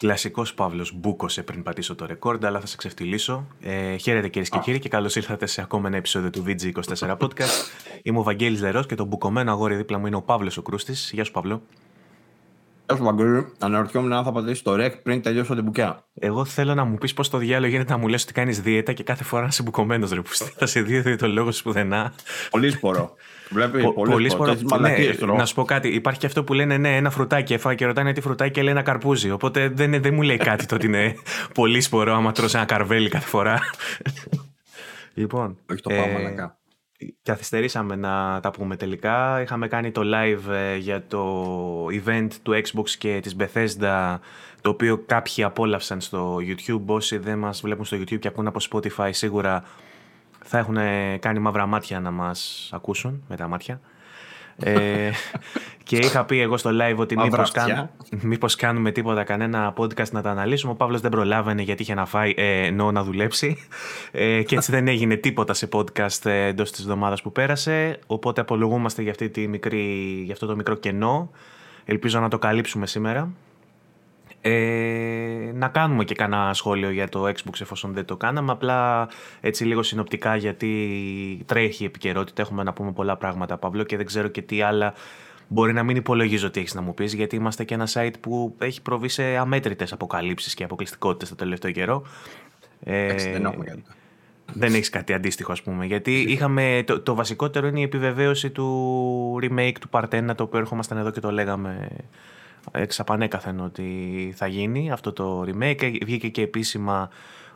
[0.00, 3.46] Κλασικός Παύλος μπούκοσε πριν πατήσω το ρεκόρντ, αλλά θα σε ξεφτυλίσω.
[3.60, 7.70] Ε, χαίρετε κυρίες και κύριοι και καλώς ήρθατε σε ακόμα ένα επεισόδιο του VG24 Podcast.
[8.02, 11.10] Είμαι ο Βαγγέλης Λερός και το μπουκωμένο αγόρι δίπλα μου είναι ο Παύλος ο Κρούστης.
[11.14, 11.62] Γεια σου, Παύλο.
[12.86, 13.52] Γεια σου, Βαγγέλη.
[13.58, 16.04] Αναρωτιόμουν αν θα πατήσει το ρεκ πριν τελειώσω την μπουκιά.
[16.14, 18.92] Εγώ θέλω να μου πεις πώς το διάλογο γίνεται να μου λες ότι κάνεις δίαιτα
[18.92, 20.20] και κάθε φορά να είσαι μπουκωμένος ρε
[20.56, 22.12] Θα σε δει το λόγο σπουδενά.
[22.50, 23.14] Πολύ σπορό.
[23.50, 24.54] Βλέπει Πο, πολύ σπορό.
[24.80, 24.96] Ναι,
[25.36, 25.88] να σου πω κάτι.
[25.88, 28.72] Υπάρχει και αυτό που λένε ναι, ένα φρουτάκι έφαγα και ρωτάνε τι φρουτάκι και λέει
[28.72, 29.30] ένα καρπούζι.
[29.30, 31.14] Οπότε δεν, δεν μου λέει κάτι το ότι είναι
[31.54, 33.60] πολύ σπορό άμα τρώσει ένα καρβέλι κάθε φορά.
[35.14, 35.58] λοιπόν.
[35.70, 36.34] Όχι το πάμε,
[36.98, 39.40] ε, καθυστερήσαμε να τα πούμε τελικά.
[39.40, 41.44] Είχαμε κάνει το live ε, για το
[41.86, 44.18] event του Xbox και της Bethesda
[44.60, 46.84] το οποίο κάποιοι απόλαυσαν στο YouTube.
[46.86, 49.64] Όσοι δεν μας βλέπουν στο YouTube και ακούν από Spotify σίγουρα
[50.50, 50.76] θα έχουν
[51.18, 53.80] κάνει μαύρα μάτια να μας ακούσουν με τα μάτια.
[54.56, 55.10] ε,
[55.84, 60.22] και είχα πει εγώ στο live ότι μήπως, κάνουμε, μήπως κάνουμε τίποτα κανένα podcast να
[60.22, 60.72] τα αναλύσουμε.
[60.72, 63.56] Ο Παύλος δεν προλάβαινε γιατί είχε να φάει, ε, ενώ να δουλέψει.
[64.10, 67.98] Ε, και έτσι δεν έγινε τίποτα σε podcast ε, εντός της εβδομάδας που πέρασε.
[68.06, 69.82] Οπότε απολογούμαστε για, αυτή τη μικρή,
[70.24, 71.30] για αυτό το μικρό κενό.
[71.84, 73.30] Ελπίζω να το καλύψουμε σήμερα.
[74.42, 78.52] Ε, να κάνουμε και κανένα σχόλιο για το Xbox εφόσον δεν το κάναμε.
[78.52, 79.08] Απλά
[79.40, 82.42] έτσι λίγο συνοπτικά γιατί τρέχει η επικαιρότητα.
[82.42, 84.94] Έχουμε να πούμε πολλά πράγματα, Παύλο, και δεν ξέρω και τι άλλα
[85.48, 88.54] μπορεί να μην υπολογίζω ότι έχεις να μου πεις, γιατί είμαστε και ένα site που
[88.58, 92.02] έχει προβεί σε αμέτρητες αποκαλύψεις και αποκλειστικότητες το τελευταίο καιρό.
[92.84, 93.82] Ε, δεν έχουμε κάτι.
[94.52, 95.86] Δεν έχεις κάτι αντίστοιχο, ας πούμε.
[95.86, 96.82] Γιατί είχαμε.
[96.86, 101.10] Το, το βασικότερο είναι η επιβεβαίωση του remake του Part 1, το οποίο έρχομασταν εδώ
[101.10, 101.88] και το λέγαμε
[102.72, 105.96] εξαπανέκαθεν ότι θα γίνει αυτό το remake.
[106.04, 107.08] Βγήκε και επίσημα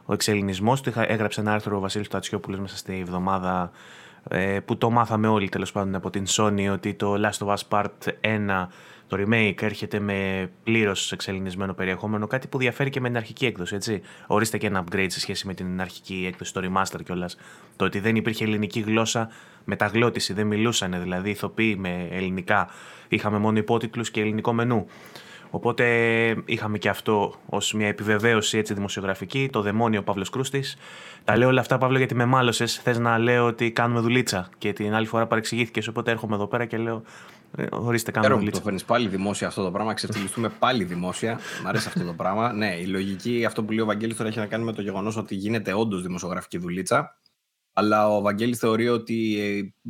[0.05, 0.93] ο εξελινισμός του.
[0.97, 3.71] Έγραψε ένα άρθρο ο Βασίλης Τατσιόπουλος μέσα στη εβδομάδα
[4.29, 7.63] ε, που το μάθαμε όλοι τέλος πάντων από την Sony ότι το Last of Us
[7.69, 8.67] Part 1
[9.07, 13.75] το remake έρχεται με πλήρως εξελινισμένο περιεχόμενο, κάτι που διαφέρει και με την αρχική έκδοση.
[13.75, 14.01] Έτσι.
[14.27, 17.37] Ορίστε και ένα upgrade σε σχέση με την αρχική έκδοση, το remaster κιόλας.
[17.77, 19.29] Το ότι δεν υπήρχε ελληνική γλώσσα
[19.65, 22.69] μεταγλώτηση, δεν μιλούσαν δηλαδή ηθοποιοί με ελληνικά.
[23.09, 24.87] Είχαμε μόνο υπότιτλους και ελληνικό μενού.
[25.51, 25.85] Οπότε
[26.45, 30.77] είχαμε και αυτό ως μια επιβεβαίωση έτσι, δημοσιογραφική, το δαιμόνιο Παύλος Κρούστης.
[31.25, 32.77] Τα λέω όλα αυτά, Παύλο, γιατί με μάλωσες.
[32.77, 34.49] Θες να λέω ότι κάνουμε δουλίτσα.
[34.59, 35.89] Και την άλλη φορά παρεξηγήθηκες.
[35.89, 37.03] Οπότε έρχομαι εδώ πέρα και λέω
[37.57, 38.59] ε, ορίστε, κάνουμε δουλίτσα.
[38.59, 39.95] Το φέρνεις πάλι δημόσια αυτό το πράγμα.
[39.95, 41.39] Ξεφτυλιστούμε πάλι δημόσια.
[41.65, 42.53] Μ' αρέσει αυτό το πράγμα.
[42.53, 45.17] Ναι, η λογική, αυτό που λέει ο Βαγγέλης τώρα έχει να κάνει με το γεγονός
[45.17, 47.19] ότι γίνεται όντως δημοσιογραφική δουλίτσα.
[47.73, 49.41] Αλλά ο Βαγγέλης θεωρεί ότι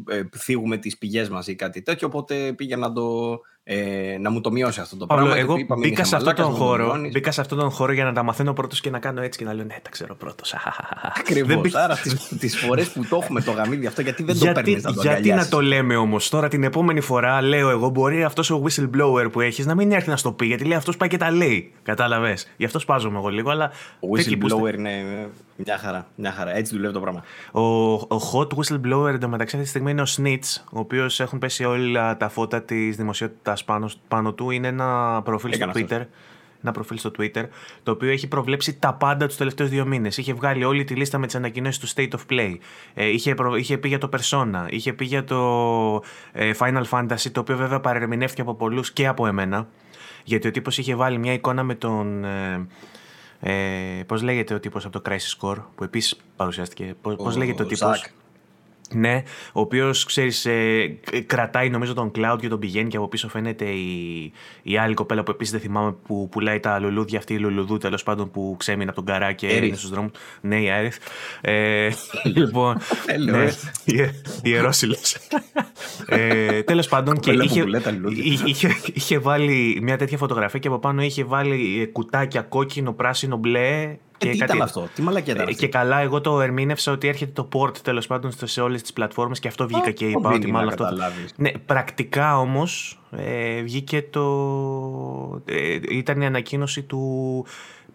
[0.09, 4.31] ε, ε, θίγουμε τις πηγές μας ή κάτι τέτοιο, οπότε πήγε να το ε, να
[4.31, 5.43] μου το μειώσει αυτό το Παύλο, πράγμα.
[5.43, 8.23] Εγώ είπαμε, μπήκα, σε αυτόν τον χώρο, μπήκα σε αυτόν τον χώρο για να τα
[8.23, 10.55] μαθαίνω πρώτος και να κάνω έτσι και να λέω Ναι, τα ξέρω πρώτος.
[11.21, 11.75] Ακριβώς.
[11.75, 11.99] Άρα
[12.39, 15.29] τις φορές που το έχουμε το γαμίδι αυτό, γιατί δεν το παίρνεις να το Γιατί
[15.29, 19.41] να το λέμε όμως; Τώρα την επόμενη φορά, λέω εγώ, μπορεί αυτός ο whistleblower που
[19.41, 21.73] έχεις να μην έρθει να στο πει, γιατί λέει αυτός πάει και τα λέει.
[21.83, 23.71] Κατάλαβες; Γι' αυτό σπάζομαι εγώ λίγο, αλλά.
[24.01, 24.91] Ο whistleblower είναι
[25.57, 26.57] μια χαρά, μια χαρά.
[26.57, 27.23] Έτσι δουλεύει το πράγμα.
[27.53, 31.65] Ο, ο hot whistleblower εντωμεταξύ αυτή τη στιγμή είναι ο Snitch, ο οποίος έχουν πέσει
[31.65, 36.03] όλα τα φώτα της δημοσιότητας πάνω, πάνω του είναι ένα προφίλ στο Twitter.
[36.67, 37.45] Ένα προφίλ στο Twitter,
[37.83, 40.17] το οποίο έχει προβλέψει τα πάντα τους τελευταίους δύο μήνες.
[40.17, 42.57] Είχε βγάλει όλη τη λίστα με τις ανακοινώσεις του State of Play.
[42.95, 44.67] Ε, είχε, προ, είχε πει για το Persona.
[44.69, 49.27] Είχε πει για το ε, Final Fantasy, το οποίο βέβαια παρερμηνεύτηκε από πολλούς και από
[49.27, 49.67] εμένα.
[50.25, 52.25] Γιατί ο τύπος είχε βάλει μια εικόνα με τον.
[52.25, 52.67] Ε,
[53.47, 56.95] ε, πώς λέγεται ο τύπος από το Crisis Core που επίσης παρουσιάστηκε.
[57.01, 58.07] Πώς, λέγεται ο τύπος;
[58.93, 59.23] Ναι,
[59.53, 63.65] ο οποίος ξέρεις, ε, κρατάει νομίζω τον cloud και τον πηγαίνει και από πίσω φαίνεται
[63.65, 64.33] η,
[64.63, 68.03] η άλλη κοπέλα που επίσης δεν θυμάμαι που πουλάει τα λουλούδια, αυτή η λουλουδού τέλος
[68.03, 70.11] πάντων που ξέμεινε από τον καρά και είναι στους δρόμους.
[70.41, 70.97] Ναι, η Άριθ.
[71.41, 71.89] Ε,
[72.37, 72.79] λοιπόν.
[73.25, 73.49] ναι,
[74.43, 74.97] Ιερόσιλο.
[76.07, 77.65] ε, τέλος πάντων και είχε,
[78.45, 83.97] είχε, είχε βάλει μια τέτοια φωτογραφία και από πάνω είχε βάλει κουτάκια κόκκινο, πράσινο, μπλε
[84.25, 87.33] και τι ήταν αυτό, τι μαλακιά ήταν ε, Και καλά, εγώ το ερμήνευσα ότι έρχεται
[87.43, 90.69] το port τέλος πάντων σε όλες τις πλατφόρμες και αυτό βγήκα και είπα ότι μάλλον
[90.69, 90.89] αυτό.
[91.37, 95.43] Ναι, πρακτικά όμως ε, βγήκε το.
[95.45, 97.47] Ε, ήταν η ανακοίνωση του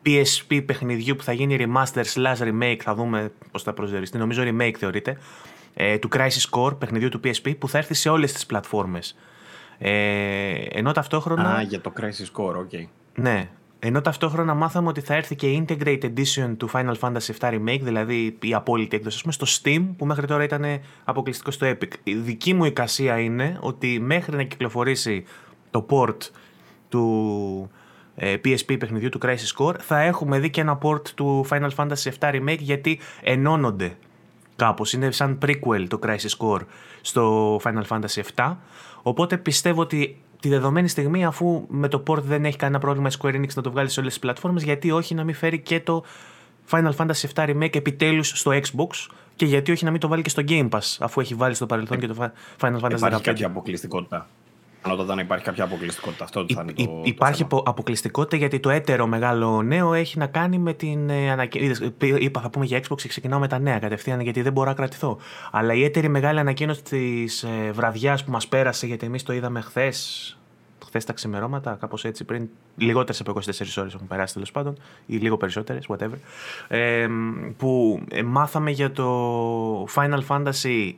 [0.05, 2.79] PSP παιχνιδιού που θα γίνει remaster slash remake.
[2.83, 4.17] Θα δούμε πώς θα προσδιοριστεί.
[4.17, 5.17] Νομίζω remake θεωρείται.
[5.73, 9.15] Ε, του Crisis Core, παιχνιδιού του PSP, που θα έρθει σε όλες τις πλατφόρμες.
[9.77, 9.91] Ε,
[10.69, 11.55] ενώ ταυτόχρονα.
[11.55, 12.69] Α, για το Crisis Core, ok.
[12.71, 12.85] Okay.
[13.15, 13.49] Ναι,
[13.79, 18.37] ενώ ταυτόχρονα μάθαμε ότι θα έρθει και Intergrade Edition του Final Fantasy VII Remake, δηλαδή
[18.41, 20.65] η απόλυτη έκδοση, στο Steam, που μέχρι τώρα ήταν
[21.03, 21.91] αποκλειστικό στο Epic.
[22.03, 25.23] Η δική μου εικασία είναι ότι μέχρι να κυκλοφορήσει
[25.71, 26.17] το port
[26.89, 27.69] του
[28.15, 32.11] PSP ε, παιχνιδιού του Crisis Core, θα έχουμε δει και ένα port του Final Fantasy
[32.19, 33.97] VII Remake, γιατί ενώνονται
[34.55, 34.93] κάπως.
[34.93, 36.61] Είναι σαν prequel το Crisis Core
[37.01, 38.55] στο Final Fantasy VII.
[39.01, 43.15] Οπότε πιστεύω ότι τη δεδομένη στιγμή, αφού με το port δεν έχει κανένα πρόβλημα η
[43.21, 45.79] Square Enix να το βγάλει σε όλες τις πλατφόρμες, γιατί όχι να μην φέρει και
[45.79, 46.03] το
[46.71, 50.29] Final Fantasy VII Remake επιτέλους στο Xbox και γιατί όχι να μην το βάλει και
[50.29, 54.27] στο Game Pass, αφού έχει βάλει στο παρελθόν και το Final Fantasy Υπάρχει κάποια αποκλειστικότητα;
[54.81, 56.23] Ανώτατα να υπάρχει κάποια αποκλειστικότητα.
[56.23, 60.57] Αυτό θα είναι το, υπάρχει το αποκλειστικότητα γιατί το έτερο μεγάλο νέο έχει να κάνει
[60.57, 61.93] με την ε, ανακοίνωση.
[61.99, 64.75] Είπα, θα πούμε για Xbox και ξεκινάω με τα νέα κατευθείαν γιατί δεν μπορώ να
[64.75, 65.17] κρατηθώ.
[65.51, 69.61] Αλλά η έτερη μεγάλη ανακοίνωση της ε, βραδιάς που μας πέρασε, γιατί εμείς το είδαμε
[69.61, 70.37] χθες,
[70.85, 75.15] χθες τα ξημερώματα, κάπως έτσι, πριν λιγότερες από 24 ώρες έχουν περάσει τέλος πάντων, ή
[75.15, 76.17] λίγο περισσότερες, whatever.
[76.67, 77.07] Ε,
[77.57, 80.93] που μάθαμε για το Final Fantasy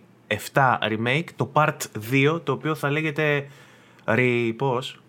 [0.54, 1.78] 7 Remake, το Part
[2.12, 3.46] 2, το οποίο θα λέγεται
[4.06, 4.54] Re.
[4.58, 5.02] Πώς;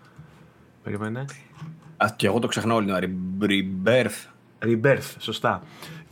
[0.82, 1.24] Περίμενε.
[1.96, 2.86] Α, και εγώ το ξεχνάω όλη
[3.40, 4.28] Rebirth.
[4.58, 5.62] Rebirth, σωστά.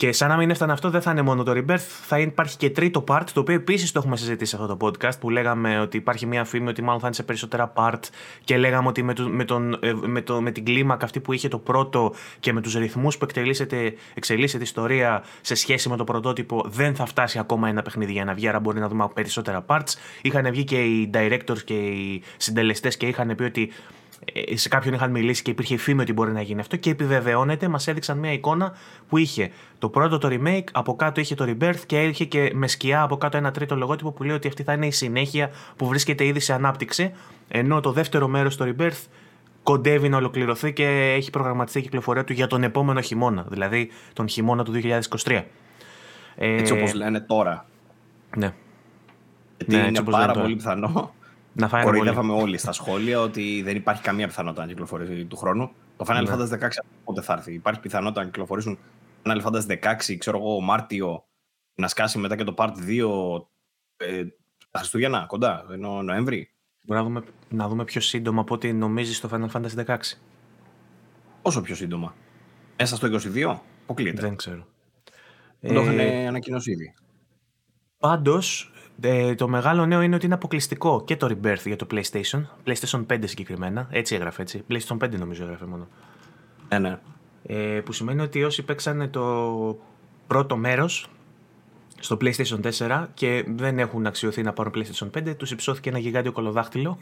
[0.00, 2.70] Και σαν να μην έφτανε αυτό, δεν θα είναι μόνο το Rebirth, θα υπάρχει και
[2.70, 5.97] τρίτο part, το οποίο επίσης το έχουμε συζητήσει σε αυτό το podcast, που λέγαμε ότι
[5.97, 8.00] υπάρχει μια φήμη ότι μάλλον θα είναι σε περισσότερα part
[8.44, 11.32] και λέγαμε ότι με, το, με, τον, ε, με, το, με την κλίμακα αυτή που
[11.32, 15.97] είχε το πρώτο και με τους ρυθμούς που εξελίσσεται, εξελίσσεται η ιστορία σε σχέση με
[15.97, 19.08] το πρωτότυπο, δεν θα φτάσει ακόμα ένα παιχνίδι για να βγει, άρα μπορεί να δούμε
[19.14, 19.94] περισσότερα parts.
[20.23, 23.73] Είχαν βγει και οι directors και οι συντελεστές και είχαν πει ότι ε,
[24.55, 27.87] σε κάποιον είχαν μιλήσει και υπήρχε φήμη ότι μπορεί να γίνει αυτό και επιβεβαιώνεται, μας
[27.87, 28.72] έδειξαν μια εικόνα
[29.08, 32.67] που είχε το πρώτο το remake, από κάτω είχε το rebirth και είχε και με
[32.67, 35.87] σκιά από κάτω ένα τρίτο λογότυπο που λέει ότι αυτή θα είναι η συνέχεια που
[35.87, 37.12] βρίσκεται ήδη σε ανάπτυξη,
[37.49, 39.06] ενώ το δεύτερο μέρος το rebirth
[39.62, 44.28] κοντεύει να ολοκληρωθεί και έχει προγραμματιστεί η κυκλοφορία του για τον επόμενο χειμώνα, δηλαδή τον
[44.28, 44.73] χειμώνα του
[45.25, 45.43] 2023.
[46.37, 47.66] Έτσι όπως λένε τώρα.
[48.37, 48.55] Ναι.
[49.56, 51.14] Γιατί ναι, είναι πάρα πολύ πιθανό
[51.60, 55.70] να Κοροϊδεύαμε όλοι στα σχόλια ότι δεν υπάρχει καμία πιθανότητα να κυκλοφορήσει του χρόνου.
[55.96, 56.34] Το Final ναι.
[56.34, 56.68] Fantasy 16
[57.04, 58.78] πότε θα έρθει; Υπάρχει πιθανότητα να κυκλοφορήσουν
[59.22, 61.24] Final Fantasy 16, ξέρω εγώ, Μάρτιο,
[61.74, 63.46] να σκάσει μετά και το Part 2
[63.96, 64.24] ε,
[64.70, 66.54] τα Χριστούγεννα, κοντά, ενώ Νοέμβρη;
[66.86, 69.96] Μπορούμε να δούμε, να δούμε πιο σύντομα από ό,τι νομίζεις το Final Fantasy 16.
[71.42, 72.14] Όσο πιο σύντομα.
[72.78, 74.20] Μέσα στο 22, αποκλείεται.
[74.20, 74.66] Δεν ξέρω.
[75.60, 75.82] Το ε...
[75.82, 76.94] είχαν ανακοινώσει ήδη.
[77.98, 82.43] Πάντως, ε, το μεγάλο νέο είναι ότι είναι αποκλειστικό και το Rebirth για το PlayStation.
[82.67, 83.88] PlayStation 5 συγκεκριμένα.
[83.91, 84.64] Έτσι έγραφε έτσι.
[84.70, 85.88] PlayStation 5 νομίζω έγραφε μόνο.
[86.69, 86.99] Ναι, ναι.
[87.43, 89.79] Ε, που σημαίνει ότι όσοι παίξανε το
[90.26, 91.08] πρώτο μέρος
[92.00, 96.32] στο PlayStation 4 και δεν έχουν αξιωθεί να πάρουν PlayStation 5, τους υψώθηκε ένα γιγάντιο
[96.32, 96.99] κολοδάχτυλο.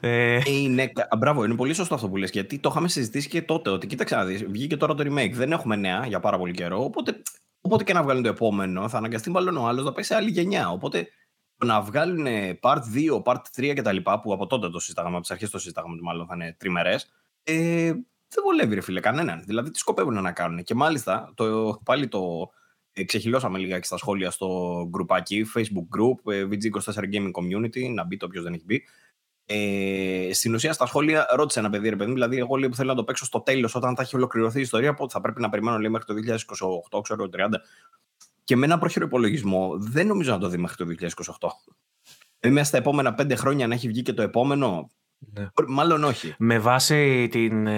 [0.00, 0.40] Ε...
[0.46, 3.86] Είναι, μπράβο, είναι πολύ σωστό αυτό που λες, γιατί το είχαμε συζητήσει και τότε, ότι
[3.86, 7.22] κοίταξε να δεις, βγήκε τώρα το remake, δεν έχουμε νέα για πάρα πολύ καιρό, οπότε,
[7.60, 10.30] οπότε και να βγάλουν το επόμενο, θα αναγκαστεί μάλλον ο άλλος να πάει σε άλλη
[10.30, 11.08] γενιά, οπότε
[11.64, 12.26] να βγάλουν
[12.60, 13.96] part 2, part 3 κτλ.
[13.96, 17.12] που από τότε το συζητάγαμε, από τις αρχές το συζητάγαμε ότι μάλλον θα είναι τριμερές.
[17.42, 17.92] Ε,
[18.28, 19.42] δεν βολεύει, ρε φίλε, κανέναν.
[19.46, 20.62] Δηλαδή, τι σκοπεύουν να κάνουν.
[20.62, 22.50] Και μάλιστα, το, πάλι το
[22.92, 24.48] ε, ξεχυλώσαμε λιγάκι στα σχόλια στο
[24.90, 28.82] γκρουπάκι, Facebook group, ε, VG24 Gaming Community, να μπει το όποιος δεν έχει μπει.
[29.46, 32.90] Ε, στην ουσία, στα σχόλια ρώτησε ένα παιδί, ρε παιδί, δηλαδή, εγώ λέει, που θέλω
[32.90, 35.48] να το παίξω στο τέλος, όταν θα έχει ολοκληρωθεί η ιστορία, που θα πρέπει να
[35.48, 37.48] περιμένω λέει, μέχρι το 2028, ξέρω, 30
[38.44, 41.48] και με ένα πρόχειρο υπολογισμό δεν νομίζω να το δει μέχρι το 2028.
[42.38, 44.90] Δηλαδή μέσα στα επόμενα πέντε χρόνια να έχει βγει και το επόμενο.
[45.18, 45.48] Ναι.
[45.68, 46.34] Μάλλον όχι.
[46.38, 47.68] Με βάση την,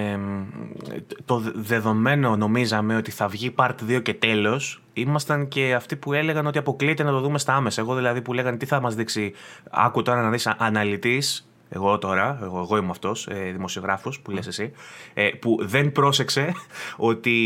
[1.25, 6.47] το δεδομένο νομίζαμε ότι θα βγει part 2 και τέλος ήμασταν και αυτοί που έλεγαν
[6.47, 7.81] ότι αποκλείεται να το δούμε στα άμεσα.
[7.81, 9.33] Εγώ δηλαδή που λέγανε τι θα μας δείξει
[9.71, 14.47] άκου τώρα να δεις αναλυτής εγώ τώρα, εγώ, εγώ είμαι αυτός, ε, δημοσιογράφος που λες
[14.47, 14.73] εσύ,
[15.15, 16.53] ε, που δεν πρόσεξε
[16.97, 17.37] ότι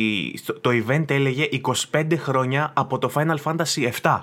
[0.61, 1.49] το event έλεγε
[1.93, 4.21] 25 χρόνια από το Final Fantasy 7.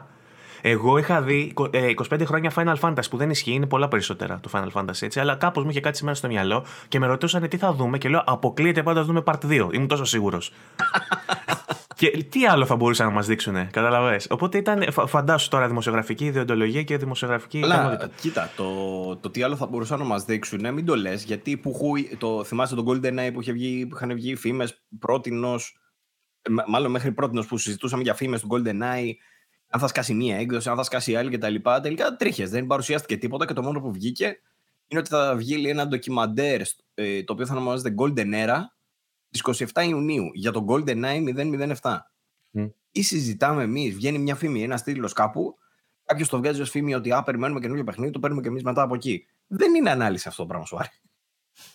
[0.61, 1.71] Εγώ είχα δει 25
[2.19, 5.35] ε, χρόνια Final Fantasy που δεν ισχύει, είναι πολλά περισσότερα το Final Fantasy έτσι, αλλά
[5.35, 8.23] κάπως μου είχε κάτι σήμερα στο μυαλό και με ρωτούσαν τι θα δούμε και λέω
[8.25, 9.69] Αποκλείεται πάντα να δούμε part 2.
[9.73, 10.51] Ήμουν τόσο σίγουρος.
[11.95, 14.19] Και τι άλλο θα μπορούσαν να μας δείξουν, καταλαβέ.
[14.29, 18.09] Οπότε ήταν, φαντάσου τώρα, δημοσιογραφική ιδεοντολογία και δημοσιογραφική Αλλά, ικανότητα.
[18.21, 21.93] Κοίτα, το, το τι άλλο θα μπορούσαν να μας δείξουν, μην το λες, γιατί που,
[22.17, 25.79] το, θυμάσαι τον Golden Eye που, είχε βγει, που είχαν βγει φήμες πρότινος,
[26.67, 29.11] μάλλον μέχρι πρότινος που συζητούσαμε για φήμες του Golden Eye,
[29.69, 31.55] αν θα σκάσει μία έκδοση, αν θα σκάσει άλλη κτλ.
[31.81, 34.39] Τελικά τρίχες, δεν παρουσιάστηκε τίποτα και το μόνο που βγήκε
[34.87, 36.61] είναι ότι θα βγει ένα ντοκιμαντέρ
[36.93, 38.57] ε, το οποίο θα ονομάζεται Golden Era
[39.35, 41.23] Στι 27 Ιουνίου για το GoldenEye
[41.81, 41.97] 007.
[42.53, 42.71] Mm.
[42.91, 45.57] Ή συζητάμε εμείς, βγαίνει μια φήμη, ένας τίτλο κάπου,
[46.05, 48.81] κάποιος το βγάζει ως φήμη ότι α, περιμένουμε καινούργιο παιχνίδι, το παίρνουμε και εμείς μετά
[48.81, 49.25] από εκεί.
[49.47, 51.01] Δεν είναι ανάλυση αυτό το πράγμα, σου άρεσε.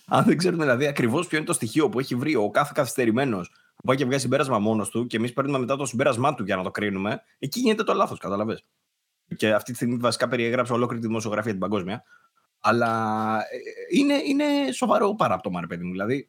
[0.16, 3.50] Αν δεν ξέρουμε δηλαδή ακριβώς ποιο είναι το στοιχείο που έχει βρει ο κάθε καθυστερημένος
[3.76, 6.56] που πάει και βγάζει συμπέρασμα μόνος του και εμείς παίρνουμε μετά το συμπέρασμά του για
[6.56, 8.62] να το κρίνουμε, εκεί γίνεται το λάθος, καταλαβέ.
[9.36, 12.04] Και αυτή τη στιγμή βασικά περιέγραψα ολόκληρη τη δημοσιογραφία την παγκόσμια.
[12.60, 15.90] Αλλά ε, είναι, είναι σοβαρό παράπτωμα, ρε παιδί μου.
[15.90, 16.28] Δηλαδή,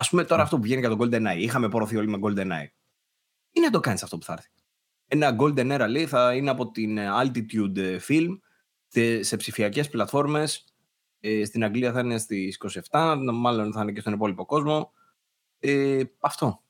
[0.00, 0.42] Α πούμε τώρα ναι.
[0.42, 1.38] αυτό που βγαίνει για τον Golden Eye.
[1.38, 2.68] Είχαμε πορωθεί όλοι με Golden Eye.
[3.50, 4.48] Τι να το κάνεις αυτό που θα έρθει.
[5.06, 8.38] Ένα Golden Era λέει θα είναι από την ε, Altitude ε, Film
[9.20, 10.64] σε ψηφιακές πλατφόρμες
[11.20, 12.58] Ε, στην Αγγλία θα είναι στις
[12.90, 14.92] 27, μάλλον θα είναι και στον υπόλοιπο κόσμο.
[15.58, 16.62] Ε, αυτό.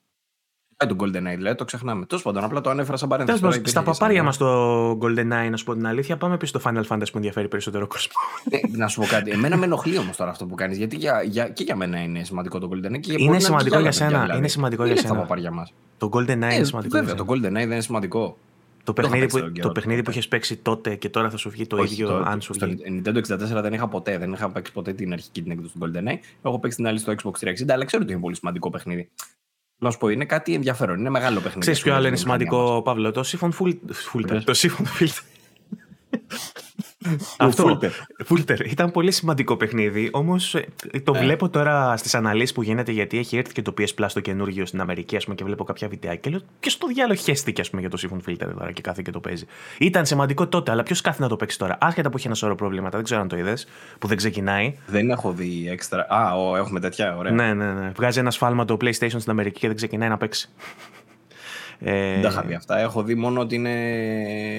[0.82, 2.06] Ε, το GoldenEye, δηλαδή το ξεχνάμε.
[2.06, 3.40] Τέλος πάντων, απλά το ανέφερα σαν παρένθεση.
[3.40, 6.82] Τέλος στα παπάρια μας το GoldenEye, να σου πω την αλήθεια, πάμε πίσω στο Final
[6.88, 8.16] Fantasy που ενδιαφέρει περισσότερο κόσμος.
[8.50, 9.30] ε, να σου πω κάτι.
[9.30, 12.24] Εμένα με ενοχλεί όμως τώρα αυτό που κάνεις, γιατί για, για, και για μένα είναι
[12.24, 13.00] σημαντικό το GoldenEye.
[13.00, 14.20] Και είναι σημαντικό για σένα.
[14.20, 14.38] Δηλαδή.
[14.38, 15.14] Είναι σημαντικό για σένα.
[15.14, 15.72] παπάρια μας.
[15.98, 16.98] Το GoldenEye ε, είναι σημαντικό.
[16.98, 18.36] Βέβαια, το GoldenEye δεν είναι σημαντικό.
[18.84, 21.76] Το παιχνίδι, που, το παιχνίδι που είχες παίξει τότε και τώρα θα σου βγει το
[21.76, 22.76] Όχι, ίδιο το, αν σου βγει.
[23.02, 25.80] Στο Nintendo 64 δεν είχα ποτέ, δεν είχα παίξει ποτέ την αρχική την έκδοση του
[25.82, 26.18] GoldenEye.
[26.42, 29.08] Έχω παίξει την άλλη στο Xbox 360, αλλά ξέρω ότι είναι πολύ σημαντικό παιχνίδι.
[29.82, 30.98] Να σου πω, είναι κάτι ενδιαφέρον.
[30.98, 31.60] Είναι μεγάλο παιχνίδι.
[31.60, 34.42] Ξέρεις ποιο άλλο είναι σημαντικό, Παύλο, το Siphon Filter.
[34.44, 35.22] Το Siphon Filter.
[37.38, 37.78] Αυτό.
[38.24, 38.60] Φούλτερ.
[38.60, 40.08] Ήταν πολύ σημαντικό παιχνίδι.
[40.12, 40.66] Όμως ε,
[41.04, 41.18] το ναι.
[41.18, 44.66] βλέπω τώρα στις αναλύσεις που γίνεται γιατί έχει έρθει και το PS Plus το καινούργιο
[44.66, 46.20] στην Αμερική ας πούμε, και βλέπω κάποια βιντεάκια.
[46.20, 49.02] Και λέω και στο διάλογο χέστηκε ας πούμε, για το Siphon Filter τώρα και κάθε
[49.02, 49.44] και το παίζει.
[49.78, 51.78] Ήταν σημαντικό τότε, αλλά ποιος κάθε να το παίξει τώρα.
[51.80, 53.66] Άσχετα που έχει ένα σώρο προβλήματα, δεν ξέρω αν το είδες,
[53.98, 54.74] που δεν ξεκινάει.
[54.86, 56.06] Δεν έχω δει έξτρα.
[56.08, 57.32] Α, ο, έχουμε τέτοια, ωραία.
[57.32, 57.92] Ναι, ναι, ναι.
[57.96, 60.50] Βγάζει ένα σφάλμα το PlayStation στην Αμερική και δεν ξεκινάει να παίξει.
[61.80, 62.12] Ε...
[62.12, 62.78] Δεν τα είχα δει αυτά.
[62.78, 63.74] Έχω δει μόνο ότι, είναι...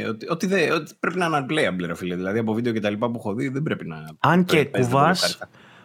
[0.09, 2.15] ότι, ότι, δε, ότι πρέπει να είναι unplayable, ρε φίλε.
[2.15, 4.05] Δηλαδή από βίντεο και τα λοιπά που έχω δει δεν πρέπει να.
[4.19, 5.15] Αν και κουβά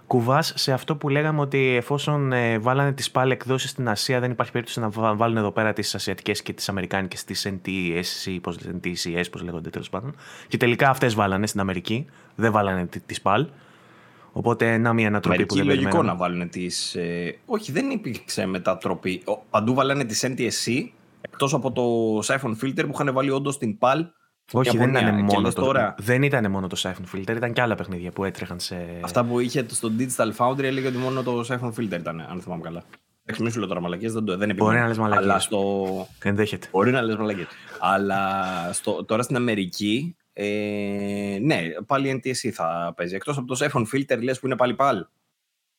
[0.06, 4.30] κουβάς σε αυτό που λέγαμε ότι εφόσον ε, βάλανε τις πάλι εκδόσεις στην Ασία, δεν
[4.30, 9.24] υπάρχει περίπτωση να βάλουν εδώ πέρα τις Ασιατικές και τις Αμερικάνικες, τις NTSC, πώ NTCS,
[9.30, 10.16] πώς λέγονται τέλος πάντων.
[10.48, 13.46] Και τελικά αυτές βάλανε στην Αμερική, δεν βάλανε τις PAL.
[14.32, 16.94] Οπότε να μια ανατροπή που δεν λογικό να βάλουν τις.
[16.94, 19.22] Ε, όχι, δεν υπήρξε μετατροπή.
[19.50, 20.88] Παντού βάλανε τις NTSC
[21.30, 24.00] Εκτός από το Siphon Filter που είχαν βάλει όντως την PAL.
[24.52, 25.94] Όχι, δεν ήταν, μόνο το, τώρα...
[25.98, 29.00] δεν ήταν μόνο το Siphon Filter, ήταν και άλλα παιχνίδια που έτρεχαν σε.
[29.00, 32.62] Αυτά που είχε στο Digital Foundry έλεγε ότι μόνο το Siphon Filter ήταν, αν θυμάμαι
[32.62, 32.82] καλά.
[33.22, 35.24] Εντάξει, μην σου λέω τώρα μαλακίε, δεν, το, δεν Μπορεί να λες μαλακίε.
[35.24, 35.86] Αλλά στο...
[36.22, 36.68] Ενδέχεται.
[36.70, 37.46] Μπορεί να λες μαλακίε.
[37.80, 39.04] αλλά στο...
[39.04, 43.14] τώρα στην Αμερική, ε, ναι, πάλι NTSC θα παίζει.
[43.14, 45.00] Εκτός από το Siphon Filter, λες που είναι πάλι PAL.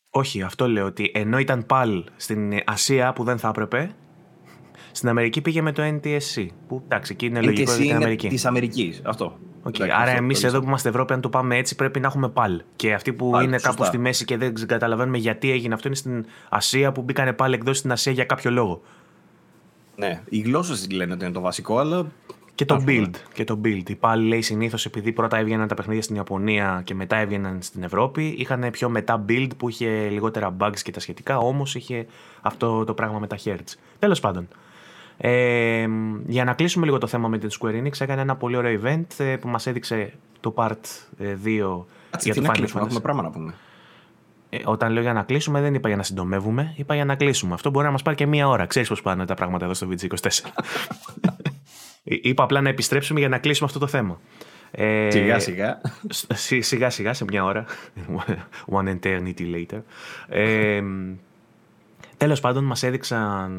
[0.10, 3.96] Όχι, αυτό λέω ότι ενώ ήταν PAL στην Ασία που δεν θα έπρεπε,
[4.98, 6.46] στην Αμερική πήγε με το NTSC.
[6.68, 8.28] Που εντάξει, εκεί είναι λογικό για την Αμερική.
[8.28, 9.38] Της Αμερικής, αυτό.
[9.64, 9.90] Okay.
[9.90, 12.62] Άρα, εμείς εδώ που είμαστε Ευρώπη, αν το πάμε έτσι, πρέπει να έχουμε πάλι.
[12.76, 15.98] Και αυτοί που πάλι, είναι κάπου στη μέση και δεν καταλαβαίνουμε γιατί έγινε αυτό, είναι
[15.98, 18.82] στην Ασία που μπήκανε πάλι εκδόσεις στην Ασία για κάποιο λόγο.
[19.96, 22.08] Ναι, οι γλώσσες λένε ότι είναι το βασικό, αλλά.
[22.56, 23.12] Και το build.
[23.34, 23.90] Και το build.
[23.90, 27.84] Οι πάλι λέει συνήθως επειδή πρώτα έβγαιναν τα παιχνίδια στην Ιαπωνία και μετά έβγαιναν στην
[27.84, 32.06] Ευρώπη, είχαν πιο μετά build που είχε λιγότερα bugs και τα σχετικά, όμως είχε
[32.42, 33.74] αυτό το πράγμα με τα hertz.
[34.00, 34.48] Τέλος πάντων.
[35.18, 35.88] Ε,
[36.26, 39.06] για να κλείσουμε λίγο το θέμα με την Square Enix, έκανε ένα πολύ ωραίο event
[39.18, 40.74] ε, που μας έδειξε το Part 2
[41.20, 41.36] ε,
[42.22, 42.76] για το Final Fantasy.
[42.76, 43.54] Έχουμε πράγμα να πούμε.
[44.50, 47.54] Ε, όταν λέω για να κλείσουμε, δεν είπα για να συντομεύουμε, είπα για να κλείσουμε.
[47.54, 48.66] Αυτό μπορεί να μας πάρει και μία ώρα.
[48.66, 50.30] Ξέρεις πώς πάνε τα πράγματα εδώ στο VG24.
[52.04, 54.20] είπα απλά να επιστρέψουμε για να κλείσουμε αυτό το θέμα.
[54.72, 55.82] Ε, σιγά σιγά.
[56.60, 57.66] Σιγά σιγά σε μια ώρα.
[58.78, 59.82] One eternity later.
[60.28, 60.82] Ε,
[62.18, 63.52] Τέλος πάντων μας έδειξαν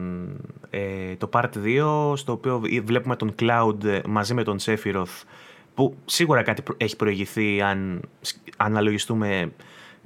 [0.70, 5.22] ε, το Part 2 στο οποίο βλέπουμε τον Cloud ε, μαζί με τον Sephiroth
[5.74, 8.00] που σίγουρα κάτι έχει προηγηθεί αν
[8.56, 9.52] αναλογιστούμε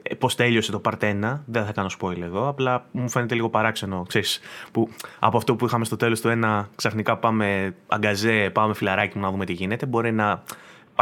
[0.03, 1.39] ε, πώς τέλειωσε το Part 1.
[1.47, 2.49] Δεν θα κάνω spoil εδώ.
[2.49, 4.05] Απλά μου φαίνεται λίγο παράξενο.
[4.09, 4.41] Ξέρεις,
[4.73, 9.25] που από αυτό που είχαμε στο τέλος του 1, ξαφνικά πάμε αγκαζέ, πάμε φιλαράκι μου
[9.25, 9.87] να δούμε τι γίνεται.
[9.87, 10.43] Μπορεί να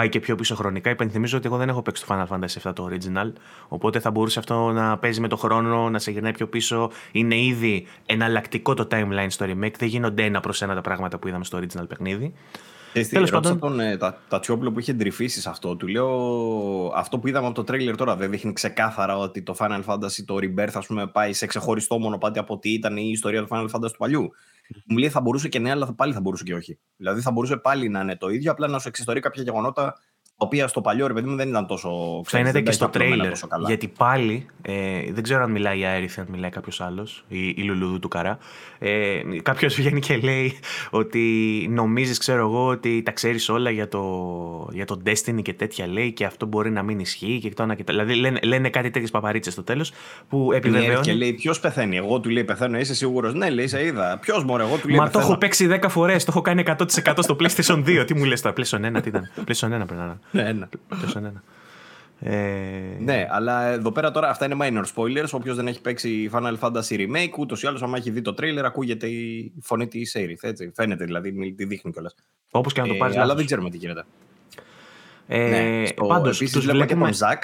[0.00, 0.90] πάει και πιο πίσω χρονικά.
[0.90, 3.32] Υπενθυμίζω ότι εγώ δεν έχω παίξει το Final Fantasy VII το original.
[3.68, 6.90] Οπότε θα μπορούσε αυτό να παίζει με το χρόνο, να σε γυρνάει πιο πίσω.
[7.12, 9.74] Είναι ήδη εναλλακτικό το timeline στο remake.
[9.78, 12.34] Δεν γίνονται ένα προς ένα τα πράγματα που είδαμε στο original παιχνίδι.
[13.10, 13.58] Τέλος πάντων.
[13.58, 15.76] Τον, ε, τα, τα που είχε ντρυφήσει σε αυτό.
[15.76, 16.08] Του λέω
[16.94, 20.34] αυτό που είδαμε από το τρέιλερ τώρα δεν δείχνει ξεκάθαρα ότι το Final Fantasy το
[20.34, 23.90] Rebirth ας πούμε, πάει σε ξεχωριστό μονοπάτι από ότι ήταν η ιστορία του Final Fantasy
[23.92, 24.30] του παλιού.
[24.86, 26.78] Μου λέει θα μπορούσε και ναι, αλλά πάλι θα μπορούσε και όχι.
[26.96, 29.98] Δηλαδή θα μπορούσε πάλι να είναι το ίδιο, απλά να σου εξιστορεί κάποια γεγονότα τα
[30.42, 32.22] οποία στο παλιό ρε παιδί μου δεν ήταν τόσο.
[32.24, 33.32] Φαίνεται και στο τρέιλερ.
[33.66, 34.72] Γιατί πάλι, ε,
[35.12, 38.38] δεν ξέρω αν μιλάει η Άριθ, αν μιλάει κάποιος άλλος, η, η Λουλούδου του Καρά.
[38.78, 40.58] Ε, κάποιος βγαίνει και λέει
[40.90, 41.20] ότι
[41.70, 44.02] νομίζεις, ξέρω εγώ, ότι τα ξέρεις όλα για το,
[44.72, 47.84] για το Destiny και τέτοια λέει και αυτό μπορεί να μην ισχύει και το και
[47.86, 49.92] Δηλαδή λένε, λένε κάτι τέτοιες παπαρίτσες στο τέλος
[50.28, 51.00] που επιβεβαιώνει.
[51.00, 54.18] Και λέει ποιος πεθαίνει; Εγώ του λέει πεθαίνω, είσαι σίγουρος; Ναι, λέει, σε είδα.
[54.20, 54.96] Ποιος μωρέ, εγώ του λέει.
[54.96, 55.24] Μα πεθαίνω.
[55.24, 56.84] το έχω παίξει 10 φορές, το έχω κάνει 100%
[57.18, 58.04] στο PlayStation 2.
[58.06, 60.68] Τι μου λες τώρα, PlayStation 1 τι ήταν; PlayStation 1 πρέπει να ναι, ένα.
[61.16, 61.42] ένα.
[62.22, 62.96] Ε...
[62.98, 65.28] Ναι, αλλά εδώ πέρα τώρα αυτά είναι minor spoilers.
[65.32, 68.62] Όποιος δεν έχει παίξει Final Fantasy Remake, ούτως ή άλλως, άμα έχει δει το trailer,
[68.64, 70.40] ακούγεται η φωνή της Aerith.
[70.40, 70.72] Έτσι.
[70.74, 72.14] Φαίνεται δηλαδή, τη δείχνει κιόλας.
[72.50, 73.16] Όπως και να το πάρεις.
[73.16, 74.04] Ε, αλλά δεν ξέρουμε τι γίνεται.
[75.26, 76.06] Ε, ναι, στο...
[76.06, 77.42] Πάντως, επίσης βλέπουμε και τον Ζακ.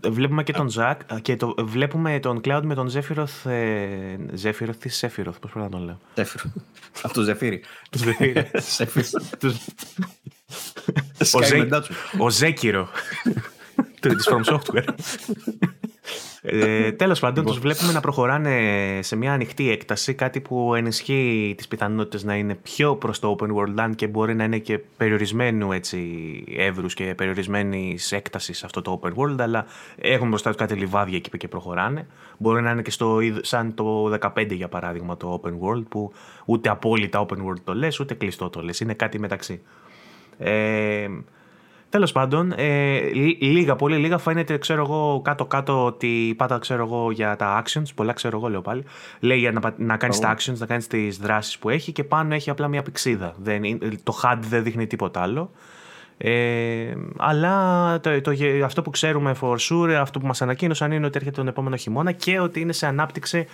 [0.00, 3.46] Βλέπουμε και τον Ζακ και το, βλέπουμε τον Cloud με τον Ζέφυροθ.
[3.46, 5.98] Ε, Ζέφυροθ ή Σέφυροθ, πώς πρέπει να τον λέω.
[6.14, 6.52] Ζέφυροθ.
[7.02, 7.62] Από το Ζεφύρι.
[7.90, 8.50] Το Ζεφύρι.
[12.18, 12.88] Ο Ζέκυρο.
[14.00, 14.84] Τη From Software.
[16.46, 17.70] Ε, Τέλος πάντων, τους λοιπόν.
[17.70, 18.58] βλέπουμε να προχωράνε
[19.02, 23.46] σε μια ανοιχτή έκταση, κάτι που ενισχύει τις πιθανότητες να είναι πιο προς το open
[23.46, 25.68] world land και μπορεί να είναι και περιορισμένου
[26.56, 31.38] εύρους και περιορισμένης έκτασης αυτό το open world, αλλά έχουν μπροστά τους κάτι λιβάδια εκεί
[31.38, 32.06] και προχωράνε.
[32.38, 36.12] Μπορεί να είναι και στο, σαν το 15 για παράδειγμα το open world, που
[36.44, 38.80] ούτε απόλυτα open world το λες, ούτε κλειστό το λες.
[38.80, 39.60] Είναι κάτι μεταξύ.
[40.38, 41.08] Ε,
[41.94, 43.00] Τέλος πάντων, ε,
[43.40, 47.82] λίγα, πολύ λίγα φαίνεται, ξέρω εγώ, κάτω-κάτω ότι πάτα, ξέρω εγώ, για τα actions.
[47.94, 48.84] Πολλά, ξέρω εγώ, λέω πάλι.
[49.20, 52.34] Λέει για να, να κάνεις τα actions, να κάνεις τις δράσεις που έχει και πάνω
[52.34, 53.34] έχει απλά μια πηξίδα.
[53.36, 53.62] Δεν,
[54.02, 55.50] το HUD δεν δείχνει τίποτα άλλο.
[56.16, 58.32] Ε, αλλά το, το,
[58.64, 62.12] αυτό που ξέρουμε for sure, αυτό που μας ανακοίνωσαν είναι ότι έρχεται τον επόμενο χειμώνα
[62.12, 63.46] και ότι είναι σε ανάπτυξη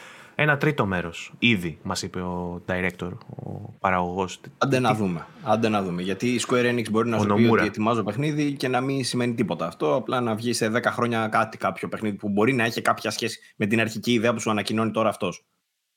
[0.43, 1.33] ένα τρίτο μέρος.
[1.39, 3.11] Ήδη μας είπε ο director,
[3.45, 4.41] ο παραγωγός.
[4.59, 5.27] Άντε να δούμε.
[5.43, 6.03] Άντε να δούμε.
[6.03, 9.35] Γιατί η Square Enix μπορεί να σου πει ότι ετοιμάζω παιχνίδι και να μην σημαίνει
[9.35, 9.95] τίποτα αυτό.
[9.95, 13.39] Απλά να βγει σε 10 χρόνια κάτι, κάποιο παιχνίδι που μπορεί να έχει κάποια σχέση
[13.57, 15.45] με την αρχική ιδέα που σου ανακοινώνει τώρα αυτός.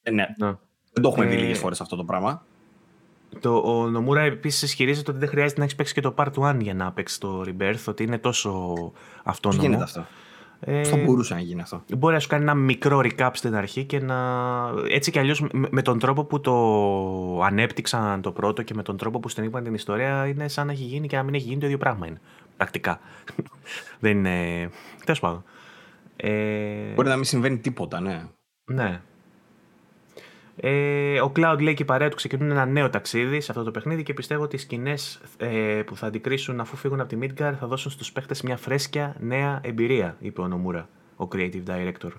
[0.01, 0.25] Ε, ναι.
[0.37, 0.47] ναι.
[0.93, 1.39] Δεν το έχουμε δει ε...
[1.39, 2.45] λίγες φορές αυτό το πράγμα.
[3.39, 6.57] Το, ο Νομούρα επίσης ισχυρίζεται ότι δεν χρειάζεται να έχει παίξει και το Part 1
[6.59, 8.73] για να παίξει το Rebirth, ότι είναι τόσο
[9.23, 9.61] αυτόνομο.
[9.61, 10.05] Τι γίνεται αυτό;
[10.65, 11.83] Ε, θα μπορούσε να γίνει αυτό.
[11.97, 14.15] Μπορεί να σου κάνει ένα μικρό recap στην αρχή και να.
[14.89, 16.53] Έτσι κι αλλιώς με τον τρόπο που το
[17.43, 20.71] ανέπτυξαν το πρώτο και με τον τρόπο που στην είπαν την ιστορία είναι σαν να
[20.71, 22.21] έχει γίνει και να μην έχει γίνει το ίδιο πράγμα είναι.
[22.57, 22.99] Πρακτικά.
[23.99, 24.69] Δεν είναι.
[25.05, 25.43] Τέλος πάντων.
[26.15, 26.93] Ε...
[26.95, 28.23] Μπορεί να μην συμβαίνει τίποτα, ναι.
[28.65, 29.01] Ναι.
[30.65, 33.71] Ε, ο Cloud λέει και η παρέα του ξεκινούν ένα νέο ταξίδι σε αυτό το
[33.71, 37.53] παιχνίδι και πιστεύω ότι οι σκηνές ε, που θα αντικρίσουν αφού φύγουν από τη Midgar
[37.59, 42.11] θα δώσουν στους παίχτε μια φρέσκια νέα εμπειρία, είπε ο Νομούρα, ο Creative Director.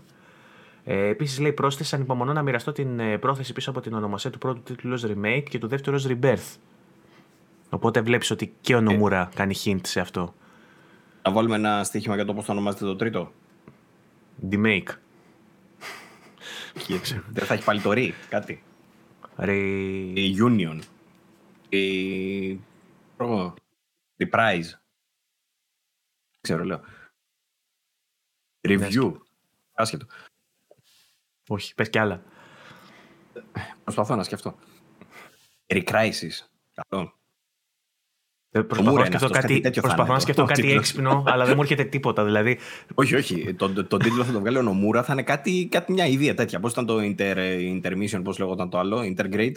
[0.85, 4.39] Ε, Επίσης, λέει πρόσθεση, ανυπομονώ να μοιραστώ την ε, πρόθεση πίσω από την ονομασία του
[4.39, 6.57] πρώτου τίτλου ως Remake και του δεύτερου ως Rebirth.
[7.71, 9.35] Οπότε βλέπεις ότι και ο Νομούρα ε.
[9.35, 10.35] κάνει hint σε αυτό.
[11.23, 13.33] Να βάλουμε ένα στοίχημα για το πώς θα ονομάζεται το τρίτο.
[14.51, 15.04] Remake.
[17.29, 18.63] Δεν θα έχει πάλι το ρί, κάτι.
[20.15, 20.79] Η Union.
[21.69, 22.61] Η...
[24.17, 24.71] Reprise.
[26.41, 26.81] Ξέρω, λέω.
[28.61, 29.17] Review.
[29.73, 30.07] Άσχετο.
[31.49, 32.23] Όχι, πες κι άλλα.
[33.83, 34.59] Προσπαθώ να σκεφτώ.
[35.67, 36.47] Recrisis.
[36.75, 37.19] Καλό.
[38.57, 42.25] Ε, προσπαθώ να σκεφτώ κάτι, προσπαθώ να σκεφτώ κάτι έξυπνο, αλλά δεν μου έρχεται τίποτα.
[42.25, 42.59] Δηλαδή...
[42.95, 43.55] Όχι, όχι.
[43.55, 46.61] Τον, τον τίτλο θα το βγάλει ο Νομούρα, θα είναι κάτι, κάτι μια ιδέα τέτοια.
[46.61, 47.37] Πώς ήταν το inter,
[47.83, 49.53] Intermission, πώς λέγονταν το άλλο, Intergrade;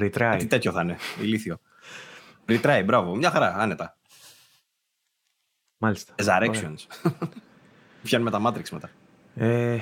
[0.00, 0.10] Retry.
[0.10, 0.96] Κάτι τέτοιο θα είναι.
[1.22, 1.60] Ηλίθιο.
[2.48, 3.16] Retry, μπράβο.
[3.16, 3.96] Μια χαρά, άνετα.
[5.76, 6.14] Μάλιστα.
[6.16, 7.10] Resurrections.
[8.02, 8.90] Πιάνουμε τα Matrix μετά.
[9.34, 9.78] Ε,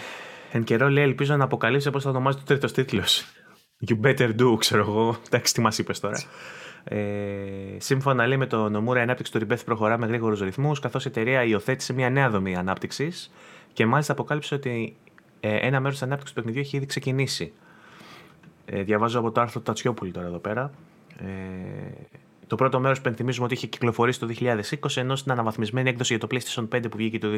[0.52, 3.24] εν καιρό λέει, ελπίζω να αποκαλύψει πώς θα ονομάζει το τρίτος τίτλος.
[3.88, 5.16] You better do, ξέρω εγώ.
[5.26, 6.18] Εντάξει, τι μας είπες τώρα.
[6.84, 6.96] Ε,
[7.76, 11.08] σύμφωνα λέει με το Νομούρα, η ανάπτυξη του Rebirth προχωρά με γρήγορους ρυθμούς, καθώς η
[11.08, 13.30] εταιρεία υιοθέτησε μια νέα δομή ανάπτυξης
[13.72, 14.96] και μάλιστα αποκάλυψε ότι
[15.40, 17.52] ε, ένα μέρος της ανάπτυξης του παιχνιδιού έχει ήδη ξεκινήσει.
[18.64, 20.70] Ε, διαβάζω από το άρθρο του Τατσιόπουλου τώρα εδώ πέρα.
[21.18, 21.26] Ε,
[22.46, 26.36] το πρώτο μέρος πενθυμίζουμε ότι είχε κυκλοφορήσει το 2020, ενώ στην αναβαθμισμένη έκδοση για το
[26.36, 27.28] PlayStation 5 που βγήκε το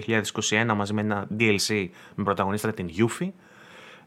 [0.67, 3.29] 2021 μαζί με ένα DLC με πρωταγωνίστρα την Yuffie,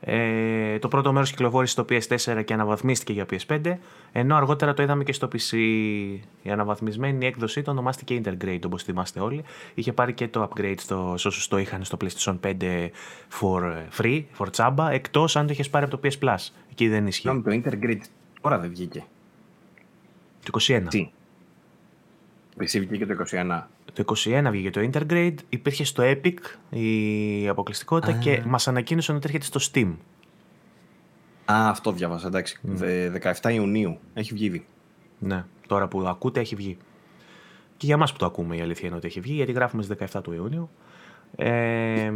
[0.05, 3.77] ε, το πρώτο μέρος κυκλοφόρησε στο PS4 και αναβαθμίστηκε για PS5,
[4.11, 5.57] ενώ αργότερα το είδαμε και στο PC.
[6.41, 9.43] Η αναβαθμισμένη έκδοση το ονομάστηκε Intergrade, όπως θυμάστε όλοι.
[9.73, 12.89] Είχε πάρει και το upgrade στο, σε όσους το είχαν στο PlayStation 5
[13.41, 13.61] for
[13.97, 16.49] free, for τσάμπα, εκτός αν το είχες πάρει από το PS Plus.
[16.71, 17.27] Εκεί δεν ισχύει.
[17.27, 18.01] το Intergrade
[18.41, 19.03] τώρα δεν βγήκε.
[20.43, 20.83] Το 21.
[20.89, 21.11] Τι;
[22.59, 23.63] PC βγήκε το 21.
[23.93, 26.37] Το 21 βγήκε το Intergrade, υπήρχε στο Epic
[26.69, 29.95] η αποκλειστικότητα και μας ανακοίνωσαν ότι έρχεται στο Steam.
[31.51, 32.59] Α, αυτό διάβασα, εντάξει.
[33.41, 33.99] 17 Ιουνίου.
[34.13, 34.65] Έχει βγει ήδη.
[35.19, 36.77] Ναι, τώρα που ακούτε έχει βγει.
[37.77, 39.97] Και για εμά που το ακούμε η αλήθεια είναι ότι έχει βγει, γιατί γράφουμε στις
[40.13, 40.69] 17 του Ιουνίου.
[41.35, 42.11] Ε,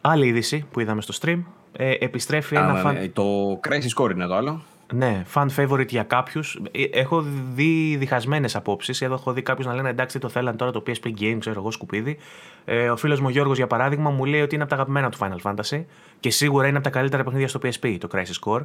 [0.00, 1.42] άλλη είδηση που είδαμε στο stream.
[1.72, 2.94] Ε, επιστρέφει Α, ένα ναι, φαν...
[2.94, 4.62] ναι, Το Crisis Core είναι το άλλο.
[4.92, 6.60] Ναι, fan favorite για κάποιους.
[6.70, 7.24] Ε, έχω
[7.54, 9.00] δει διχασμένες απόψεις.
[9.00, 11.70] Εδώ έχω δει κάποιους να λένε εντάξει, το θέλαν τώρα το PSP Game, ξέρω εγώ,
[11.70, 12.18] σκουπίδι.
[12.64, 15.18] Ε, ο φίλος μου Γιώργος, για παράδειγμα, μου λέει ότι είναι από τα αγαπημένα του
[15.20, 15.84] Final Fantasy
[16.20, 18.64] και σίγουρα είναι από τα καλύτερα παιχνίδια στο PSP, το Crisis Core.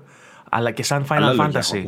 [0.50, 1.84] Αλλά και σαν Final Fantasy.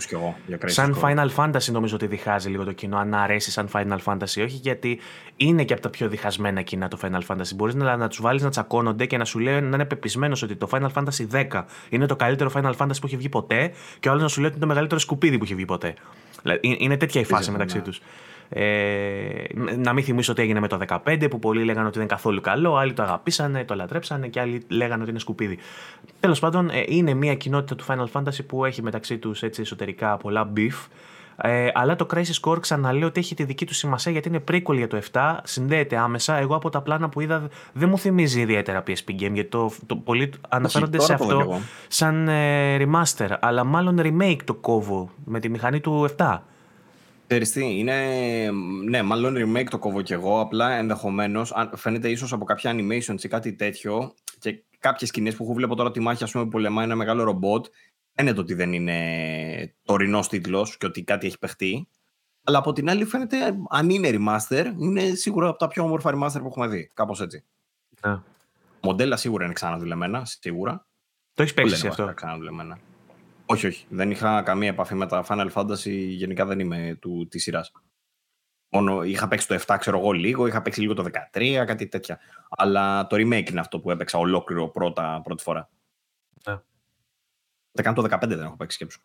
[0.65, 4.59] σαν Final Fantasy νομίζω ότι διχάζει λίγο το κοινό, αν αρέσει σαν Final Fantasy, όχι
[4.61, 4.99] γιατί
[5.35, 7.55] είναι και από τα πιο διχασμένα κοινά το Final Fantasy.
[7.55, 10.55] Μπορείς να, να τους βάλεις να τσακώνονται και να σου λέει να είναι πεπισμένος ότι
[10.55, 14.11] το Final Fantasy 10 είναι το καλύτερο Final Fantasy που έχει βγει ποτέ, και ο
[14.11, 15.93] άλλος να σου λέει ότι είναι το μεγαλύτερο σκουπίδι που έχει βγει ποτέ.
[16.61, 17.83] είναι τέτοια η φάση μεταξύ ναι.
[17.83, 18.01] τους.
[18.49, 19.43] Ε,
[19.77, 22.41] να μην θυμίσω ότι έγινε με το 15 που πολλοί λέγανε ότι δεν είναι καθόλου
[22.41, 25.57] καλό, άλλοι το αγαπήσανε, το λατρέψανε και άλλοι λέγανε ότι είναι σκουπίδι.
[26.19, 30.51] Τέλος πάντων, ε, είναι μια κοινότητα του Final Fantasy που έχει μεταξύ τους εσωτερικά πολλά
[30.55, 30.87] beef.
[31.41, 34.75] Ε, αλλά το Crisis Core ξαναλέω ότι έχει τη δική του σημασία γιατί είναι prequel
[34.75, 36.37] για το 7, συνδέεται άμεσα.
[36.37, 39.95] Εγώ από τα πλάνα που είδα δεν μου θυμίζει ιδιαίτερα PSP Game γιατί το, το
[39.95, 45.79] πολλοί αναφέρονται σε αυτό σαν ε, remaster, αλλά μάλλον remake το κόβω με τη μηχανή
[45.79, 46.39] του 7.
[47.27, 47.95] Ξέρεις τι, είναι,
[48.89, 53.27] ναι, μάλλον remake το κόβω κι εγώ, απλά ενδεχομένως, φαίνεται ίσως από κάποια animations ή
[53.27, 56.85] κάτι τέτοιο και κάποιες σκηνές που έχω βλέπω τώρα τη μάχη, ας πούμε, που πολεμάει
[56.85, 57.65] ένα μεγάλο ρομπότ,
[58.15, 61.87] φαίνεται ότι δεν είναι τωρινός τίτλος και ότι κάτι έχει παιχτεί.
[62.43, 63.37] Αλλά από την άλλη φαίνεται,
[63.69, 66.91] αν είναι remaster, είναι σίγουρα από τα πιο όμορφα remaster που έχουμε δει.
[66.93, 67.43] Κάπως έτσι.
[68.01, 68.21] Yeah.
[68.81, 70.87] Μοντέλα σίγουρα είναι ξαναδουλεμένα, σίγουρα.
[71.33, 72.79] Το έχεις παίξει αυτό; Ξαναδουλεμένα.
[73.45, 73.85] Όχι, όχι.
[73.89, 75.91] Δεν είχα καμία επαφή με τα Final Fantasy.
[75.91, 77.71] Γενικά δεν είμαι του, της σειράς.
[78.69, 82.19] Μόνο είχα παίξει το 7, ξέρω εγώ λίγο, είχα παίξει λίγο το 13, κάτι τέτοια.
[82.49, 85.69] Αλλά το remake είναι αυτό που έπαιξα ολόκληρο πρώτα, πρώτη φορά.
[87.75, 87.83] Yeah.
[87.83, 88.99] Δεν το 15 δεν έχω παίξει σκέψου.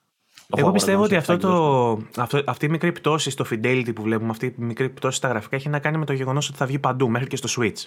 [0.57, 4.47] Εγώ πιστεύω ότι αυτό το, αυτό, αυτή η μικρή πτώση στο fidelity που βλέπουμε, αυτή
[4.47, 7.11] η μικρή πτώση στα γραφικά έχει να κάνει με το γεγονός ότι θα βγει παντού,
[7.11, 7.87] μέχρι και στο Switch.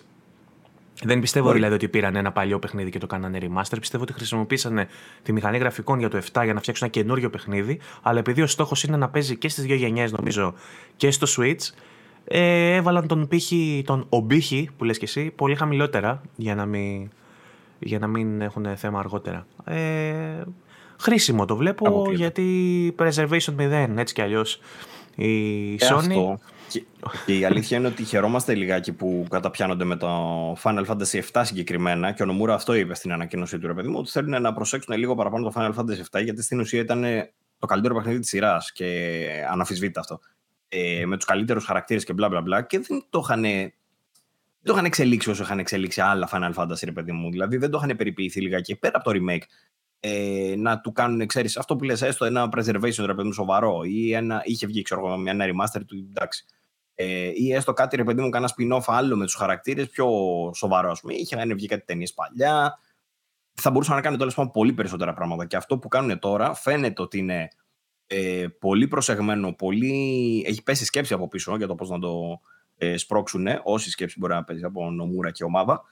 [1.04, 1.58] Δεν πιστεύω Μπορεί.
[1.58, 3.78] δηλαδή ότι πήραν ένα παλιό παιχνίδι και το κάνανε remaster.
[3.80, 4.88] Πιστεύω ότι χρησιμοποίησαν
[5.24, 7.80] τη μηχανή γραφικών για το 7 για να φτιάξουν ένα καινούριο παιχνίδι.
[8.02, 10.54] Αλλά επειδή ο στόχος είναι να παίζει και στις δύο γενιές, νομίζω,
[10.96, 11.74] και στο Switch,
[12.26, 17.10] ε, έβαλαν τον πύχη, τον ομπύχη που λες και εσύ, πολύ χαμηλότερα για να μην,
[17.80, 19.46] για να μην έχουν θέμα αργότερα.
[19.66, 20.44] Ε,
[21.00, 24.60] χρήσιμο το βλέπω γιατί preservation 0 έτσι κι αλλιώς
[25.16, 25.96] η ε, Sony...
[25.96, 26.40] Αυτό.
[27.26, 32.12] Και, η αλήθεια είναι ότι χαιρόμαστε λιγάκι που καταπιάνονται με το Final Fantasy 7 συγκεκριμένα
[32.12, 34.98] και ο Νομούρα αυτό είπε στην ανακοίνωσή του ρε παιδί μου ότι θέλουν να προσέξουν
[34.98, 37.04] λίγο παραπάνω το Final Fantasy 7 γιατί στην ουσία ήταν
[37.60, 40.20] το καλύτερο παιχνίδι της σειράς και αναφυσβήτητα αυτό.
[40.68, 43.72] Ε, με τους καλύτερους χαρακτήρες και μπλα μπλα μπλα και δεν το είχαν δεν
[44.64, 47.32] το είχαν εξελίξει όσο είχαν εξελίξει άλλα Final Fantasy, ρε παιδί μου.
[47.32, 49.44] Δηλαδή δεν το είχαν περιποιηθεί λιγάκι πέρα από το remake
[50.06, 53.84] ε, να του κάνουν, ξέρεις, αυτό που λες έστω ένα preservation ρε παιδί μου σοβαρό
[53.84, 56.46] ή ένα, είχε βγει ξέρω εγώ με ένα remaster του εντάξει.
[56.96, 60.08] Ε, ή έστω κάτι ρε παιδί μου κάνα spin-off άλλο με τους χαρακτήρες πιο
[60.56, 61.14] σοβαρό ας πούμε.
[61.14, 62.80] Είχε βγει κάτι ταινίες παλιά.
[63.54, 65.46] Θα μπορούσαν να κάνουν τέλος πάντων πολύ περισσότερα πράγματα.
[65.46, 67.48] Και αυτό που κάνουν τώρα φαίνεται ότι είναι
[68.08, 70.44] ε, πολύ προσεγμένο, πολύ...
[70.48, 72.40] έχει πέσει σκέψη από πίσω για το πώς να το
[72.78, 75.84] ε, σπρώξουν, όση σκέψη μπορεί να παίζει από νομούρα και ομάδα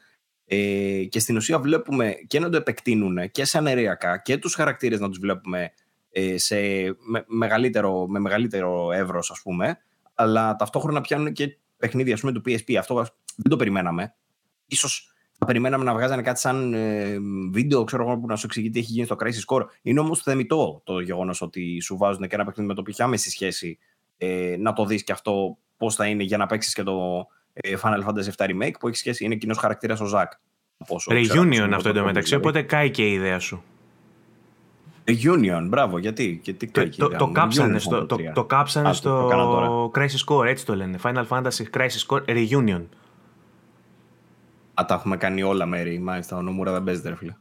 [0.54, 5.00] ε, και στην ουσία βλέπουμε και να το επεκτείνουν και σε ανεριακά και τους χαρακτήρες
[5.00, 5.72] να τους βλέπουμε
[6.12, 6.56] ε, σε,
[7.00, 9.78] με, μεγαλύτερο, με μεγαλύτερο εύρος ας πούμε
[10.16, 12.74] αλλά ταυτόχρονα πιάνουν και παιχνίδια ας πούμε, του PSP.
[12.74, 12.96] Αυτό
[13.36, 14.16] δεν το περιμέναμε.
[14.66, 17.18] Ίσως θα περιμέναμε να βγάζανε κάτι σαν ε,
[17.52, 19.66] βίντεο ξέρω εγώ, που να σου εξηγεί τι έχει γίνει στο Crisis Core.
[19.82, 23.04] Είναι όμως θεμητό το γεγονός ότι σου βάζουν και ένα παιχνίδι με το οποίο έχει
[23.04, 23.78] άμεση σχέση
[24.18, 27.40] ε, να το δεις και αυτό πώς θα είναι για να παίξεις και το, ε,
[27.82, 30.32] Final Fantasy VII Remake που έχει σχέση, είναι κοινός χαρακτήρας ο Ζακ.
[31.08, 33.64] Reunion αυτό εντωμεταξύ, οπότε κάει και η ιδέα σου.
[35.08, 40.34] Reunion, μπράβο, γιατί, γιατί το, το, το, κάψανε στο, το, το κάψανε στο το Crisis
[40.34, 40.98] Core, έτσι το λένε.
[41.04, 42.82] Final Fantasy Crisis Core Reunion.
[44.74, 47.36] Α, τα έχουμε κάνει όλα μέρη, μάλιστα, ο Νομούρα δεν παίζεται, ρε φίλε.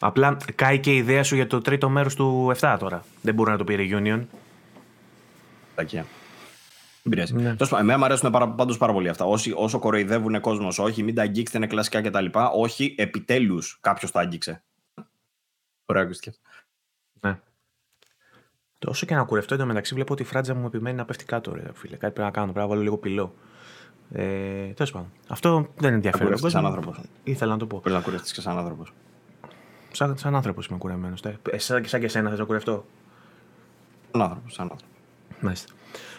[0.00, 3.04] Απλά κάει και η ιδέα σου για το τρίτο μέρος του 7 τώρα.
[3.22, 4.20] Δεν μπορεί να το πει Reunion.
[5.74, 6.06] Τακία.
[7.04, 7.34] Δεν πειράζει.
[7.34, 7.56] Ναι.
[7.56, 9.24] Τόσο, εμένα μου αρέσουν πάντως πάρα πολύ αυτά.
[9.24, 12.26] Όσοι, όσο κοροϊδεύουν κόσμος, όχι, μην τα αγγίξετε, είναι κλασικά κτλ.
[12.54, 14.62] Όχι, επιτέλους κάποιος τα άγγιξε.
[15.84, 16.36] Ωραία, ακούστηκε.
[17.20, 17.40] Ναι.
[18.78, 21.54] Τόσο και να κουρευτώ εντωμεταξύ, βλέπω ότι η φράτζα μου επιμένει να πέφτει κάτω.
[21.54, 21.96] Ρε, φίλε.
[21.96, 22.52] Κάτι πρέπει να κάνω.
[22.52, 23.34] Πρέπει να βάλω λίγο πυλό.
[24.12, 25.12] Ε, Τέλος πάντων.
[25.28, 26.30] Αυτό δεν ενδιαφέρει.
[26.30, 27.00] Να σαν άνθρωπος.
[27.24, 27.78] Ήθελα να το πω.
[27.78, 28.92] Πρέπει να κουρευτείς και σαν άνθρωπος.
[29.92, 31.20] Σαν, σαν άνθρωπος είμαι κουρεμένος.
[31.22, 32.84] Ε, σαν, σαν και εσένα θες να κουρευτώ.
[34.10, 34.52] Σαν άνθρωπος.
[34.52, 34.88] Σαν άνθρωπος.
[35.40, 35.72] Μάλιστα.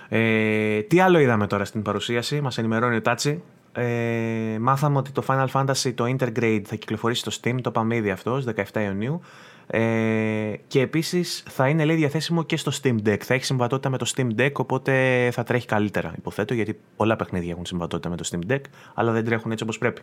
[0.10, 3.44] Ε, τι άλλο είδαμε τώρα στην παρουσίαση, μας ενημερώνει ο Τάτσι.
[3.72, 8.10] Ε, μάθαμε ότι το Final Fantasy το Intergrade θα κυκλοφορήσει στο Steam, το είπαμε ήδη
[8.10, 9.22] αυτός, 17 Ιουνίου.
[9.68, 13.20] Ε, και επίσης θα είναι λέει διαθέσιμο και στο Steam Deck.
[13.20, 17.52] Θα έχει συμβατότητα με το Steam Deck, οπότε θα τρέχει καλύτερα, υποθέτω, γιατί πολλά παιχνίδια
[17.52, 18.62] έχουν συμβατότητα με το Steam Deck,
[18.94, 20.02] αλλά δεν τρέχουν έτσι όπως πρέπει.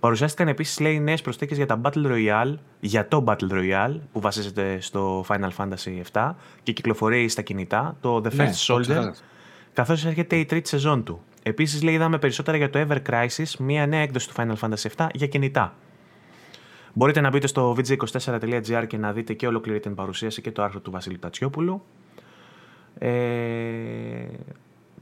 [0.00, 4.80] Παρουσιάστηκαν επίσης, λέει, νέες προσθήκες για τα Battle Royale, για το Battle Royale που βασίζεται
[4.80, 9.10] στο Final Fantasy VII και κυκλοφορεί στα κινητά, το The ναι, First Soldier,
[9.72, 11.20] καθώς έρχεται η τρίτη σεζόν του.
[11.42, 15.06] Επίσης, λέει, είδαμε περισσότερα για το Ever Crisis, μια νέα έκδοση του Final Fantasy VII
[15.12, 15.74] για κινητά.
[16.92, 20.80] Μπορείτε να μπείτε στο vg24.gr και να δείτε και ολοκληρή την παρουσίαση και το άρθρο
[20.80, 21.82] του Βασίλη Τατσιόπουλου.
[22.98, 24.26] Ε,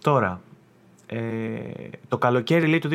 [0.03, 0.41] τώρα,
[1.07, 1.19] ε,
[2.09, 2.89] το καλοκαίρι λέει το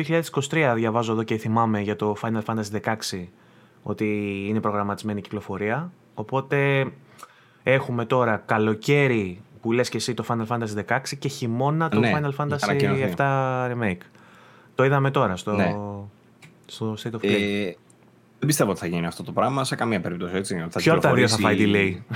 [0.50, 3.26] 2023 διαβάζω εδώ και θυμάμαι για το Final Fantasy 16
[3.82, 4.06] ότι
[4.48, 5.92] είναι προγραμματισμένη η κυκλοφορία.
[6.14, 6.86] Οπότε
[7.62, 12.12] έχουμε τώρα καλοκαίρι που λες και εσύ το Final Fantasy 16 και χειμώνα το ναι,
[12.14, 14.02] Final Fantasy 7 Remake.
[14.74, 15.76] Το είδαμε τώρα στο, ναι.
[16.66, 17.30] στο State of Play.
[17.30, 17.72] Ε,
[18.38, 20.36] δεν πιστεύω ότι θα γίνει αυτό το πράγμα σε καμία περίπτωση.
[20.36, 20.66] Έτσι.
[20.76, 22.14] Ποιο από τα δύο θα φάει delay;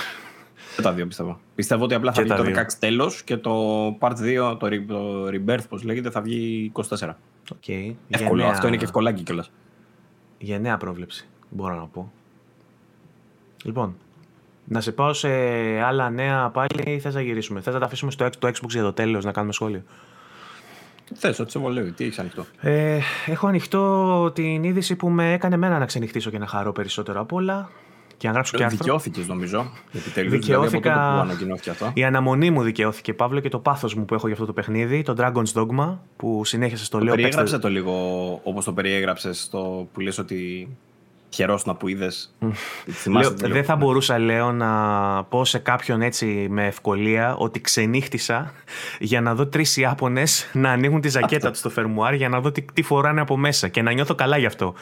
[0.76, 1.40] Και τα δύο πιστεύω.
[1.54, 5.68] Πιστεύω ότι απλά θα βγει το 16 τέλος και το Part 2, το, το Rebirth,
[5.68, 6.82] πώς λέγεται, θα βγει 24.
[7.54, 7.94] Okay.
[8.08, 8.42] Εύκολο.
[8.42, 8.50] Νέα...
[8.50, 9.50] Αυτό είναι και ευκολάκι κιόλας.
[10.38, 12.12] Για νέα πρόβλεψη, μπορώ να πω.
[13.64, 13.96] Λοιπόν,
[14.64, 15.28] να σε πάω σε
[15.80, 18.82] άλλα νέα πάλι ή θες να γυρίσουμε; Θες να τα αφήσουμε στο το Xbox για
[18.82, 19.82] το τέλος, να κάνουμε σχόλιο;
[21.14, 21.92] Θες, ό,τι σε βολεύει.
[21.92, 26.38] Τι έχεις ανοιχτό; Ε, έχω ανοιχτό την είδηση που με έκανε εμένα να ξενυχτήσω και
[26.38, 27.70] να χαρώ περισσότερο απ' όλα.
[28.16, 28.78] Και να γράψω και άρθρο.
[28.78, 29.72] Δικαιώθηκες νομίζω.
[29.92, 30.32] Επιτέλους.
[30.32, 30.92] Δικαιώθηκα.
[30.92, 31.90] Δηλαδή, που ανακοινώθηκε αυτό.
[31.94, 35.02] Η αναμονή μου δικαιώθηκε, Παύλο, και το πάθος μου που έχω για αυτό το παιχνίδι,
[35.02, 37.14] το Dragon's Dogma, που συνέχισε στο λέω.
[37.14, 37.92] Περιέγραψε το λίγο
[38.42, 40.68] όπως το περιέγραψες στο που λες ότι
[41.64, 42.34] να που είδες.
[43.34, 48.52] Δεν θα μπορούσα, λέω, να πω σε κάποιον έτσι με ευκολία ότι ξενύχτησα
[48.98, 52.52] για να δω τρεις Ιάπωνες να ανοίγουν τη ζακέτα τους στο φερμουάρ για να δω
[52.52, 54.74] τι, τι φοράνε από μέσα και να νιώθω καλά γι' αυτό.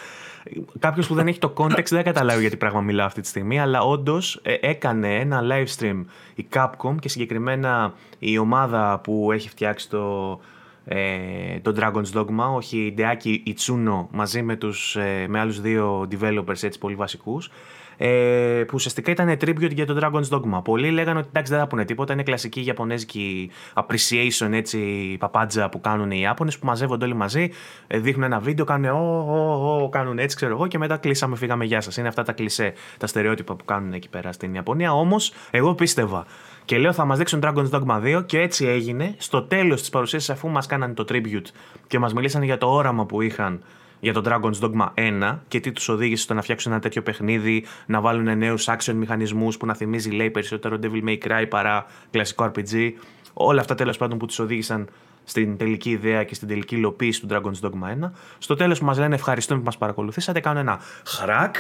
[0.78, 3.80] Κάποιος που δεν έχει το context δεν καταλάβει γιατί πράγμα μιλάω αυτή τη στιγμή, αλλά
[3.80, 6.04] όντως ε, έκανε ένα live stream
[6.34, 10.40] η Capcom και συγκεκριμένα η ομάδα που έχει φτιάξει το,
[10.84, 16.08] ε, το Dragon's Dogma, όχι η Deaki Itsuno μαζί με, τους, ε, με άλλους δύο
[16.10, 17.50] developers έτσι πολύ βασικούς
[17.96, 20.64] ε, που ουσιαστικά ήταν tribute για το Dragon's Dogma.
[20.64, 24.78] Πολλοί λέγανε ότι εντάξει δεν θα πούνε τίποτα, είναι κλασική Ιαπωνέζικη appreciation έτσι
[25.18, 27.50] παπάντζα που κάνουν οι Ιάπωνες που μαζεύονται όλοι μαζί,
[27.86, 31.36] ε, δείχνουν ένα βίντεο, κάνουν ο, ο, ο, κάνουν έτσι ξέρω εγώ και μετά κλείσαμε,
[31.36, 31.96] φύγαμε, γεια σας.
[31.96, 34.92] Είναι αυτά τα κλισέ, τα στερεότυπα που κάνουν εκεί πέρα στην Ιαπωνία.
[34.92, 36.26] Όμως εγώ πίστευα
[36.64, 39.14] και λέω θα μας δείξουν Dragon's Dogma 2 και έτσι έγινε.
[39.18, 41.46] Στο τέλος της παρουσίασης, αφού μας κάνανε το tribute
[41.86, 43.62] και μας μιλήσανε για το όραμα που είχαν
[44.04, 47.64] για το Dragon's Dogma 1 και τι τους οδήγησε στο να φτιάξουν ένα τέτοιο παιχνίδι,
[47.86, 52.52] να βάλουν νέους action μηχανισμούς που να θυμίζει, λέει, περισσότερο Devil May Cry παρά κλασικό
[52.54, 52.92] RPG.
[53.32, 54.88] Όλα αυτά τέλος πάντων που τους οδήγησαν
[55.24, 58.10] στην τελική ιδέα και στην τελική υλοποίηση του Dragon's Dogma 1.
[58.38, 61.56] Στο τέλος που μας λένε ευχαριστούμε που μας παρακολουθήσατε, κάνουν ένα χρακ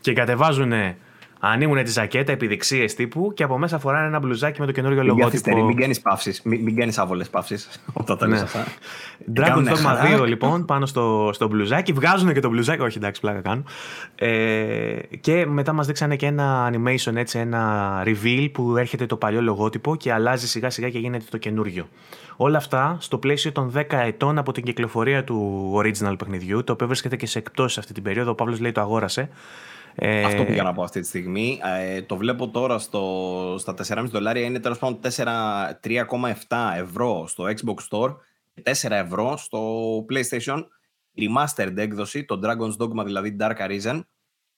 [0.00, 0.72] και κατεβάζουν
[1.44, 5.64] ανοίγουν τη ζακέτα, επιδειξίε τύπου και από μέσα φοράνε ένα μπλουζάκι με το καινούριο λογότυπο.
[5.64, 6.42] Μην κάνεις παύσεις.
[6.42, 8.64] Μην, μην κάνεις άβολες παύσεις όταν τα λες αυτά.
[9.36, 11.92] Dragon Dogma 2 λοιπόν πάνω στο, στο μπλουζάκι.
[11.92, 12.82] Βγάζουν και το μπλουζάκι.
[12.82, 13.62] Όχι, εντάξει, πλάκα κάνω.
[14.14, 19.42] Ε, και μετά μας δείξανε και ένα animation, έτσι, ένα reveal που έρχεται το παλιό
[19.42, 21.88] λογότυπο και αλλάζει σιγά σιγά και γίνεται το καινούριο.
[22.36, 26.86] Όλα αυτά στο πλαίσιο των 10 ετών από την κυκλοφορία του original παιχνιδιού, το οποίο
[26.86, 28.30] βρίσκεται και σε εκτό αυτή την περίοδο.
[28.30, 29.28] Ο Παύλος λέει το αγόρασε.
[29.94, 30.24] Ε...
[30.24, 31.60] Αυτό πήγα να πω αυτή τη στιγμή.
[31.78, 34.44] Ε, το βλέπω τώρα στο, στα 4,5 δολάρια.
[34.44, 35.00] Είναι τέλος πάντων
[35.82, 38.16] 3,7 ευρώ στο Xbox Store
[38.54, 40.64] και 4 ευρώ στο PlayStation.
[41.16, 44.00] Remastered έκδοση, το Dragon's Dogma δηλαδή Dark Arisen.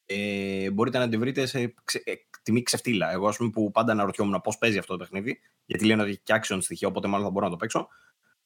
[0.06, 3.12] Ε, μπορείτε να τη βρείτε σε ξε, ε, τιμή ξεφτύλα.
[3.12, 6.20] Εγώ, ας πούμε, που πάντα αναρωτιόμουν πώς παίζει αυτό το παιχνίδι, γιατί λένε ότι έχει
[6.22, 7.88] και action στοιχεία, οπότε μάλλον θα μπορώ να το παίξω.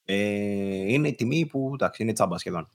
[0.04, 0.14] Ε,
[0.92, 2.68] είναι η τιμή που εντάξει, είναι τσάμπα σχεδόν.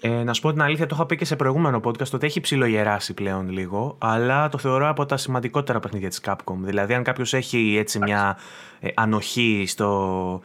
[0.00, 2.40] Ε, να σου πω την αλήθεια, το είχα πει και σε προηγούμενο podcast ότι έχει
[2.40, 6.56] ψιλογεράσει πλέον λίγο, αλλά το θεωρώ από τα σημαντικότερα παιχνίδια της Capcom.
[6.58, 8.38] Δηλαδή, αν κάποιος έχει έτσι μια
[8.80, 10.40] ε, ανοχή στο,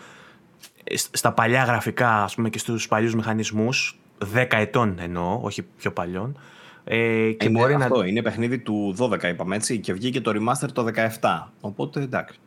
[0.84, 4.00] ε, στα παλιά γραφικά ας πούμε, και στους παλιούς μηχανισμούς,
[4.36, 6.40] 10 ετών εννοώ, όχι πιο παλιών,
[6.84, 8.08] ε, και είναι μπορεί αυτό, να...
[8.08, 10.86] είναι παιχνίδι του 12 είπαμε έτσι και βγήκε το remaster το
[11.22, 12.40] 17, οπότε εντάξει.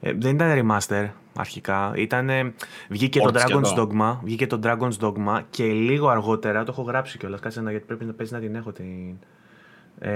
[0.00, 1.92] Ε, δεν ήταν remaster αρχικά.
[1.96, 2.54] Ήτανε,
[2.88, 7.40] βγήκε, το Dragon's Dogma, βγήκε το Dragon's Dogma και λίγο αργότερα, το έχω γράψει κιόλας,
[7.40, 9.16] κάτσε να, γιατί πρέπει να παίζει να την έχω την...
[9.98, 10.10] Ε,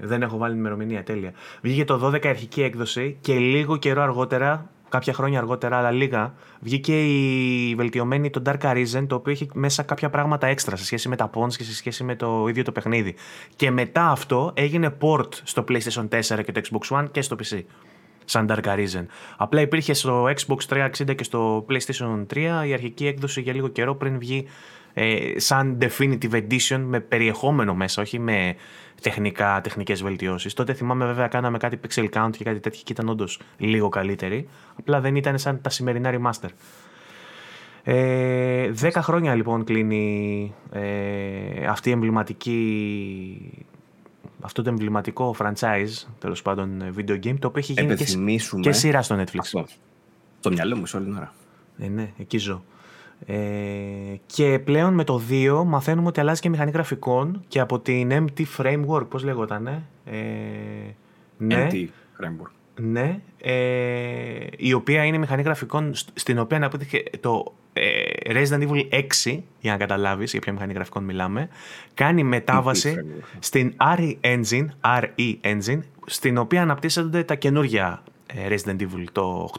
[0.00, 1.32] δεν έχω βάλει την ημερομηνία, τέλεια.
[1.62, 7.04] Βγήκε το 12 αρχική έκδοση και λίγο καιρό αργότερα, κάποια χρόνια αργότερα, αλλά λίγα, βγήκε
[7.04, 11.16] η βελτιωμένη το Dark Arisen, το οποίο έχει μέσα κάποια πράγματα έξτρα σε σχέση με
[11.16, 13.14] τα pawns και σε σχέση με το ίδιο το παιχνίδι.
[13.56, 17.62] Και μετά αυτό έγινε port στο PlayStation 4 και το Xbox One και στο PC
[18.26, 19.06] σαν Dark Arisen.
[19.36, 23.94] Απλά υπήρχε στο Xbox 360 και στο PlayStation 3 η αρχική έκδοση για λίγο καιρό
[23.94, 24.46] πριν βγει
[24.98, 28.54] ε, σαν Definitive Edition με περιεχόμενο μέσα, όχι με
[29.00, 30.54] τεχνικά, τεχνικές βελτιώσεις.
[30.54, 34.48] Τότε θυμάμαι βέβαια κάναμε κάτι pixel count και κάτι τέτοιο και ήταν όντως λίγο καλύτερη.
[34.78, 36.48] Απλά δεν ήταν σαν τα σημερινά remaster.
[37.88, 43.65] Ε, δέκα χρόνια λοιπόν κλείνει ε, αυτή η εμβληματική
[44.46, 48.04] αυτό το εμβληματικό franchise, τέλος πάντων video game, το οποίο έχει γίνει και,
[48.60, 49.38] και σειρά στο Netflix.
[49.38, 49.66] Αυτό.
[50.38, 51.34] Στο μυαλό μου σε όλη την ώρα.
[51.78, 52.62] Ε, ναι, εκεί ζω.
[53.26, 53.36] Ε,
[54.26, 58.44] και πλέον με το 2 μαθαίνουμε ότι αλλάζει και μηχανή γραφικών και από την MT
[58.56, 59.82] Framework, πώς λέγονταν, ε,
[61.38, 61.74] ναι, MT
[62.20, 62.50] Framework.
[62.80, 67.65] Ναι, ε, η οποία είναι μηχανή γραφικών στην οποία αναπτύχθηκε το ε,
[68.26, 71.48] Resident Evil 6, για να καταλάβεις για ποια μηχανή γραφικών μιλάμε,
[71.94, 72.96] κάνει μετάβαση
[73.38, 79.58] στην RE Engine, RE Engine, στην οποία αναπτύσσονται τα καινούργια ε, Resident Evil το 8,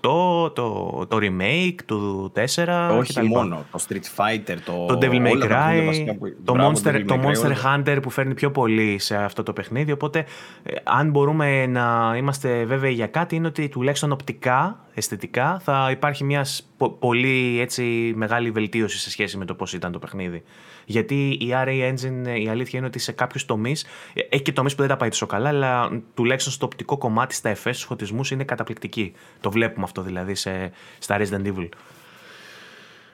[0.56, 6.06] το, το remake του 4 Όχι μόνο, το Street Fighter, το, το Devil May Cry,
[6.44, 10.26] το, Monster, το Monster Hunter που φέρνει πιο πολύ σε αυτό το παιχνίδι οπότε
[10.64, 16.24] ε, αν μπορούμε να είμαστε βέβαιοι για κάτι είναι ότι τουλάχιστον οπτικά, αισθητικά θα υπάρχει
[16.24, 16.46] μια
[17.00, 20.44] πολύ έτσι, μεγάλη βελτίωση σε σχέση με το πώς ήταν το παιχνίδι.
[20.90, 23.86] Γιατί η RA Engine η αλήθεια είναι ότι σε κάποιους τομείς,
[24.30, 27.50] έχει και τομείς που δεν τα πάει τόσο καλά, αλλά τουλάχιστον στο οπτικό κομμάτι, στα
[27.50, 29.14] εφές, στους φωτισμούς είναι καταπληκτική.
[29.40, 31.70] Το βλέπουμε αυτό δηλαδή σε, στα Resident Evil.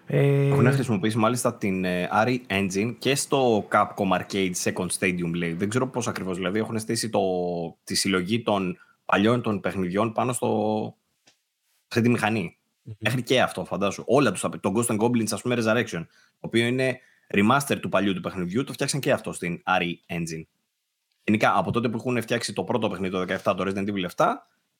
[0.05, 0.47] Ε...
[0.47, 5.53] Έχουν χρησιμοποιήσει μάλιστα την ε, RE Engine και στο Capcom Arcade Second Stadium λέει.
[5.53, 7.21] Δεν ξέρω πώς ακριβώς δηλαδή έχουν στήσει το,
[7.83, 10.95] τη συλλογή των παλιών των παιχνιδιών πάνω στο,
[11.87, 12.57] σε τη μηχανή.
[12.57, 12.95] Mm-hmm.
[12.99, 14.05] Μέχρι και αυτό φαντάζομαι.
[14.09, 16.05] Όλα τους, το Ghost and Goblins ας πούμε Resurrection,
[16.39, 16.99] το οποίο είναι
[17.33, 20.43] remaster του παλιού του παιχνιδιού, το φτιάξαν και αυτό στην RE Engine.
[21.23, 24.25] Γενικά, από τότε που έχουν φτιάξει το πρώτο παιχνίδι το 17, το Resident Evil 7,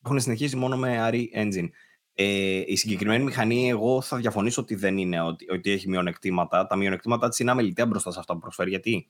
[0.06, 1.70] έχουν συνεχίσει μόνο με RE Engine.
[2.14, 6.68] Ε, η συγκεκριμένη μηχανή, εγώ θα διαφωνήσω ότι δεν είναι, ότι, ότι έχει μειονεκτήματα.
[6.68, 8.70] Τα μειονεκτήματά της είναι αμεληταία μπροστά σε αυτά που προσφέρει.
[8.70, 9.08] Γιατί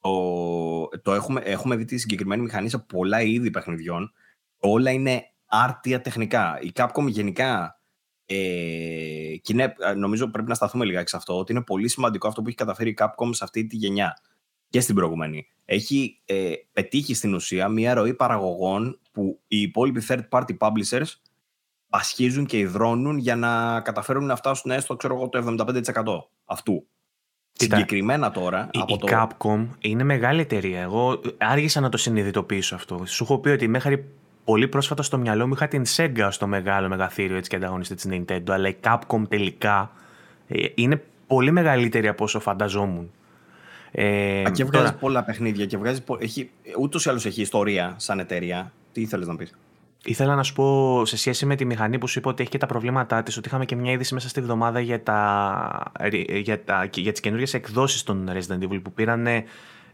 [0.00, 4.12] το, το έχουμε, έχουμε δει τη συγκεκριμένη μηχανή σε πολλά είδη παιχνιδιών.
[4.58, 6.58] Όλα είναι άρτια τεχνικά.
[6.62, 7.79] Η Capcom γενικά
[8.32, 12.42] ε, και είναι, νομίζω πρέπει να σταθούμε λιγάκι σε αυτό, ότι είναι πολύ σημαντικό αυτό
[12.42, 14.16] που έχει καταφέρει η Capcom σε αυτή τη γενιά
[14.68, 15.46] και στην προηγούμενη.
[15.64, 21.14] Έχει ε, πετύχει στην ουσία μια ροή παραγωγών που οι υπόλοιποι third party publishers
[21.88, 26.04] ασχίζουν και υδρώνουν για να καταφέρουν να φτάσουν έστω ξέρω εγώ, το 75%
[26.44, 26.86] αυτού.
[27.52, 28.68] Κοίτα, Συγκεκριμένα τώρα.
[28.72, 29.06] Η, από η το...
[29.10, 30.80] Capcom είναι μεγάλη εταιρεία.
[30.80, 33.02] Εγώ άργησα να το συνειδητοποιήσω αυτό.
[33.06, 36.88] Σου έχω πει ότι μέχρι πολύ πρόσφατα στο μυαλό μου είχα την Sega στο μεγάλο
[36.88, 39.90] μεγαθύριο έτσι και ανταγωνιστή της Nintendo, αλλά η Capcom τελικά
[40.48, 43.10] ε, είναι πολύ μεγαλύτερη από όσο φανταζόμουν.
[43.92, 44.98] Ε, Α, και βγάζει τώρα...
[44.98, 48.72] πολλά παιχνίδια και βγάζει, έχει, ούτως ή άλλως έχει ιστορία σαν εταιρεία.
[48.92, 49.54] Τι ήθελες να πεις;
[50.04, 52.58] Ήθελα να σου πω σε σχέση με τη μηχανή που σου είπα ότι έχει και
[52.58, 55.92] τα προβλήματά της, ότι είχαμε και μια είδηση μέσα στη βδομάδα για, τα,
[56.42, 59.26] για, τα, για τις καινούργιες εκδόσεις των Resident Evil που πήραν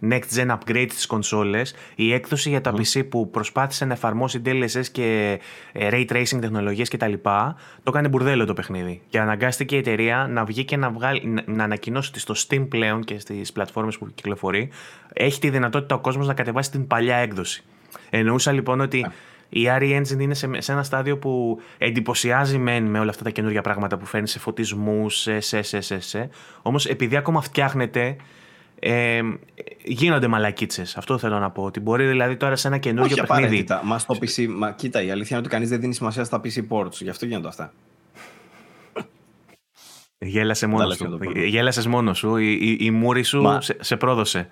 [0.03, 4.87] next gen upgrade στις κονσόλες η έκδοση για τα PC που προσπάθησε να εφαρμόσει DLSS
[4.93, 5.41] και
[5.73, 7.13] ε, ray tracing τεχνολογίες κτλ.
[7.23, 7.55] το
[7.87, 12.11] έκανε μπουρδέλο το παιχνίδι και αναγκάστηκε η εταιρεία να βγει και να, βγάλει, να ανακοινώσει
[12.11, 14.71] ότι στο Steam πλέον και στις πλατφόρμες που κυκλοφορεί
[15.13, 17.65] έχει τη δυνατότητα ο κόσμος να κατεβάσει την παλιά έκδοση.
[18.11, 19.07] Εννοούσα λοιπόν ότι
[19.49, 23.31] η RE Engine είναι σε, σε, ένα στάδιο που εντυπωσιάζει μεν με όλα αυτά τα
[23.31, 26.31] καινούργια πράγματα που φέρνει σε φωτισμούς, σε, σε, σε, σε, σε.
[26.63, 28.17] Όμως επειδή ακόμα φτιάχνεται,
[28.79, 29.21] ε,
[29.85, 30.97] γίνονται μαλακίτσες.
[30.97, 31.62] Αυτό θέλω να πω.
[31.62, 33.57] Ότι μπορεί δηλαδή τώρα σε ένα καινούργιο Όχι παιχνίδι.
[33.57, 36.41] Κοίτα, μας στο PC, μα, κοίτα, η αλήθεια είναι ότι κανείς δεν δίνει σημασία στα
[36.45, 36.93] PC ports.
[36.93, 37.73] Γι' αυτό γίνονται αυτά.
[40.18, 41.18] Γέλασε μόνος σου.
[41.35, 42.37] Γέλασες μόνος σου.
[42.37, 43.61] Η, η, η μούρη σου Μα...
[43.61, 44.48] σε, σε, πρόδωσε.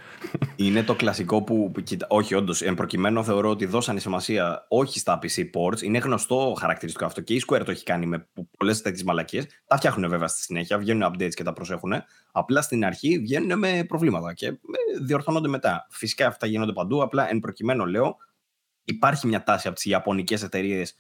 [0.57, 1.73] Είναι το κλασικό που.
[1.83, 2.63] Κοίτα, όχι, όντως.
[2.63, 5.83] Εν προκειμένου θεωρώ ότι δώσανε σημασία όχι στα PC ports.
[5.83, 7.21] Είναι γνωστό χαρακτηριστικό αυτό.
[7.21, 9.47] Και η Square το έχει κάνει με πολλές τέτοιες μαλακίες.
[9.67, 10.79] Τα φτιάχνουν βέβαια στη συνέχεια.
[10.79, 11.93] Βγαίνουν updates και τα προσέχουν.
[12.33, 14.59] Απλά στην αρχή βγαίνουν με προβλήματα και
[15.03, 15.87] διορθώνονται μετά.
[15.91, 17.03] Φυσικά αυτά γίνονται παντού.
[17.03, 18.17] Απλά εν προκειμένου λέω
[18.85, 20.95] υπάρχει μια τάση από τις Ιαπωνικές εταιρείες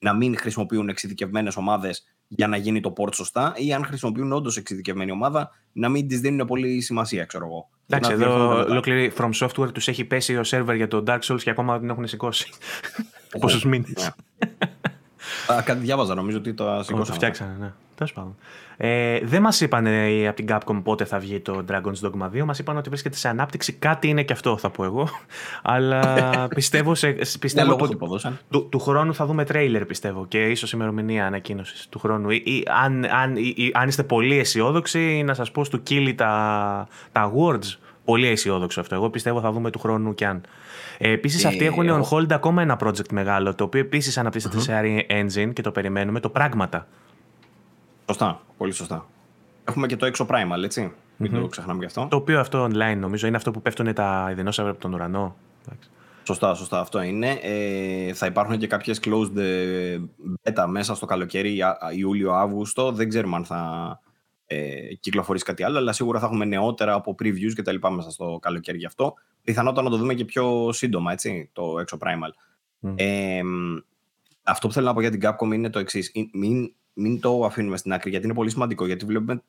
[0.00, 4.56] να μην χρησιμοποιούν εξειδικευμένες ομάδες για να γίνει το port σωστά ή αν χρησιμοποιούν όντως
[4.56, 7.68] εξειδικευμένη ομάδα να μην της δίνουν πολύ σημασία, ξέρω εγώ.
[7.86, 11.50] Εντάξει, εδώ ολόκληρη From Software τους έχει πέσει ο σερβερ για το Dark Souls και
[11.50, 12.50] ακόμα δεν έχουν σηκώσει.
[13.40, 14.14] Πόσους μήνες.
[15.64, 17.04] Κάτι διάβαζα, νομίζω ότι το σηκώσανε.
[17.04, 17.72] Το φτιάξανε, ναι.
[18.00, 18.36] Τέλος πάντων.
[18.76, 19.86] Ε, δεν μας είπαν
[20.26, 22.44] από την Capcom πότε θα βγει το Dragon's Dogma 2.
[22.44, 23.72] Μας είπαν ότι βρίσκεται σε ανάπτυξη.
[23.72, 25.08] Κάτι είναι και αυτό, θα πω εγώ.
[25.62, 27.96] Αλλά πιστεύω, σε, πιστεύω ότι
[28.50, 30.26] του, του, χρόνου θα δούμε τρέιλερ, πιστεύω.
[30.26, 32.30] Και ίσως ημερομηνία ανακοίνωσης του χρόνου.
[32.30, 37.32] Ή, αν, αν, ή, αν είστε πολύ αισιόδοξοι, να σας πω στο Kili τα, τα
[37.32, 37.76] awards.
[38.04, 38.94] Πολύ αισιόδοξο αυτό.
[38.94, 40.40] Εγώ πιστεύω θα δούμε του χρόνου κι αν.
[40.98, 44.72] Ε, επίσης, αυτοί έχουν on hold ακόμα ένα project μεγάλο, το οποίο επίσης αναπτύσσεται σε
[45.08, 46.86] Engine και το περιμένουμε, το Πράγματα.
[48.10, 49.06] Σωστά, πολύ σωστά.
[49.64, 50.92] Έχουμε και το έξω Primal, έτσι.
[51.16, 52.06] Μην το ξεχνάμε γι' αυτό.
[52.10, 55.36] Το οποίο αυτό online νομίζω είναι αυτό που πέφτουν τα δεινόσαυρα από τον ουρανό.
[56.22, 56.80] Σωστά, σωστά.
[56.80, 57.38] Αυτό είναι.
[57.42, 59.98] Ε, θα υπάρχουν και κάποιες closed ε,
[60.42, 61.58] beta μέσα στο καλοκαίρι,
[61.96, 62.92] Ιούλιο-Αύγουστο.
[62.92, 64.00] Δεν ξέρουμε αν θα
[64.46, 68.10] ε, κυκλοφορήσει κάτι άλλο, αλλά σίγουρα θα έχουμε νεότερα από previews και τα λοιπά μέσα
[68.10, 69.14] στο καλοκαίρι γι' αυτό.
[69.44, 72.30] Πιθανότατα να το δούμε και πιο σύντομα, έτσι, το έξω Primal.
[72.94, 73.40] Ε,
[74.42, 76.12] αυτό που θέλω να πω για την Capcom είναι το εξής.
[76.32, 78.86] Μην μην το αφήνουμε στην άκρη γιατί είναι πολύ σημαντικό.
[78.86, 79.42] Γιατί βλέπουμε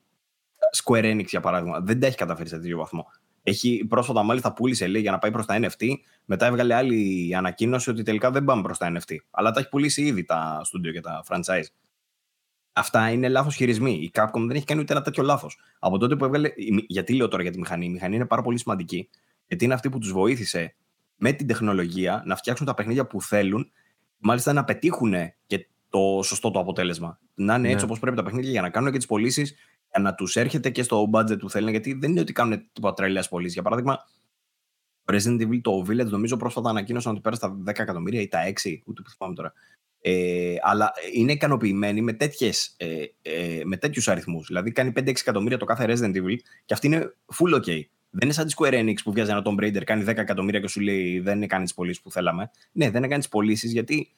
[0.83, 1.79] Square Enix για παράδειγμα.
[1.79, 3.05] Δεν τα έχει καταφέρει σε τέτοιο βαθμό.
[3.43, 5.93] Έχει πρόσφατα μάλιστα πούλησε λέει, για να πάει προς τα NFT.
[6.25, 9.15] Μετά έβγαλε άλλη ανακοίνωση ότι τελικά δεν πάμε προς τα NFT.
[9.31, 11.65] Αλλά τα έχει πουλήσει ήδη τα studio και τα franchise.
[12.73, 13.91] Αυτά είναι λάθος χειρισμοί.
[13.91, 15.59] Η Capcom δεν έχει κάνει ούτε ένα τέτοιο λάθος.
[15.79, 16.49] Από τότε που έβγαλε.
[16.87, 17.85] Γιατί λέω τώρα για τη μηχανή.
[17.85, 19.09] Η μηχανή είναι πάρα πολύ σημαντική.
[19.47, 20.75] Γιατί είναι αυτή που τους βοήθησε
[21.15, 23.71] με την τεχνολογία να φτιάξουν τα παιχνίδια που θέλουν
[24.23, 25.13] Μάλιστα να πετύχουν
[25.45, 27.19] και το σωστό το αποτέλεσμα.
[27.33, 27.73] Να είναι ναι.
[27.73, 29.55] έτσι όπως πρέπει τα παιχνίδια για να κάνουν και τις πωλήσεις,
[29.91, 31.69] για να τους έρχεται και στο budget που θέλουν.
[31.69, 33.53] Γιατί δεν είναι ότι κάνουν τίποτα τρελές πωλήσεις.
[33.53, 33.99] Για παράδειγμα,
[35.05, 38.81] Resident Evil το Village νομίζω πρόσφατα ανακοίνωσαν ότι πέρασε τα 10 εκατομμύρια ή τα 6,
[38.85, 39.53] ούτε που θυμάμαι τώρα.
[40.01, 44.47] Ε, αλλά είναι ικανοποιημένοι με, τέτοιες, ε, ε, με τέτοιους αριθμούς.
[44.47, 46.35] Δηλαδή κάνει 5-6 εκατομμύρια το κάθε Resident Evil
[46.65, 47.81] και αυτή είναι full ok.
[48.13, 50.67] Δεν είναι σαν τη Square Enix που βγάζει ένα Tomb Raider, κάνει 10 εκατομμύρια και
[50.67, 52.51] σου λέει δεν έκανε τις πωλήσεις που θέλαμε.
[52.71, 54.11] Ναι, δεν έκανε τις πωλήσεις γιατί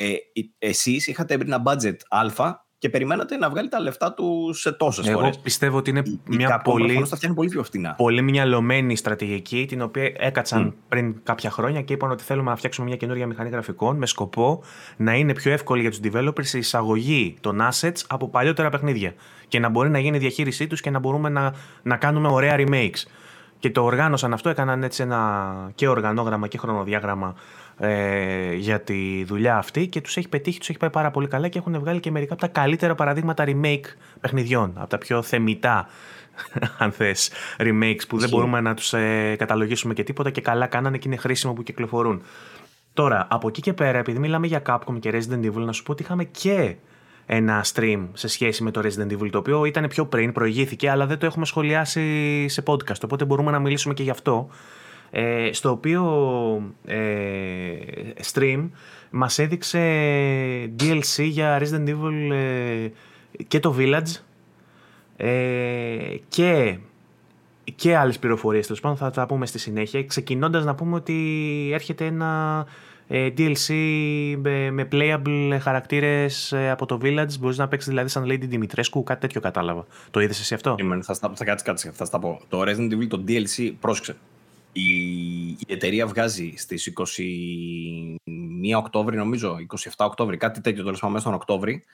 [0.00, 0.14] ε,
[0.58, 5.28] εσείς είχατε ένα budget α και περιμένατε να βγάλει τα λεφτά του σε τόσες φορές.
[5.28, 7.94] Εγώ πιστεύω ότι είναι η, μια η πολύ, θα πολύ πιο φτηνά.
[7.94, 12.86] πολύ μυαλωμένη στρατηγική, την οποία έκατσαν πριν κάποια χρόνια και είπαν ότι θέλουμε να φτιάξουμε
[12.86, 14.62] μια καινούργια μηχανή γραφικών με σκοπό
[14.96, 19.14] να είναι πιο εύκολη για τους developers η εισαγωγή των assets από παλιότερα παιχνίδια.
[19.48, 22.56] Και να μπορεί να γίνει η διαχείρισή τους και να μπορούμε να, να κάνουμε ωραία
[22.58, 23.02] remakes.
[23.58, 27.34] Και το οργάνωσαν αυτό, έκαναν έτσι ένα και οργανόγραμμα και χρονοδιάγραμμα
[27.78, 31.48] ε, για τη δουλειά αυτή και τους έχει πετύχει, τους έχει πάει πάρα πολύ καλά
[31.48, 33.84] και έχουν βγάλει και μερικά από τα καλύτερα παραδείγματα remake
[34.20, 35.88] παιχνιδιών, από τα πιο θεμητά
[36.78, 40.98] αν θες, remakes που δεν μπορούμε να τους ε, καταλογίσουμε και τίποτα και καλά κάνανε
[40.98, 42.22] και είναι χρήσιμο που κυκλοφορούν.
[42.92, 45.92] Τώρα, από εκεί και πέρα, επειδή μιλάμε για Capcom και Resident Evil, να σου πω
[45.92, 46.76] ότι είχαμε και
[47.26, 51.06] ένα stream σε σχέση με το Resident Evil, το οποίο ήταν πιο πριν, προηγήθηκε, αλλά
[51.06, 54.48] δεν το έχουμε σχολιάσει σε podcast, οπότε μπορούμε να μιλήσουμε και γι' αυτό
[55.10, 56.04] ε, στο οποίο
[56.84, 57.76] ε,
[58.32, 58.68] stream
[59.10, 59.80] μας έδειξε
[60.80, 62.88] DLC για Resident Evil ε,
[63.48, 64.20] και το Village
[65.16, 66.78] ε, και
[67.74, 71.14] και άλλες πληροφορίες τέλος πάντων θα τα πούμε στη συνέχεια ξεκινώντας να πούμε ότι
[71.72, 72.66] έρχεται ένα
[73.08, 73.74] ε, DLC
[74.38, 77.38] με, με playable χαρακτήρες ε, από το Village.
[77.40, 79.86] Μπορείς να παίξεις δηλαδή σαν Lady Dimitrescu κάτι τέτοιο κατάλαβα.
[80.10, 82.40] Το είδες εσύ αυτό; Είμαι, θα, θα, θα, θα, θα στα πω.
[82.48, 84.16] Το Resident Evil το DLC πρόσεξε
[84.72, 84.92] η,
[85.48, 91.84] η εταιρεία βγάζει στις 21 Οκτώβρη νομίζω, 27 Οκτώβρη, κάτι τέτοιο τέλος πάντων στον Οκτώβρη,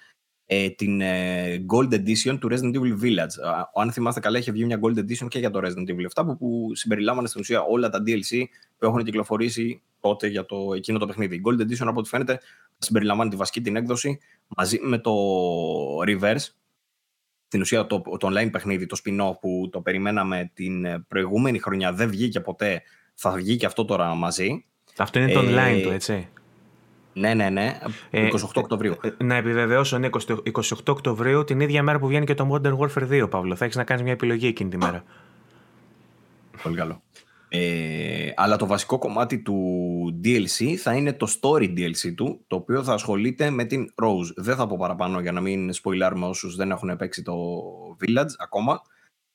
[0.47, 3.35] ε, την ε, Gold Edition του Resident Evil Village.
[3.75, 6.37] αν θυμάστε καλά, είχε βγει μια Gold Edition και για το Resident Evil 7 που,
[6.37, 8.45] που συμπεριλάμβανε στην ουσία όλα τα DLC
[8.79, 11.37] που έχουν κυκλοφορήσει τότε για το, εκείνο το παιχνίδι.
[11.37, 12.41] Η Gold Edition, από ό,τι φαίνεται,
[12.79, 14.19] συμπεριλαμβάνει τη βασική την έκδοση
[14.57, 15.13] μαζί με το
[16.07, 16.47] Reverse,
[17.47, 21.93] στην ουσία το, το online παιχνίδι, το spin-off που το περιμέναμε την ε, προηγούμενη χρονιά
[21.93, 22.83] δεν βγήκε ποτέ,
[23.15, 24.65] θα βγει και αυτό τώρα μαζί.
[24.97, 26.29] Αυτό είναι το ε, online του, έτσι;
[27.13, 27.79] Ναι, ναι, ναι.
[27.85, 28.97] 28 ε, Οκτωβρίου.
[29.19, 30.11] να επιβεβαιώσω, είναι
[30.53, 33.57] 28 Οκτωβρίου, την ίδια μέρα που βγαίνει και το Modern Warfare 2, Παύλο.
[33.57, 35.05] Θα έχεις να κάνεις μια επιλογή εκείνη τη μέρα.
[36.63, 37.03] Πολύ καλό.
[37.57, 42.83] Ε, αλλά το βασικό κομμάτι του DLC θα είναι το story DLC του, το οποίο
[42.83, 44.33] θα ασχολείται με την Rose.
[44.37, 47.35] Δεν θα πω παραπάνω για να μην σποιλάρουμε όσους δεν έχουν παίξει το
[48.01, 48.83] Village ακόμα.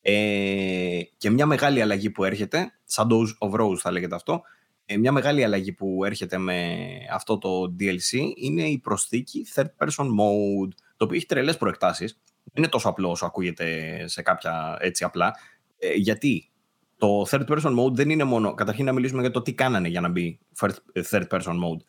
[0.01, 4.41] Ε, και μια μεγάλη αλλαγή που έρχεται, Shadows of Rose θα λέγεται αυτό,
[4.85, 6.77] ε, μια μεγάλη αλλαγή που έρχεται με
[7.13, 12.19] αυτό το DLC είναι η προσθήκη third person mode, το οποίο έχει τρελές προεκτάσεις.
[12.43, 15.35] Δεν είναι τόσο απλό όσο ακούγεται σε κάποια έτσι απλά.
[15.79, 16.49] Ε, γιατί;
[16.99, 18.53] Το third person mode δεν είναι μόνο.
[18.53, 20.39] Καταρχήν να μιλήσουμε για το τι κάνανε για να μπει
[21.09, 21.83] third person mode.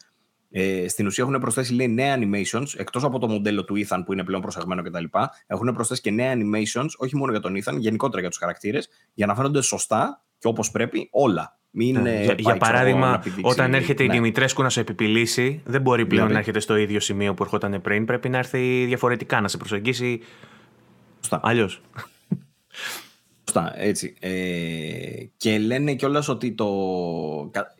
[0.50, 4.12] Ε, στην ουσία έχουν προσθέσει λέει, νέα animations, εκτός από το μοντέλο του Ethan που
[4.12, 5.04] είναι πλέον προσεγμένο κτλ.
[5.46, 9.26] Έχουν προσθέσει και νέα animations, όχι μόνο για τον Ethan, γενικότερα για τους χαρακτήρες, για
[9.26, 11.58] να φαίνονται σωστά και όπως πρέπει όλα.
[11.70, 12.22] Μην, ναι.
[12.22, 14.12] για, για παράδειγμα, όταν έρχεται ναι.
[14.12, 16.32] η Δημητρέσκου να σε επιπηλήσει, δεν μπορεί πλέον δηλαδή.
[16.32, 18.04] να έρχεται στο ίδιο σημείο που ερχόταν πριν.
[18.04, 20.20] Πρέπει να έρθει διαφορετικά, να σε προσεγγίσει.
[21.30, 21.80] Αλλιώς
[23.74, 24.16] έτσι.
[24.20, 26.68] Ε, και λένε κιόλας ότι το,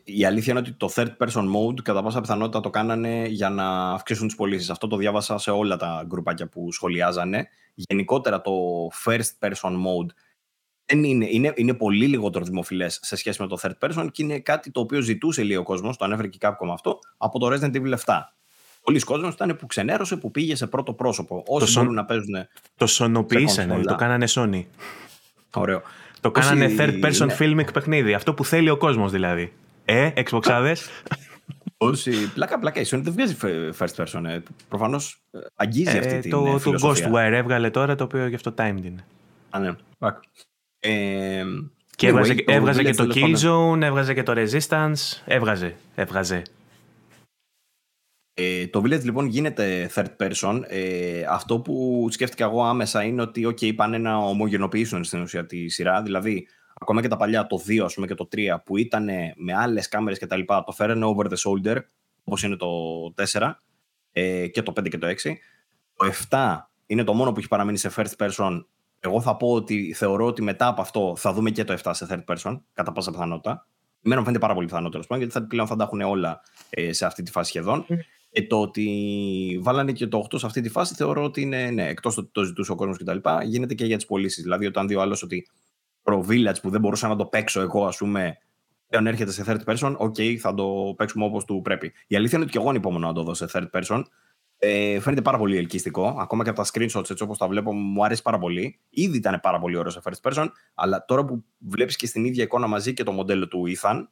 [0.03, 3.91] η αλήθεια είναι ότι το third person mode κατά πάσα πιθανότητα το κάνανε για να
[3.91, 4.69] αυξήσουν τις πωλήσεις.
[4.69, 7.47] Αυτό το διάβασα σε όλα τα γκρουπάκια που σχολιάζανε.
[7.73, 8.51] Γενικότερα το
[9.05, 10.13] first person mode
[10.85, 14.39] δεν είναι, είναι, είναι πολύ λιγότερο δημοφιλές σε σχέση με το third person και είναι
[14.39, 17.47] κάτι το οποίο ζητούσε λίγο ο κόσμος, το ανέφερε και κάποιο με αυτό, από το
[17.53, 18.19] Resident Evil 7.
[18.83, 21.43] Πολλοί κόσμοι ήταν που ξενέρωσε, που πήγε σε πρώτο πρόσωπο.
[21.47, 22.35] Όσοι το μπορούν να παίζουν.
[22.75, 24.63] Το σονοποιήσανε, το κάνανε Sony.
[25.55, 25.81] Ωραίο.
[26.21, 27.35] Το κάνανε third person ναι.
[27.39, 28.13] filmic παιχνίδι.
[28.13, 29.53] Αυτό που θέλει ο κόσμος δηλαδή.
[29.85, 30.77] Ε, Xboxάδες;
[31.83, 32.31] Όσοι.
[32.33, 32.79] Πλάκα, πλάκα.
[32.79, 33.37] Η Sony δεν βγάζει
[33.77, 34.23] first person.
[34.25, 34.39] Ε.
[34.69, 36.31] Προφανώς ε, αγγίζει ε, αυτή την.
[36.31, 39.05] Το, το Ghostwire έβγαλε τώρα το οποίο γι' αυτό timed είναι.
[39.49, 39.75] Α, ναι.
[40.79, 41.43] Ε,
[41.95, 45.21] και έβγαζε, έβγαζε και το Killzone, έβγαζε και το Resistance.
[45.25, 45.75] Έβγαζε.
[45.95, 46.41] Έβγαζε.
[48.33, 50.61] Ε, το Village λοιπόν γίνεται third person.
[50.67, 55.69] Ε, αυτό που σκέφτηκα εγώ άμεσα είναι ότι okay, πάνε να ομογενοποιήσουν στην ουσία τη
[55.69, 56.01] σειρά.
[56.01, 59.53] Δηλαδή, ακόμα και τα παλιά, το 2 ας πούμε, και το 3 που ήταν με
[59.53, 61.77] άλλες κάμερες και τα λοιπά, το φέρανε over the shoulder,
[62.23, 62.67] όπως είναι το
[63.31, 63.51] 4
[64.11, 65.13] ε, και το 5 και το 6.
[65.95, 68.65] Το 7 είναι το μόνο που έχει παραμείνει σε first person.
[68.99, 72.07] Εγώ θα πω ότι θεωρώ ότι μετά από αυτό θα δούμε και το 7 σε
[72.09, 73.67] third person, κατά πάσα πιθανότητα.
[74.03, 76.41] Εμένα μου φαίνεται πάρα πολύ πιθανό τέλο πάντων, γιατί θα, πλέον θα τα έχουν όλα
[76.69, 77.85] ε, σε αυτή τη φάση σχεδόν.
[78.31, 81.87] Και το ότι βάλανε και το 8 σε αυτή τη φάση θεωρώ ότι είναι ναι,
[81.87, 83.17] εκτός ότι το ζητούσε ο κόσμος κτλ.
[83.43, 84.43] Γίνεται και για τις πωλήσεις.
[84.43, 85.47] Δηλαδή, όταν δει ο άλλος ότι
[86.03, 88.37] προ Village που δεν μπορούσα να το παίξω εγώ, ας πούμε,
[88.87, 91.93] πλέον έρχεται σε third person, ok, okay, θα το παίξουμε όπως του πρέπει.
[92.07, 94.01] Η αλήθεια είναι ότι και εγώ ανυπόμονω να το δω σε third person.
[94.57, 96.15] Ε, φαίνεται πάρα πολύ ελκυστικό.
[96.19, 98.79] Ακόμα και από τα screenshots, έτσι όπως τα βλέπω, μου αρέσει πάρα πολύ.
[98.89, 102.43] Ήδη ήταν πάρα πολύ ωραίο σε first person, αλλά τώρα που βλέπεις και στην ίδια
[102.43, 104.03] εικόνα μαζί και το μοντέλο του Ethan,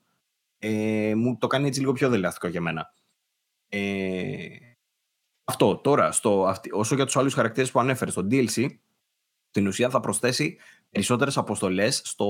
[0.60, 2.94] ε, μου το κάνει έτσι λίγο πιο δελεαστικό για μένα.
[3.70, 4.48] Ε,
[5.44, 5.76] αυτό.
[5.76, 8.68] Τώρα, στο, όσο για τους άλλους χαρακτήρες που ανέφερε, στο DLC,
[9.50, 10.58] στην ουσία θα προσθέσει
[10.90, 12.28] περισσότερες αποστολές στο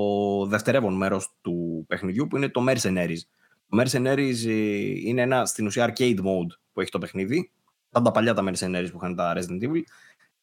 [0.49, 3.19] δευτερεύον μέρος του παιχνιδιού, που είναι το Mercenaries.
[3.67, 7.51] Το Mercenaries ε, είναι ένα στην ουσία arcade mode που έχει το παιχνίδι,
[7.89, 9.81] σαν τα παλιά τα Mercenaries που είχαν τα Resident Evil,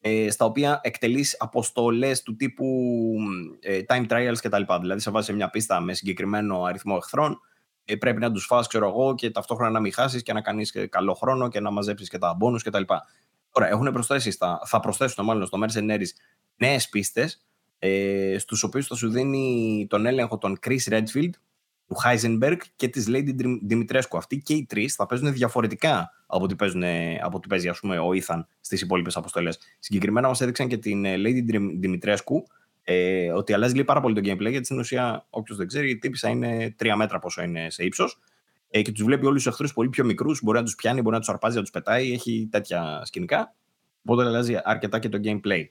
[0.00, 2.86] ε, στα οποία εκτελείς αποστολές του τύπου
[3.60, 4.62] ε, time trials κτλ.
[4.80, 7.36] Δηλαδή, σε βάζει σε μια πίστα με συγκεκριμένο αριθμό εχθρών, ε,
[7.98, 11.14] πρέπει να τους φας, ξέρω εγώ, και ταυτόχρονα να μην χάσεις και να κάνεις καλό
[11.14, 12.82] χρόνο και να μαζέψεις και τα bonus κτλ.
[13.50, 16.08] Τώρα, έχουν προσθέσει στα, θα προσθέσουν μάλλον στο Mercenaries
[16.56, 17.46] νέες πίστες,
[17.78, 21.30] ε, στους οποίους θα σου δίνει τον έλεγχο των Chris Redfield,
[21.86, 23.30] του Heisenberg και της Lady
[23.70, 24.16] Dimitrescu.
[24.16, 26.82] Αυτοί και οι τρεις θα παίζουν διαφορετικά από ό,τι, παίζουν,
[27.22, 29.58] από ό,τι παίζει ας πούμε, ο Ethan στις υπόλοιπες αποστολές.
[29.78, 32.42] Συγκεκριμένα μας έδειξαν και την ε, Lady Dimitrescu
[32.88, 35.98] ε, ότι αλλάζει λέει, πάρα πολύ το gameplay γιατί στην ουσία, όποιος δεν ξέρει, η
[35.98, 38.18] τύπησα είναι τρία μέτρα πόσο είναι σε ύψος
[38.70, 40.40] ε, και τους βλέπει όλους τους εχθρούς πολύ πιο μικρούς.
[40.42, 42.12] Μπορεί να τους πιάνει, μπορεί να τους αρπάζει, να τους πετάει.
[42.12, 43.54] Έχει τέτοια σκηνικά.
[44.04, 45.64] Οπότε αλλάζει αρκετά και το gameplay.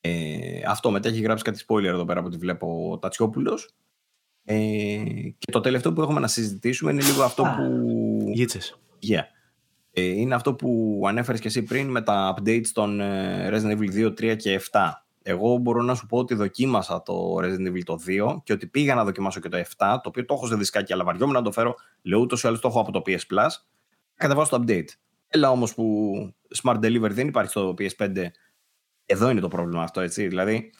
[0.00, 3.74] Ε, αυτό μετά έχει γράψει κάτι spoiler εδώ πέρα που τη βλέπω ο Τατσιόπουλος.
[4.44, 4.54] Ε,
[5.38, 8.18] και το τελευταίο που έχουμε να συζητήσουμε είναι λίγο αυτό που.
[8.32, 8.78] Γίτσες.
[9.08, 9.24] Yeah.
[9.92, 13.92] Ε, είναι αυτό που ανέφερες και εσύ πριν με τα updates των ε, Resident Evil
[13.94, 15.05] 2, 3 και 7.
[15.28, 18.94] Εγώ μπορώ να σου πω ότι δοκίμασα το Resident Evil το 2 και ότι πήγα
[18.94, 21.52] να δοκιμάσω και το 7, το οποίο το έχω σε δισκάκι, αλλά βαριόμουν να το
[21.52, 21.74] φέρω.
[22.02, 23.48] Λέω ούτως ή άλλως το έχω από το PS Plus.
[24.14, 24.88] Κατεβάζω το update.
[25.28, 26.14] Έλα όμως που
[26.62, 28.26] Smart Delivery δεν υπάρχει στο PS5.
[29.06, 30.26] Εδώ είναι το πρόβλημα αυτό, έτσι.
[30.26, 30.72] Δηλαδή,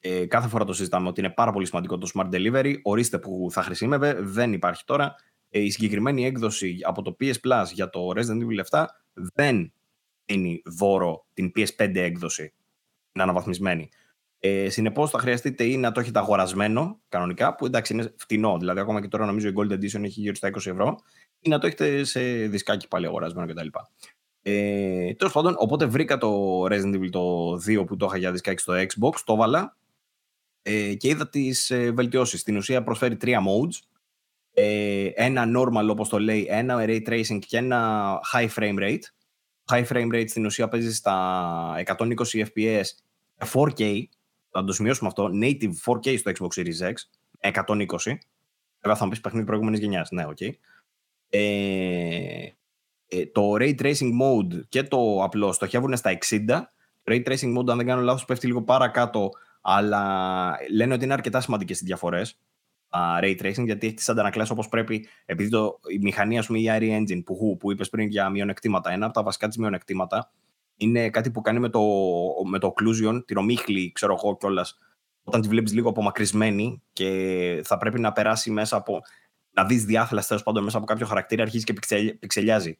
[0.00, 2.74] ε, κάθε φορά το συζητάμε ότι είναι πάρα πολύ σημαντικό το Smart Delivery.
[2.82, 4.16] Ορίστε που θα χρησιμεύε.
[4.20, 5.14] Δεν υπάρχει τώρα.
[5.48, 9.72] Ε, η συγκεκριμένη έκδοση από το PS Plus για το Resident Evil 7 δεν
[10.24, 12.54] δίνει δώρο την PS5 έκδοση
[13.14, 13.88] είναι αναβαθμισμένη.
[14.38, 18.58] Ε, Συνεπώς θα χρειαστείτε ή να το έχετε αγορασμένο κανονικά, που εντάξει είναι φτηνό.
[18.58, 20.98] Δηλαδή, ακόμα και τώρα νομίζω η Gold Edition έχει γύρω στα 20 ευρώ,
[21.40, 23.66] ή να το έχετε σε δισκάκι πάλι αγορασμένο κτλ.
[24.42, 28.60] Ε, Τέλος πάντων, οπότε βρήκα το Resident Evil το 2 που το είχα για δισκάκι
[28.60, 29.76] στο Xbox, το έβαλα
[30.62, 32.40] ε, και είδα τις ε, βελτιώσεις.
[32.40, 33.78] Στην ουσία προσφέρει τρία modes.
[34.52, 39.02] Ε, ένα normal όπως το λέει, ένα ray tracing και ένα high frame rate.
[39.70, 42.84] High frame rate στην ουσία παίζει στα 120 fps
[43.38, 44.02] 4K,
[44.50, 46.94] θα το σημειώσουμε αυτό, native 4K στο Xbox Series X,
[47.52, 47.86] 120.
[48.80, 50.10] Βέβαια θα μου πεις παιχνίδι προηγούμενης γενιάς.
[50.10, 50.36] Ναι, ok.
[50.40, 50.50] Okay.
[51.28, 52.48] Ε,
[53.08, 56.44] ε, το Ray Tracing Mode και το απλό στοχεύουν στα 60.
[57.02, 59.30] Το Ray Tracing Mode, αν δεν κάνω λάθος, πέφτει λίγο παρακάτω,
[59.60, 62.38] αλλά λένε ότι είναι αρκετά σημαντικές οι διαφορές.
[62.96, 66.58] Uh, ray tracing, γιατί έχεις τις αντανακλάσεις όπως πρέπει, επειδή το, η μηχανή, ας πούμε,
[66.58, 70.30] η RE Engine που, που είπες πριν για μειονεκτήματα, ένα από τα βασικά της μειονεκτήματα
[70.76, 71.80] είναι κάτι που κάνει με το,
[72.48, 74.78] με το occlusion, την ομίχλη, ξέρω εγώ κιόλας,
[75.24, 79.00] όταν τη βλέπεις λίγο απομακρυσμένη και θα πρέπει να περάσει μέσα από.
[79.50, 81.72] να δεις διάθελα τέλος πάντων μέσα από κάποιο χαρακτήρα, αρχίζει και
[82.20, 82.78] πιξελιάζει.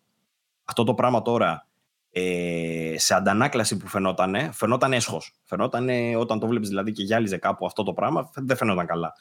[0.65, 1.69] Αυτό το πράγμα τώρα
[2.11, 5.33] ε, σε αντανάκλαση που φαινόταν, φαινόταν έσχος.
[5.43, 5.89] Φαινόταν
[6.19, 9.13] όταν το βλέπεις δηλαδή και γυάλιζε κάπου αυτό το πράγμα, δεν φαινόταν καλά.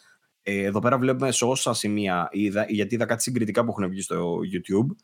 [0.42, 4.02] Ε, εδώ πέρα βλέπουμε σε όσα σημεία είδα, γιατί είδα κάτι συγκριτικά που έχουν βγει
[4.02, 4.96] στο YouTube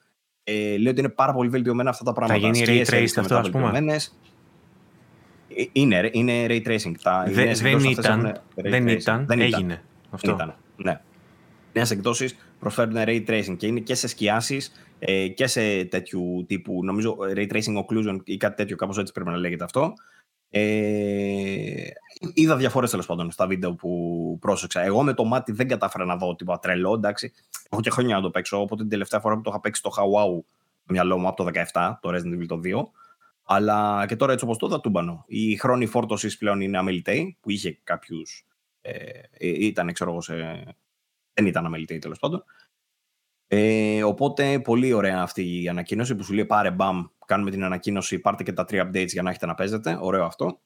[0.44, 2.40] ε, λέει ότι είναι πάρα πολύ βελτιωμένα αυτά τα πράγματα.
[2.42, 3.96] Θα γίνει ray tracing αυτό, ας πούμε;
[5.56, 6.94] Ε, είναι, είναι ray tracing.
[7.02, 9.84] Τα, δεν, δεν ήταν, δεν ήταν, δεν έγινε.
[10.10, 10.32] Αυτό.
[10.32, 11.02] Ήταν, ναι.
[11.74, 16.84] Νέες εκδόσεις προσφέρουν ray tracing και είναι και σε σκιάσεις ε, και σε τέτοιου τύπου,
[16.84, 19.94] νομίζω ray tracing occlusion ή κάτι τέτοιο, κάπως έτσι πρέπει να λέγεται αυτό.
[20.50, 21.88] Ε,
[22.34, 24.82] είδα διαφορές τέλος πάντων στα βίντεο που πρόσεξα.
[24.82, 26.94] Εγώ με το μάτι δεν κατάφερα να δω τίποτα τρελό.
[26.94, 27.34] Εντάξει,
[27.70, 28.62] έχω και χρόνια να το παίξω.
[28.62, 30.46] Οπότε την τελευταία φορά που το είχα παίξει το Χαουάου
[30.86, 32.84] το μυαλό μου από το 17, το Resident Evil το 2.
[33.44, 35.24] Αλλά και τώρα έτσι όπως το είδα, τούμπανο.
[35.28, 38.48] Η χρόνη φόρτωσης πλέον είναι αμεληταίη, που είχε κάποιους.
[38.82, 38.94] Ε,
[39.32, 40.34] ε, ήταν, ξέρω εγώ, σε...
[41.34, 42.44] δεν ήταν αμεληταίη τέλος πάντων.
[43.48, 48.20] Ε, οπότε πολύ ωραία αυτή η ανακοίνωση που σου λέει πάρε μπαμ, κάνουμε την ανακοίνωση,
[48.20, 49.98] πάρτε και τα τρία updates για να έχετε να παίζετε.
[50.02, 50.62] Ωραίο αυτό.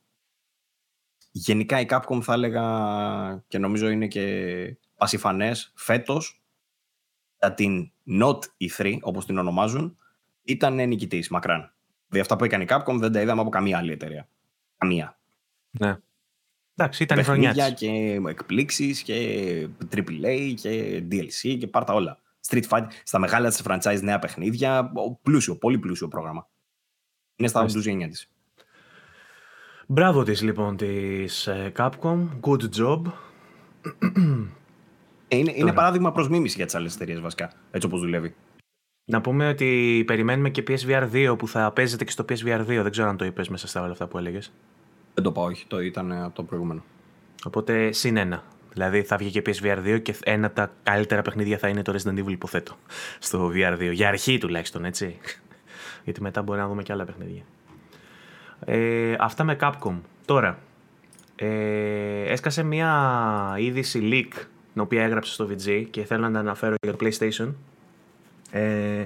[1.32, 6.43] Γενικά η Capcom θα έλεγα και νομίζω είναι και πασιφανές φέτος
[7.39, 7.91] για την
[8.22, 9.97] Not E3 όπως την ονομάζουν
[10.43, 11.74] ήταν νικητής μακράν.
[12.07, 14.30] Δηλαδή αυτά που έκανε η Capcom δεν τα είδαμε από καμία άλλη εταιρεία.
[14.78, 15.20] Καμία.
[15.72, 15.97] Ναι.
[16.76, 22.22] Εντάξει, ήταν η και εκπλήξεις και AAA και DLC και πάρτα όλα.
[22.47, 24.91] Street Fighter, στα μεγάλα της franchise νέα παιχνίδια.
[25.22, 26.49] Πλούσιο, πολύ πλούσιο πρόγραμμα.
[27.36, 28.28] Είναι στα ντουζίνια της.
[29.88, 33.02] Μπράβο της λοιπόν της ε, Capcom, good job.
[35.28, 38.36] Ε, είναι, είναι παράδειγμα προς μίμηση για τις άλλες εταιρείες βασικά, έτσι όπως δουλεύει.
[39.06, 42.66] Να πούμε ότι περιμένουμε και PSVR 2 που θα παίζεται και στο PSVR 2.
[42.66, 44.52] Δεν ξέρω αν το είπες μέσα στα όλα αυτά που έλεγες.
[45.14, 45.66] Δεν το πάω, όχι.
[45.68, 46.84] Το ήταν από το προηγούμενο.
[47.44, 48.44] Οπότε συν ένα.
[48.74, 51.94] Δηλαδή θα βγει και PSVR 2 και ένα από τα καλύτερα παιχνίδια θα είναι το
[51.96, 52.76] Resident Evil, υποθέτω.
[53.20, 53.92] Στο VR 2.
[53.94, 55.18] Για αρχή τουλάχιστον, έτσι.
[56.04, 57.41] Γιατί μετά μπορεί να δούμε και άλλα παιχνίδια.
[58.66, 59.95] Ε, αυτά με Capcom.
[60.26, 60.60] Τώρα,
[61.36, 66.76] ε, έσκασε μια είδηση leak την οποία έγραψε στο VG και θέλω να την αναφέρω
[66.82, 67.54] για το PlayStation.
[68.51, 69.06] Ε,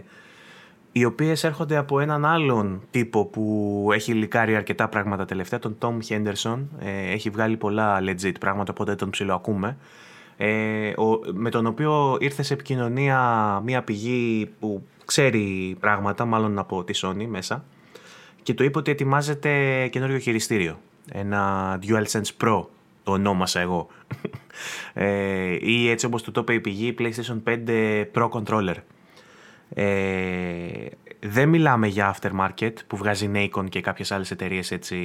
[0.91, 5.97] οι οποίες έρχονται από έναν άλλον τύπο που έχει λικάρει αρκετά πράγματα τελευταία, τον Tom
[6.09, 6.59] Henderson.
[6.79, 9.77] Ε, έχει βγάλει πολλά legit πράγματα, οπότε τον ψιλοακούμε.
[10.37, 13.19] Ε, ο, με τον οποίο ήρθε σε επικοινωνία
[13.63, 17.65] μια πηγή που ξέρει πράγματα, μάλλον από τη Sony μέσα
[18.43, 20.79] και το είπε ότι ετοιμάζεται καινούριο χειριστήριο.
[21.11, 22.65] Ένα DualSense Pro
[23.03, 23.87] το ονόμασα εγώ.
[24.93, 28.75] ε, ή έτσι όπως το είπε η πηγή PlayStation 5 Pro Controller.
[29.69, 30.87] Ε,
[31.19, 34.97] δεν μιλάμε για aftermarket που βγάζει Nacon και κάποιες άλλες εταιρείες έτσι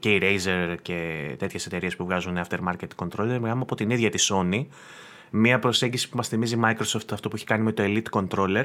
[0.00, 3.38] και η Razer και τέτοιες εταιρείες που βγάζουν aftermarket controller.
[3.40, 4.66] Μιλάμε από την ίδια τη Sony
[5.30, 8.64] μια προσέγγιση που μας θυμίζει Microsoft αυτό που έχει κάνει με το Elite Controller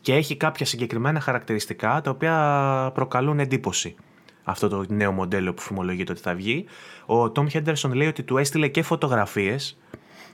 [0.00, 3.94] και έχει κάποια συγκεκριμένα χαρακτηριστικά τα οποία προκαλούν εντύπωση
[4.42, 6.64] αυτό το νέο μοντέλο που φημολογείται ότι θα βγει.
[7.06, 9.78] Ο Tom Henderson λέει ότι του έστειλε και φωτογραφίες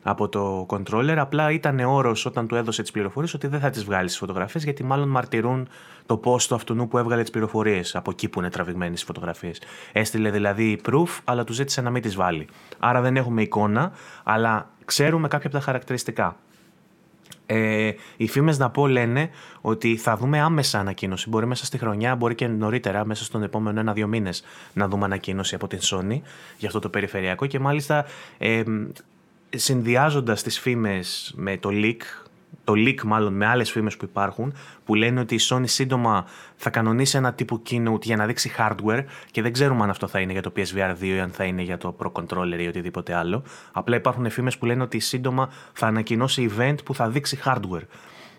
[0.03, 1.17] από το controller.
[1.19, 4.65] Απλά ήταν όρος όταν του έδωσε τις πληροφορίες ότι δεν θα τις βγάλει τι φωτογραφίες,
[4.65, 5.69] γιατί μάλλον μαρτυρούν
[6.07, 9.61] το πόστο αυτού που έβγαλε τις πληροφορίες από εκεί που είναι τραβηγμένες οι φωτογραφίες.
[9.93, 12.47] Έστειλε δηλαδή proof, αλλά του ζήτησε να μην τις βάλει.
[12.79, 13.93] Άρα δεν έχουμε εικόνα,
[14.23, 16.37] αλλά ξέρουμε κάποια από τα χαρακτηριστικά.
[17.47, 19.31] Ε, οι φήμες να πω λένε
[19.61, 21.29] ότι θα δούμε άμεσα ανακοίνωση.
[21.29, 25.55] Μπορεί μέσα στη χρονιά, μπορεί και νωρίτερα, μέσα στον επόμενο ένα-δύο μήνες, να δούμε ανακοίνωση
[25.55, 26.21] από την Sony
[26.59, 27.47] για αυτό το περιφερειακό.
[27.47, 28.05] Και μάλιστα
[28.39, 28.63] ε,
[29.51, 32.01] συνδυάζοντας τις φήμες με το leak,
[32.65, 36.27] το leak μάλλον με άλλες φήμες που υπάρχουν, που λένε ότι η Sony σύντομα
[36.57, 40.21] θα κανονίσει ένα τύπο keynote για να δείξει hardware και δεν ξέρουμε αν αυτό θα
[40.21, 43.15] είναι για το PSVR 2 ή αν θα είναι για το Pro Controller ή οτιδήποτε
[43.15, 43.43] άλλο.
[43.73, 47.87] Απλά υπάρχουν φήμες που λένε ότι σύντομα θα ανακοινώσει event που θα δείξει hardware.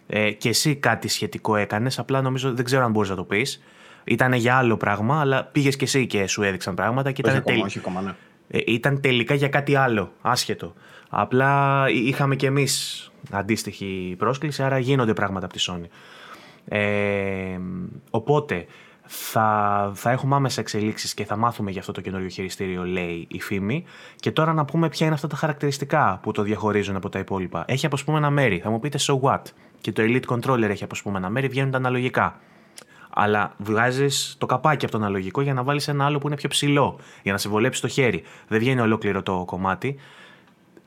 [0.07, 3.63] Ε, και εσύ κάτι σχετικό έκανες, απλά νομίζω δεν ξέρω αν μπορείς να το πεις.
[4.03, 7.61] Ήταν για άλλο πράγμα, αλλά πήγες και εσύ και σου έδειξαν πράγματα και ήταν, τελ...
[7.61, 8.13] όχι, ακόμα, ναι.
[8.47, 10.73] ε, ήταν τελικά για κάτι άλλο, άσχετο.
[11.09, 15.87] Απλά είχαμε κι εμείς αντίστοιχη πρόσκληση, άρα γίνονται πράγματα από τη Sony.
[16.67, 17.59] Ε,
[18.09, 18.65] οπότε
[19.05, 23.41] θα, θα έχουμε άμεσα εξελίξεις και θα μάθουμε για αυτό το καινούριο χειριστήριο, λέει η
[23.41, 23.83] φήμη.
[24.15, 27.65] Και τώρα να πούμε ποια είναι αυτά τα χαρακτηριστικά που το διαχωρίζουν από τα υπόλοιπα.
[27.67, 28.59] Έχει αποσπούμενα μέρη.
[28.59, 29.41] Θα μου πείτε so what;
[29.81, 32.39] Και το Elite Controller έχει αποσπούμενα μέρη, βγαίνουν τα αναλογικά.
[33.17, 36.49] Αλλά βγάζεις το καπάκι από το αναλογικό για να βάλεις ένα άλλο που είναι πιο
[36.49, 38.23] ψηλό, για να σε βολέψει το χέρι.
[38.47, 39.95] Δεν βγαίνει ολόκληρο το κομμάτι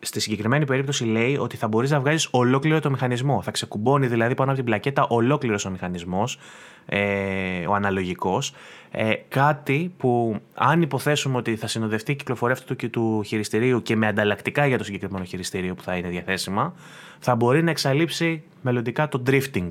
[0.00, 3.42] στη συγκεκριμένη περίπτωση λέει ότι θα μπορείς να βγάλει ολόκληρο το μηχανισμό.
[3.42, 6.38] Θα ξεκουμπώνει δηλαδή πάνω από την πλακέτα ολόκληρος ο μηχανισμός,
[6.86, 8.54] ε, ο αναλογικός.
[8.90, 13.96] Ε, κάτι που, αν υποθέσουμε ότι θα συνοδευτεί η κυκλοφορία αυτού του, του χειριστηρίου και
[13.96, 16.74] με ανταλλακτικά για το συγκεκριμένο χειριστήριο που θα είναι διαθέσιμα,
[17.18, 19.68] θα μπορεί να εξαλείψει μελλοντικά το drifting.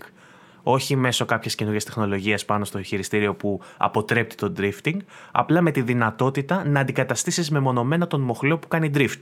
[0.63, 4.97] Όχι μέσω κάποιας καινούργιας τεχνολογίας πάνω στο χειριστήριο που αποτρέπει το drifting,
[5.31, 9.21] απλά με τη δυνατότητα να αντικαταστήσεις μεμονωμένα τον μοχλό που κάνει drift.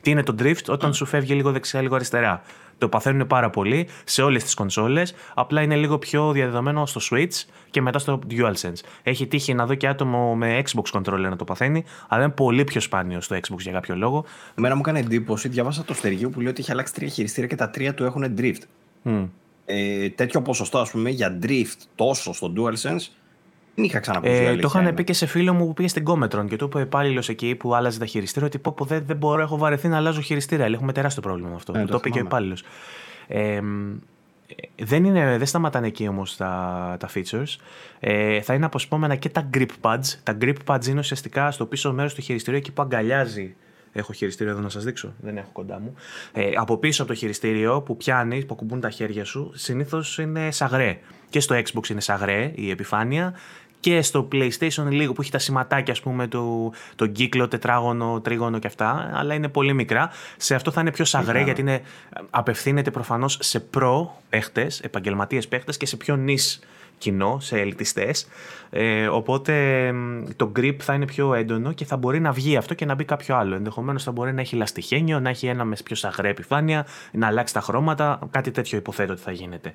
[0.00, 2.42] Τι είναι το drift όταν σου φεύγει λίγο δεξιά, λίγο αριστερά.
[2.78, 5.14] Το παθαίνουν πάρα πολύ σε όλες τις κονσόλες.
[5.34, 8.80] Απλά είναι λίγο πιο διαδεδομένο στο Switch και μετά στο DualSense.
[9.02, 12.64] Έχει τύχει να δω και άτομο με Xbox controller να το παθαίνει, αλλά είναι πολύ
[12.64, 14.24] πιο σπάνιο στο Xbox για κάποιο λόγο.
[14.54, 17.56] Εμένα μου έκανε εντύπωση, διάβασα το στεργείο που λέει ότι έχει αλλάξει τρία χειριστήρια και
[17.56, 18.62] τα τρία του έχουν drift.
[19.04, 19.28] Mm.
[19.64, 23.19] Ε, τέτοιο ποσοστό, ας πούμε, για drift τόσο στο DualSense
[23.74, 24.28] δεν είχα ξαναπεί.
[24.28, 26.80] Ε, το είχαν πει και σε φίλο μου που πήγε στην Κόμετρον και του είπε
[26.80, 29.96] υπάλληλος εκεί που άλλαζε τα χειριστήρια ότι πω, πω δεν, δεν μπορώ, έχω βαρεθεί να
[29.96, 30.66] αλλάζω χειριστήρια.
[30.66, 31.72] Έχουμε τεράστιο πρόβλημα με αυτό.
[31.76, 32.62] Ε, το, το είπε και ο υπάλληλος.
[33.28, 33.60] Ε,
[34.82, 37.56] δεν, είναι, δεν σταματάνε εκεί όμως τα, τα features.
[38.00, 40.04] Ε, θα είναι αποσπόμενα και τα grip pads.
[40.22, 43.54] Τα grip pads είναι ουσιαστικά στο πίσω μέρος του χειριστηρίου εκεί που αγκαλιάζει
[43.92, 45.14] Έχω χειριστήριο εδώ να σας δείξω.
[45.20, 45.94] Δεν έχω κοντά μου.
[46.32, 50.50] Ε, από πίσω από το χειριστήριο που πιάνεις, που ακουμπούν τα χέρια σου, συνήθως είναι
[50.50, 50.98] σαγρέ.
[51.30, 53.34] Και στο Xbox είναι σαγρέ η επιφάνεια
[53.80, 58.58] και στο PlayStation λίγο που έχει τα σηματάκια ας πούμε το, το κύκλο, τετράγωνο, τρίγωνο
[58.58, 60.10] και αυτά αλλά είναι πολύ μικρά.
[60.36, 61.82] Σε αυτό θα είναι πιο σαγρέ γιατί είναι,
[62.30, 66.60] απευθύνεται προφανώς σε προ παίχτες, επαγγελματίες παίχτες και σε πιο νης
[66.98, 68.28] κοινό, σε ελιτιστές.
[68.70, 69.94] Ε, οπότε
[70.36, 73.04] το grip θα είναι πιο έντονο και θα μπορεί να βγει αυτό και να μπει
[73.04, 73.54] κάποιο άλλο.
[73.54, 77.54] Ενδεχομένως θα μπορεί να έχει λαστιχένιο, να έχει ένα μες πιο σαγρέ επιφάνεια, να αλλάξει
[77.54, 78.18] τα χρώματα.
[78.30, 79.74] Κάτι τέτοιο υποθέτω ότι θα γίνεται.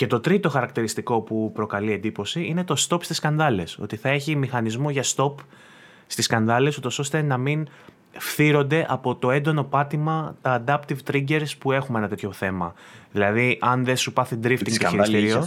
[0.00, 3.78] Και το τρίτο χαρακτηριστικό που προκαλεί εντύπωση είναι το stop στις σκανδάλες.
[3.78, 5.34] Ότι θα έχει μηχανισμό για stop
[6.06, 7.68] στις σκανδάλες, ούτως ώστε να μην
[8.12, 12.74] φθύρονται από το έντονο πάτημα τα adaptive triggers που έχουμε ένα τέτοιο θέμα.
[13.12, 15.46] Δηλαδή, αν δεν σου πάθει drifting το χειριστήριο,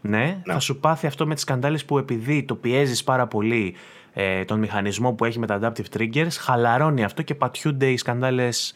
[0.00, 3.74] ναι, ναι, θα σου πάθει αυτό με τις σκανδάλες που επειδή το πιέζεις πάρα πολύ
[4.12, 8.74] ε, τον μηχανισμό που έχει με τα adaptive triggers, χαλαρώνει αυτό και πατιούνται οι σκανδάλες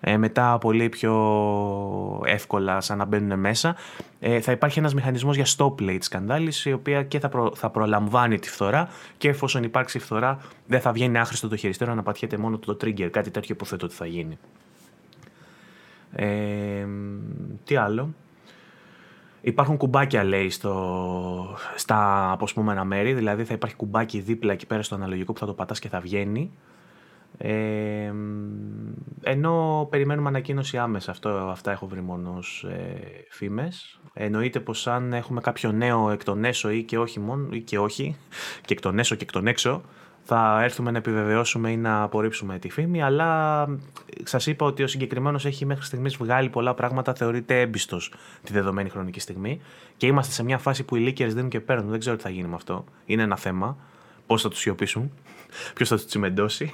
[0.00, 1.14] ε, μετά πολύ πιο
[2.24, 3.76] εύκολα σαν να μπαίνουν μέσα.
[4.20, 8.38] Ε, θα υπάρχει ένας μηχανισμός για stop plate σκανδάλης η οποία και θα, θα προλαμβάνει
[8.38, 8.88] τη φθορά
[9.18, 13.08] και εφόσον υπάρξει φθορά δεν θα βγαίνει άχρηστο το χειριστήριο να πατιέται μόνο το trigger.
[13.10, 14.38] Κάτι τέτοιο υποθέτω ότι θα γίνει.
[16.12, 16.86] Ε,
[17.64, 18.14] τι άλλο;
[19.46, 23.14] Υπάρχουν κουμπάκια, λέει, στο, στα αποσπούμενα μέρη.
[23.14, 26.00] Δηλαδή θα υπάρχει κουμπάκι δίπλα εκεί πέρα στο αναλογικό που θα το πατάς και θα
[26.00, 26.50] βγαίνει.
[27.38, 28.12] Ε,
[29.22, 31.10] ενώ περιμένουμε ανακοίνωση άμεσα.
[31.10, 34.00] Αυτό, αυτά έχω βρει μόνος ως ε, φήμες.
[34.12, 37.78] Εννοείται πως αν έχουμε κάποιο νέο εκ των έσω ή και όχι μόνο, ή και
[37.78, 38.16] όχι,
[38.64, 39.82] και εκ των έσω και εκ των έξω,
[40.28, 43.66] θα έρθουμε να επιβεβαιώσουμε ή να απορρίψουμε τη φήμη, αλλά
[44.22, 48.12] σας είπα ότι ο συγκεκριμένος έχει μέχρι στιγμής βγάλει πολλά πράγματα, θεωρείται έμπιστος
[48.42, 49.60] τη δεδομένη χρονική στιγμή
[49.96, 51.90] και είμαστε σε μια φάση που οι leakers δίνουν και παίρνουν.
[51.90, 52.84] Δεν ξέρω τι θα γίνει με αυτό.
[53.04, 53.76] Είναι ένα θέμα.
[54.26, 55.12] Πώς θα τους σιωπήσουν,
[55.74, 56.72] ποιος θα τους τσιμεντώσει.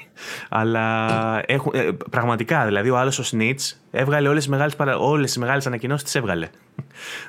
[0.48, 1.06] Αλλά
[1.46, 6.04] έχουν, ε, πραγματικά, δηλαδή ο άλλος ο Snitch έβγαλε όλες τις μεγάλες όλες μεγάλες ανακοινώσεις,
[6.04, 6.48] τις έβγαλε.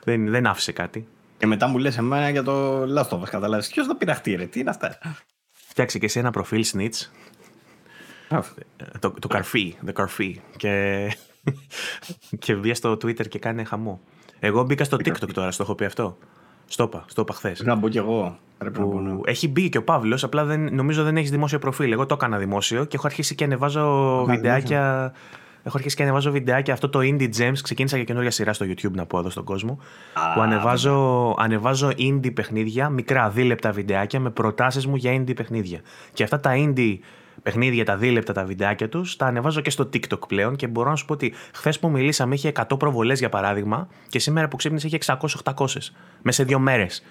[0.04, 1.08] δεν, δεν άφησε κάτι.
[1.38, 3.68] Και μετά μου λες εμένα για το λάστο, καταλάβεις.
[3.68, 4.98] Ποιος θα πειραχτεί, ρε, τι είναι αυτά;
[5.52, 7.08] Φτιάξε και εσύ ένα προφίλ Snitch.
[9.00, 10.42] το, το καρφί, the καρφί.
[10.58, 11.08] Και,
[12.40, 14.02] και βγει στο Twitter και κάνει χαμό.
[14.40, 16.18] Εγώ μπήκα στο TikTok τώρα, στο έχω πει αυτό.
[16.66, 17.62] Στο είπα, στο είπα χθες.
[17.62, 18.38] Να μπω κι εγώ.
[18.74, 19.00] Που...
[19.00, 19.20] Ναι.
[19.26, 21.92] Έχει μπει και ο Παύλος, απλά δεν, νομίζω δεν έχεις δημόσιο προφίλ.
[21.92, 25.14] Εγώ το έκανα δημόσιο και έχω αρχίσει και ανεβάζω βιντεάκια.
[25.64, 26.74] Έχω αρχίσει και ανεβάζω βιντεάκια.
[26.74, 29.80] Αυτό το Indie Gems ξεκίνησα για καινούργια σειρά στο YouTube να πω εδώ στον κόσμο.
[30.36, 35.80] που ανεβάζω, ανεβάζω indie παιχνίδια, μικρά δίλεπτα βιντεάκια με προτάσεις μου για indie παιχνίδια.
[36.14, 36.98] Και αυτά τα indie
[37.44, 40.96] παιχνίδια, τα δίλεπτα τα βιντεάκια τους, τα ανεβάζω και στο TikTok πλέον και μπορώ να
[40.96, 44.88] σου πω ότι χθες που μιλήσαμε είχε 100 προβολές για παράδειγμα και σήμερα που ξύπνησε
[44.88, 45.56] είχε 600-800
[46.22, 47.04] μέσα σε δύο μέρες.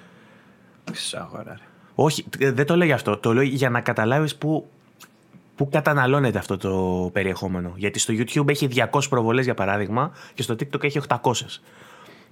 [1.95, 3.17] Όχι, δεν το λέω για αυτό.
[3.17, 4.71] Το λέω για να καταλάβεις που
[5.57, 7.73] πού καταναλώνεται αυτό το περιεχόμενο.
[7.77, 11.19] Γιατί στο YouTube έχει 200 προβολές για παράδειγμα και στο TikTok έχει 800.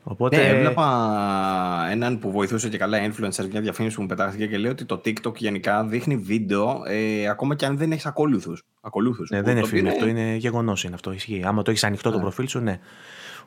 [0.02, 0.36] Οπότε...
[0.36, 4.70] Ναι, έβλεπα έναν που βοηθούσε και καλά influencer μια διαφήμιση που μου πετάχθηκε και λέει
[4.70, 8.52] ότι το TikTok γενικά δείχνει βίντεο ε, ακόμα και αν δεν έχεις ακολούθου.
[8.80, 11.12] Ακολούθους, ναι, δεν είναι φίλος, αυτό είναι γεγονός είναι αυτό.
[11.12, 11.42] Ισχύει.
[11.44, 12.22] Άμα το έχεις ανοιχτό το ναι.
[12.22, 12.80] προφίλ σου, ναι.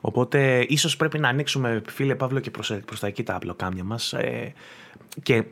[0.00, 4.12] Οπότε ίσως πρέπει να ανοίξουμε, φίλε Παύλο, και προς τα εκεί τα απλοκάμια μας.
[4.12, 4.52] Ε,
[5.22, 5.44] και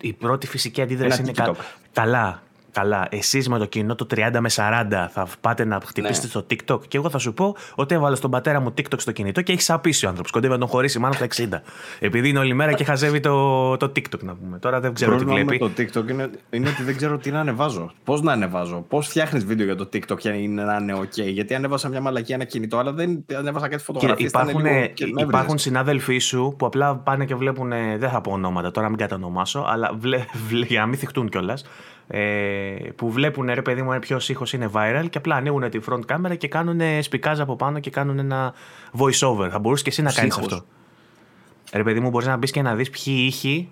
[0.00, 1.54] η πρώτη φυσική αντίδραση είναι κα...
[1.92, 2.42] καλά
[2.78, 6.30] καλά, εσείς με το κοινό το 30 με 40 θα πάτε να χτυπήσετε ναι.
[6.30, 9.42] στο TikTok; Και εγώ θα σου πω ότι έβαλα στον πατέρα μου TikTok στο κινητό
[9.42, 10.32] και έχει σαπίσει ο άνθρωπος.
[10.32, 11.60] Κοντεύει να τον χωρίσει μάλλον στα 60.
[11.98, 14.58] Επειδή είναι όλη μέρα και χαζεύει το, το TikTok, να πούμε.
[14.58, 15.58] Τώρα δεν ξέρω τι βλέπει.
[15.58, 17.92] το TikTok είναι, είναι ότι δεν ξέρω τι να ανεβάζω.
[18.04, 21.88] Πώς να ανεβάζω, πώς φτιάχνεις βίντεο για το TikTok για να είναι OK; Γιατί ανέβασα
[21.88, 24.28] μια μαλακή ένα κινητό, αλλά δεν ανέβασα κάτι φωτογραφίες.
[24.28, 24.64] Υπάρχουν,
[25.18, 27.68] υπάρχουν συνάδελφοί σου που απλά πάνε και βλέπουν.
[27.98, 31.62] Δεν θα πω ονόματα τώρα, μην κατανομάσω, αλλά βλέ, βλέ, για να μην θυχτούν κιόλας
[31.62, 31.97] ε,
[32.96, 36.38] που βλέπουν ρε παιδί μου ποιο ήχο είναι viral και απλά ανοίγουν τη front camera
[36.38, 38.54] και κάνουν σπικάζ από πάνω και κάνουν ένα
[38.98, 39.48] voice over.
[39.50, 40.64] Θα μπορούσε και εσύ να κάνει αυτό.
[41.72, 43.68] Ρε παιδί μου, μπορεί να μπει και να δει ποιοι ήχοι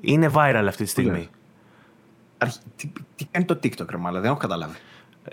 [0.00, 1.28] είναι viral αυτή τη στιγμή.
[2.76, 4.76] Τι, τι, κάνει το TikTok, ρε Μάλα, δεν έχω καταλάβει.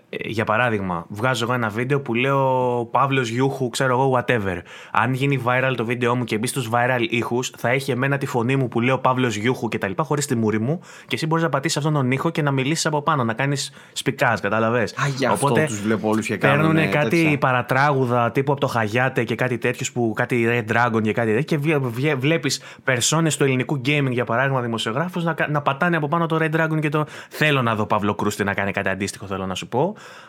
[0.09, 4.57] Ε, για παράδειγμα, βγάζω εγώ ένα βίντεο που λέω Παύλος Γιούχου, ξέρω εγώ, whatever.
[4.91, 8.25] Αν γίνει viral το βίντεο μου και μπει στους viral ήχους, θα έχει εμένα τη
[8.25, 9.91] φωνή μου που λέω Παύλος Γιούχου κτλ.
[9.97, 12.85] χωρίς τη μούρη μου και εσύ μπορείς να πατήσεις αυτόν τον ήχο και να μιλήσεις
[12.85, 14.91] από πάνω, να κάνεις σπικάζ, κατάλαβες.
[14.91, 16.73] Α, γι' αυτό Οπότε τους βλέπω όλους και κάνουν.
[16.73, 17.37] Παίρνουν κάτι τέτοια.
[17.37, 21.59] παρατράγουδα τύπου από το Χαγιάτε και κάτι τέτοιους που κάτι Red Dragon και κάτι τέτοιο
[21.59, 26.37] και βλέπεις περσόνες του ελληνικού gaming για παράδειγμα δημοσιογράφους να, να πατάνε από πάνω το
[26.41, 29.55] Red Dragon και το θέλω να δω Παύλο Κρούστη να κάνει κάτι αντίστοιχο, θέλω να
[29.55, 29.82] σου πω.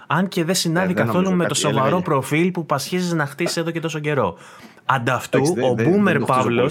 [0.07, 3.71] Αν και δεν συνάδει ε, καθόλου με το σοβαρό προφίλ που πασχίζεις να χτίσεις εδώ
[3.71, 4.37] και τόσο καιρό.
[4.85, 5.41] Ανταυτού,
[5.71, 6.71] ο Boomer Παύλο.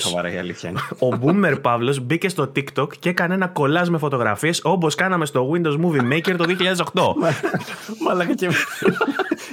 [1.00, 5.52] Ο Boomer Παύλο μπήκε στο TikTok και έκανε ένα κολλάζ με φωτογραφίες όπως κάναμε στο
[5.54, 6.46] Windows Movie Maker το
[6.94, 7.30] 2008.
[8.06, 8.50] Μαλάκα και.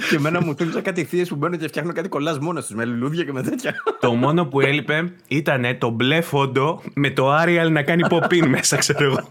[0.09, 2.85] και εμένα μου θύμιζε κάτι θείες που μπαίνουν και φτιάχνουν κάτι κολλάζ μόνος τους με
[2.85, 3.73] λουλούδια και με τέτοια.
[3.99, 8.77] το μόνο που έλειπε ήταν το μπλε φόντο με το Arial να κάνει pop μέσα,
[8.77, 9.27] ξέρω εγώ.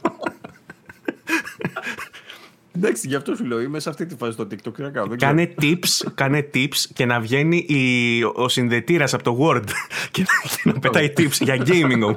[2.82, 3.60] Εντάξει, γι' αυτό σου λέω.
[3.60, 4.74] Είμαι σε αυτή τη φάση στο TikTok.
[4.74, 5.16] Τι να κάνω.
[5.16, 9.64] Κάνε tips, κάνε tips και να βγαίνει η, ο συνδετήρα από το Word
[10.10, 12.14] και να, και να πετάει tips για gaming όμω.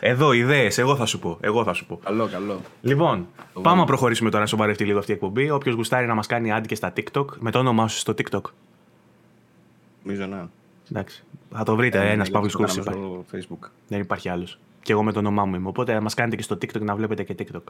[0.00, 0.70] Εδώ, ιδέε.
[0.76, 1.38] Εγώ θα σου πω.
[1.40, 2.00] Εγώ θα σου πω.
[2.04, 2.60] Καλό, καλό.
[2.80, 3.26] Λοιπόν,
[3.62, 5.50] πάμε να προχωρήσουμε τώρα να σοβαρευτεί λίγο αυτή η εκπομπή.
[5.50, 8.42] Όποιο γουστάρει να μα κάνει ad και στα TikTok, με το όνομά σου στο TikTok.
[10.02, 10.42] Νομίζω ναι.
[10.90, 11.24] Εντάξει.
[11.50, 13.68] Θα το βρείτε, ε, ένα Παύλο Κούρση στο Facebook.
[13.88, 14.46] Δεν υπάρχει άλλο.
[14.82, 15.68] Και εγώ με το όνομά μου είμαι.
[15.68, 17.62] Οπότε μα κάνετε και στο TikTok να βλέπετε και TikTok.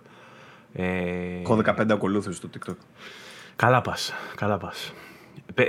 [0.73, 1.41] Ε...
[1.43, 2.75] Έχω 15 ακολούθου στο TikTok.
[3.57, 4.13] Καλά πας.
[4.35, 4.93] Καλά πας.
[5.55, 5.65] Πε,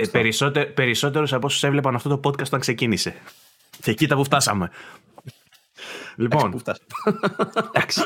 [0.74, 3.14] περισσότερος από όσους έβλεπαν αυτό το podcast όταν ξεκίνησε.
[3.80, 4.70] Και εκεί τα που φτάσαμε.
[6.16, 6.54] Λοιπόν,
[7.74, 8.04] εντάξει.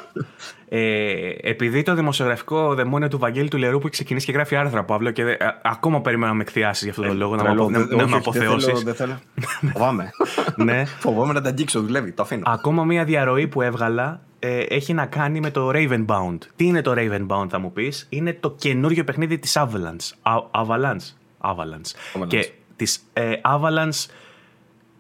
[0.69, 4.85] ε, επειδή το δημοσιογραφικό δαιμόνιο του Βαγγέλη του Λερού που έχει ξεκινήσει και γράφει άρθρα,
[4.85, 7.37] Παύλο, και ε, ακόμα περιμένω να με εκθιάσεις για αυτόν τον ε, λόγο,
[7.71, 8.73] να, με αποθεώσει.
[8.85, 9.19] Δεν θέλω.
[9.73, 10.11] Φοβάμαι.
[10.57, 10.85] ναι.
[10.85, 12.13] Φοβάμαι να τα αγγίξω, δουλεύει.
[12.13, 12.43] Το αφήνω.
[12.47, 16.39] Ακόμα μία διαρροή που έβγαλα ε, έχει να κάνει με το Ravenbound.
[16.57, 20.33] Τι είναι το Ravenbound, θα μου πει, Είναι το καινούριο παιχνίδι τη Avalanche.
[20.51, 21.15] Avalanche.
[21.41, 22.27] Avalanche.
[22.27, 24.07] Και τη ε, Avalanche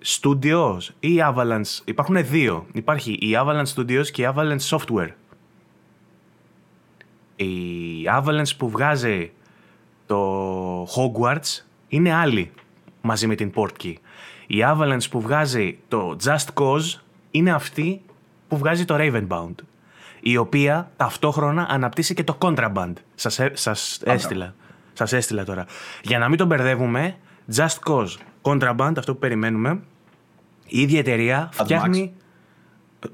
[0.04, 1.80] Studios ή Avalanche.
[1.84, 2.66] Υπάρχουν δύο.
[2.72, 5.10] Υπάρχει η Avalanche Studios και η Avalanche Software.
[7.36, 7.46] Η
[8.18, 9.32] Avalanche που βγάζει
[10.06, 12.50] το Hogwarts είναι άλλη
[13.00, 13.94] μαζί με την Portkey.
[14.46, 18.00] Η Avalanche που βγάζει το Just Cause είναι αυτή
[18.48, 19.54] που βγάζει το Ravenbound.
[20.20, 22.92] Η οποία ταυτόχρονα αναπτύσσει και το Contraband.
[23.14, 24.54] Σας, σας έστειλα.
[24.92, 25.66] Σας έστειλα τώρα.
[26.02, 27.16] Για να μην τον μπερδεύουμε,
[27.54, 29.80] Just Cause, Contraband, αυτό που περιμένουμε,
[30.66, 32.14] η ίδια εταιρεία φτιάχνει.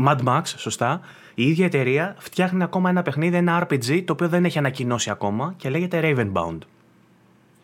[0.05, 1.01] Mad Max, σωστά.
[1.35, 5.55] Η ίδια εταιρεία φτιάχνει ακόμα ένα παιχνίδι, ένα RPG, το οποίο δεν έχει ανακοινώσει ακόμα
[5.57, 6.59] και λέγεται Ravenbound.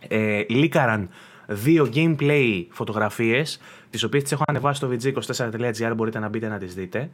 [0.09, 1.09] Ε, λίκαραν
[1.47, 3.61] δύο gameplay φωτογραφίες,
[3.91, 7.11] τις οποίες τις έχω ανεβάσει στο vg24.gr, μπορείτε να μπείτε να τις δείτε.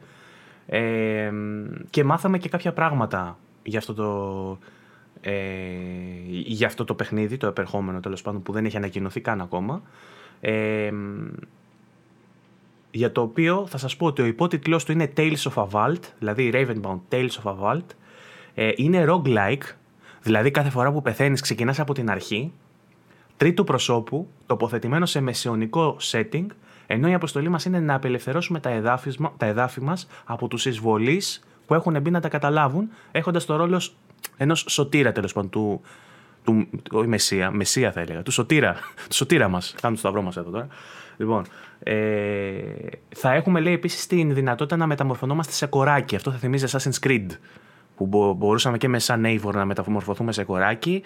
[0.67, 1.31] Ε,
[1.89, 4.59] και μάθαμε και κάποια πράγματα για αυτό το,
[5.21, 5.31] ε,
[6.27, 9.81] για αυτό το παιχνίδι, το επερχόμενο τέλος πάντων, που δεν έχει ανακοινωθεί καν ακόμα.
[10.41, 10.91] Ε,
[12.91, 15.99] για το οποίο θα σας πω ότι ο υπότιτλός του είναι Tales of a Vault,
[16.19, 17.85] δηλαδή Ravenbound Tales of a Vault.
[18.53, 19.73] Ε, είναι roguelike,
[20.21, 22.51] δηλαδή κάθε φορά που πεθαίνεις ξεκινάς από την αρχή,
[23.37, 26.45] τρίτου προσώπου, τοποθετημένο σε μεσαιωνικό setting,
[26.87, 31.43] ενώ η αποστολή μας είναι να απελευθερώσουμε τα εδάφη, τα εδάφη μας από τους εισβολείς
[31.65, 33.81] που έχουν μπει να τα καταλάβουν, έχοντας το ρόλο
[34.37, 35.81] ενός σωτήρα τέλος πάντων, του,
[36.43, 38.73] του, όχι μεσία, μεσία θα έλεγα, του σωτήρα,
[39.09, 40.67] του σωτήρα μας, κάνουμε το σταυρό μας εδώ τώρα.
[41.17, 41.45] Λοιπόν,
[41.79, 41.93] ε,
[43.15, 46.15] θα έχουμε λέει επίσης την δυνατότητα να μεταμορφωνόμαστε σε κοράκι.
[46.15, 47.27] Αυτό θα θυμίζει Assassin's Creed.
[47.95, 51.03] Που μπορούσαμε και με σαν Eivor να μεταμορφωθούμε σε κοράκι.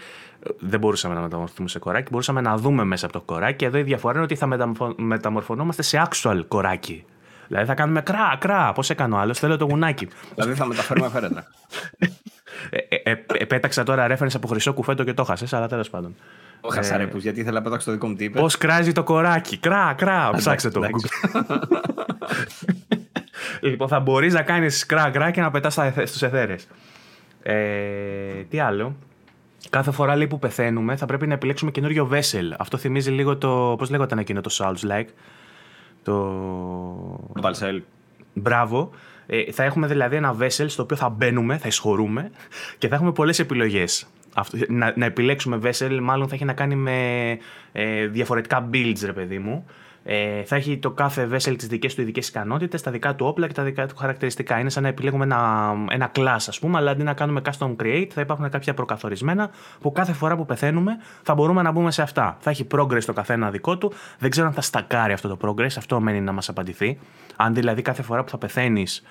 [0.60, 2.08] Δεν μπορούσαμε να μεταμορφωθούμε σε κοράκι.
[2.12, 3.66] Μπορούσαμε να δούμε μέσα από το κοράκι.
[3.66, 7.06] Εδώ η διαφορά είναι ότι θα μεταμορφωνόμαστε σε actual κοράκι.
[7.48, 8.72] Δηλαδή θα κάνουμε κρά, κρά.
[8.74, 10.08] Πώς έκανε ο άλλος, θέλω το γουνάκι.
[10.36, 11.48] δηλαδή θα μεταφέρουμε φέρετρα.
[12.70, 16.16] ε, ε, ε, πέταξα τώρα reference από χρυσό κουφέτο και το χάσες, αλλά τέλος πάντων.
[16.62, 18.40] Ο Χασαρέπου, ε, γιατί ήθελα να πέταξω το δικό μου τύπο.
[18.40, 19.58] Πώς κράζει το κοράκι.
[19.58, 20.32] Κρά, κρά.
[20.36, 20.82] Ψάξε το.
[23.62, 25.74] λοιπόν, θα μπορείς να κάνεις κρά, κρά και να πετάς
[26.04, 26.68] στους εθέρες.
[27.42, 28.96] Ε, τι άλλο;
[29.70, 32.54] Κάθε φορά λέει, που πεθαίνουμε θα πρέπει να επιλέξουμε καινούριο vessel.
[32.58, 33.76] Αυτό θυμίζει λίγο το.
[33.78, 35.08] Πώς λέγονταν εκείνο το Souls Like.
[36.04, 37.30] Το.
[37.42, 37.82] Valsel.
[38.34, 38.92] Μπράβο.
[39.26, 42.32] Ε, θα έχουμε δηλαδή ένα vessel στο οποίο θα μπαίνουμε, θα εισχωρούμε
[42.78, 44.08] και θα έχουμε πολλές επιλογές
[44.68, 47.38] να, να επιλέξουμε vessel μάλλον θα έχει να κάνει με
[47.72, 49.66] ε, διαφορετικά builds ρε παιδί μου.
[50.04, 53.48] Ε, θα έχει το κάθε vessel τις δικές του ειδικές ικανότητες, τα δικά του όπλα
[53.48, 54.60] και τα δικά του χαρακτηριστικά.
[54.60, 58.08] Είναι σαν να επιλέγουμε ένα, ένα class ας πούμε, αλλά αντί να κάνουμε custom create
[58.14, 59.50] θα υπάρχουν κάποια προκαθορισμένα
[59.82, 62.38] που κάθε φορά που πεθαίνουμε θα μπορούμε να μπούμε σε αυτά.
[62.40, 63.94] Θα έχει progress το καθένα δικό του.
[64.20, 67.00] Δεν ξέρω αν θα στακάρει αυτό το progress, αυτό μένει να μας απαντηθεί.
[67.36, 69.04] Αν δηλαδή κάθε φορά που θα πεθαίνεις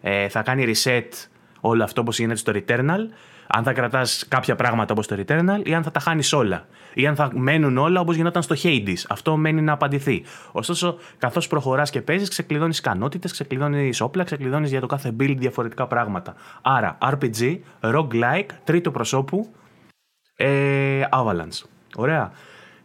[0.00, 1.28] ε, θα κάνει reset
[1.60, 3.00] όλο αυτό όπως γίνεται στο Returnal
[3.46, 6.66] αν θα κρατάς κάποια πράγματα όπως το Returnal ή αν θα τα χάνεις όλα.
[6.94, 9.04] Ή αν θα μένουν όλα όπως γινόταν στο Hades.
[9.08, 10.22] Αυτό μένει να απαντηθεί.
[10.52, 15.86] Ωστόσο, καθώς προχωράς και παίζεις, ξεκλειδώνεις ικανότητες, ξεκλειδώνεις όπλα, ξεκλειδώνεις για το κάθε build διαφορετικά
[15.86, 16.34] πράγματα.
[16.62, 19.54] Άρα, RPG, roguelike, τρίτο προσώπου,
[20.36, 21.62] ε, Avalanche.
[21.96, 22.32] Ωραία.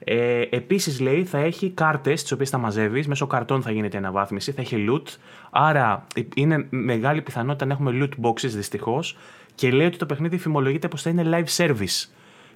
[0.03, 3.07] Ε, Επίσης, λέει, θα έχει κάρτες τις οποίες θα μαζεύεις.
[3.07, 4.51] Μέσω καρτών θα γίνεται η αναβάθμιση.
[4.51, 5.07] Θα έχει loot.
[5.51, 9.17] Άρα, είναι μεγάλη πιθανότητα να έχουμε loot boxes δυστυχώς
[9.55, 12.09] και λέει ότι το παιχνίδι φημολογείται πως θα είναι live service.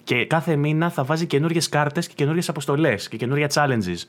[0.04, 4.08] Και κάθε μήνα θα βάζει καινούριες κάρτες και καινούριες αποστολές και καινούργια challenges.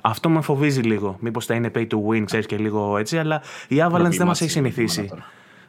[0.00, 1.16] Αυτό με φοβίζει λίγο.
[1.20, 4.40] Μήπως θα είναι pay to win, ξέρεις και λίγο έτσι, αλλά η Avalanche δεν μας
[4.40, 5.10] έχει συνηθίσει.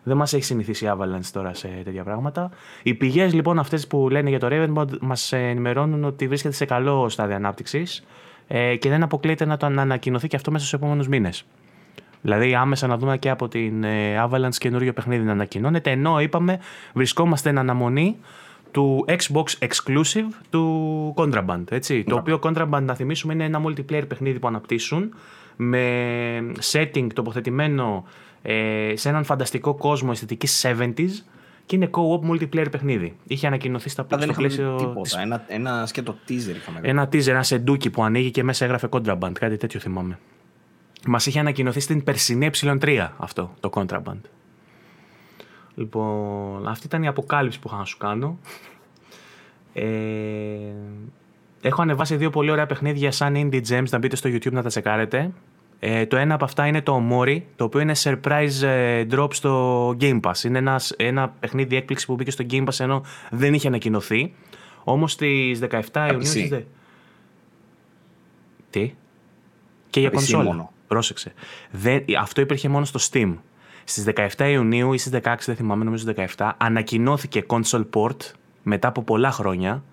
[0.04, 2.50] Δεν μας έχει συνηθίσει η Avalanche τώρα σε τέτοια πράγματα.
[2.84, 7.10] Οι πηγές λοιπόν αυτές που λένε για το Ravenbot μας ενημερώνουν ότι βρίσκεται σε καλό
[7.10, 8.04] στάδιο ανάπτυξης
[8.48, 11.46] ε, και δεν αποκλείεται να το ανακοινωθεί και αυτό μέσα στους επόμενους μήνες.
[12.24, 15.92] Δηλαδή, άμεσα να δούμε και από την ε, Avalanche καινούριο παιχνίδι να ανακοινώνεται.
[15.92, 16.60] Ενώ είπαμε,
[16.94, 18.18] βρισκόμαστε εν αναμονή
[18.72, 21.64] του Xbox Exclusive του Contraband.
[21.70, 25.14] Έτσι, Το οποίο Contraband, να θυμίσουμε, είναι ένα multiplayer παιχνίδι που αναπτύσσουν
[25.56, 25.84] με
[26.72, 28.06] setting τοποθετημένο
[28.42, 31.10] ε, σε έναν φανταστικό κόσμο αισθητικής 70s
[31.66, 33.16] και είναι co-op multiplayer παιχνίδι.
[33.28, 34.34] Είχε ανακοινωθεί στα πλαίσια.
[34.34, 34.76] πλαίσιο.
[34.76, 35.02] Τίποτα.
[35.02, 35.16] Της...
[35.16, 39.32] Ένα, ένα σκέτο teaser είχαμε Ένα teaser, ένα σεντούκι που ανοίγει και μέσα έγραφε Contraband.
[39.34, 40.20] Κάτι τέτοιο θυμάμαι.
[41.08, 44.22] Μας είχε ανακοινωθεί στην περσινή ε3 αυτό το Contraband.
[45.76, 48.38] Λοιπόν, αυτή ήταν η αποκάλυψη που είχα να σου κάνω.
[49.74, 49.86] Ε,
[51.62, 54.70] έχω ανεβάσει δύο πολύ ωραία παιχνίδια σαν Indie Gems, να μπείτε στο YouTube να τα
[54.70, 55.32] τσεκάρετε.
[55.80, 59.90] Ε, το ένα από αυτά είναι το Mori, το οποίο είναι surprise ε, drop στο
[60.00, 60.44] Game Pass.
[60.44, 64.34] Είναι ένας, ένα παιχνίδι έκπληξη που μπήκε στο Game Pass ενώ δεν είχε ανακοινωθεί.
[64.84, 65.82] Όμως στις 17
[66.12, 66.66] Ιουνίου...
[68.70, 68.94] Τι;
[69.90, 70.70] Και για κονσόλα.
[70.94, 71.34] Πρόσεξε.
[71.72, 73.36] Δεν, αυτό υπήρχε μόνο στο Steam.
[73.84, 74.06] Στις
[74.38, 78.18] 17 Ιουνίου ή στις 16, δεν θυμάμαι, νομίζω 17, ανακοινώθηκε console port
[78.64, 79.84] μετά από πολλά χρόνια.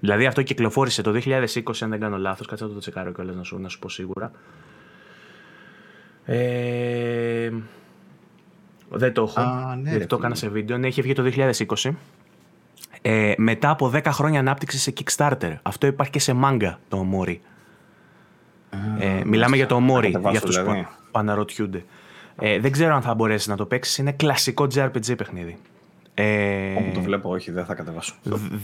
[0.00, 1.46] Δηλαδή αυτό κυκλοφόρησε το 2020,
[1.80, 2.46] αν δεν κάνω λάθος.
[2.46, 4.30] Κάτσε να το τσεκάρω κιόλας να σου, να σου πω σίγουρα.
[6.24, 7.50] Ε,
[8.88, 9.40] δεν το έχω.
[9.40, 10.78] Α, ναι, δεν το έκανα σε βίντεο.
[10.78, 11.90] Ναι, είχε βγει το 2020.
[13.02, 15.54] Ε, μετά από 10 χρόνια ανάπτυξης σε Kickstarter.
[15.62, 17.36] Αυτό υπάρχει και σε manga το Omori.
[18.98, 20.86] Ε, μιλάμε για το Omori, για αυτούς δηλαδή.
[21.10, 21.84] που αναρωτιούνται.
[22.38, 23.98] Ε, δεν ξέρω αν θα μπορέσεις να το παίξεις.
[23.98, 25.56] Είναι κλασικό JRPG παιχνίδι.
[26.14, 28.14] Ε, Όπου το βλέπω, όχι, δεν θα κατεβάσω.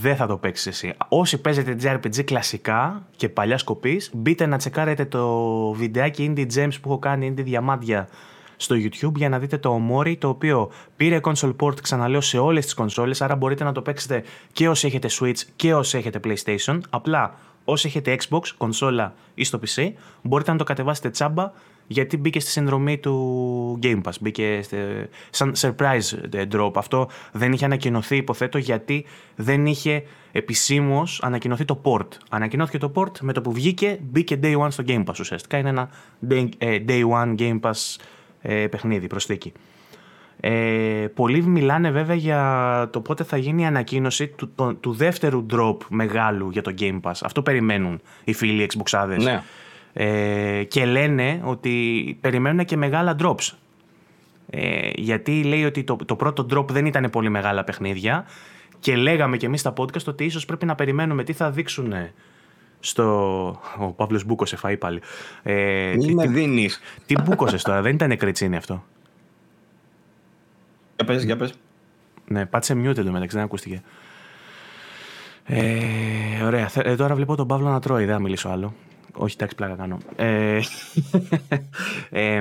[0.00, 0.94] Δεν θα το παίξεις εσύ.
[1.09, 6.88] Όσοι παίζετε JRPG κλασικά και παλιά σκοπής, μπείτε να τσεκάρετε το βιντεάκι Indie Gems που
[6.88, 8.09] έχω κάνει, Indie Διαμάντια
[8.57, 12.64] στο YouTube για να δείτε το Omori το οποίο πήρε console port ξαναλέω σε όλες
[12.64, 14.22] τις κονσόλες άρα μπορείτε να το παίξετε
[14.53, 17.34] και όσοι έχετε Switch και όσοι έχετε PlayStation απλά
[17.65, 19.93] όσοι έχετε Xbox, κονσόλα ή στο PC
[20.23, 21.53] μπορείτε να το κατεβάσετε τσάμπα
[21.87, 24.13] γιατί μπήκε στη συνδρομή του Game Pass.
[24.21, 24.61] Μπήκε
[25.31, 26.71] σαν surprise drop.
[26.75, 29.05] Αυτό δεν είχε ανακοινωθεί, υποθέτω, γιατί
[29.37, 32.09] δεν είχε επισήμως ανακοινωθεί το port.
[32.31, 35.59] Ανακοινώθηκε το port με το που βγήκε, μπήκε day one στο Game Pass ουσιαστικά.
[35.59, 35.91] Είναι ένα
[36.29, 37.97] day, ε, one Game Pass
[38.43, 39.53] ε, παιχνίδι, προσθήκη.
[40.45, 45.76] Ε, πολλοί μιλάνε βέβαια για το πότε θα γίνει η ανακοίνωση του, του δεύτερου drop
[45.88, 47.12] μεγάλου για το Game Pass.
[47.22, 49.22] Αυτό περιμένουν οι φίλοι Xboxάδες.
[49.22, 49.43] Ναι.
[49.93, 53.53] Ε, και λένε ότι περιμένουν και μεγάλα drops.
[54.51, 58.24] Ε, γιατί λέει ότι το, το πρώτο drop δεν ήταν πολύ μεγάλα παιχνίδια
[58.78, 61.93] και λέγαμε και εμείς στα podcast ότι ίσως πρέπει να περιμένουμε τι θα δείξουν
[62.80, 63.05] στο...
[63.78, 65.01] Ο Παύλος μπούκωσε φάει πάλι.
[65.43, 66.80] Ε, τι με δίνεις.
[67.07, 68.84] Τι μπούκωσες τώρα, δεν ήταν κριτσίνη αυτό.
[70.97, 71.55] Για πες, για πες.
[72.26, 73.82] Ναι, πάτσε mute μεταξύ, δεν ακούστηκε.
[75.45, 76.70] Ε, ωραία.
[76.74, 78.74] Ε, τώρα βλέπω τον Παύλο να τρώει, δεν θα μιλήσω άλλο.
[79.14, 79.99] Όχι, εντάξει, πλάκα κάνω.
[80.16, 80.61] Ε,
[82.11, 82.40] ε,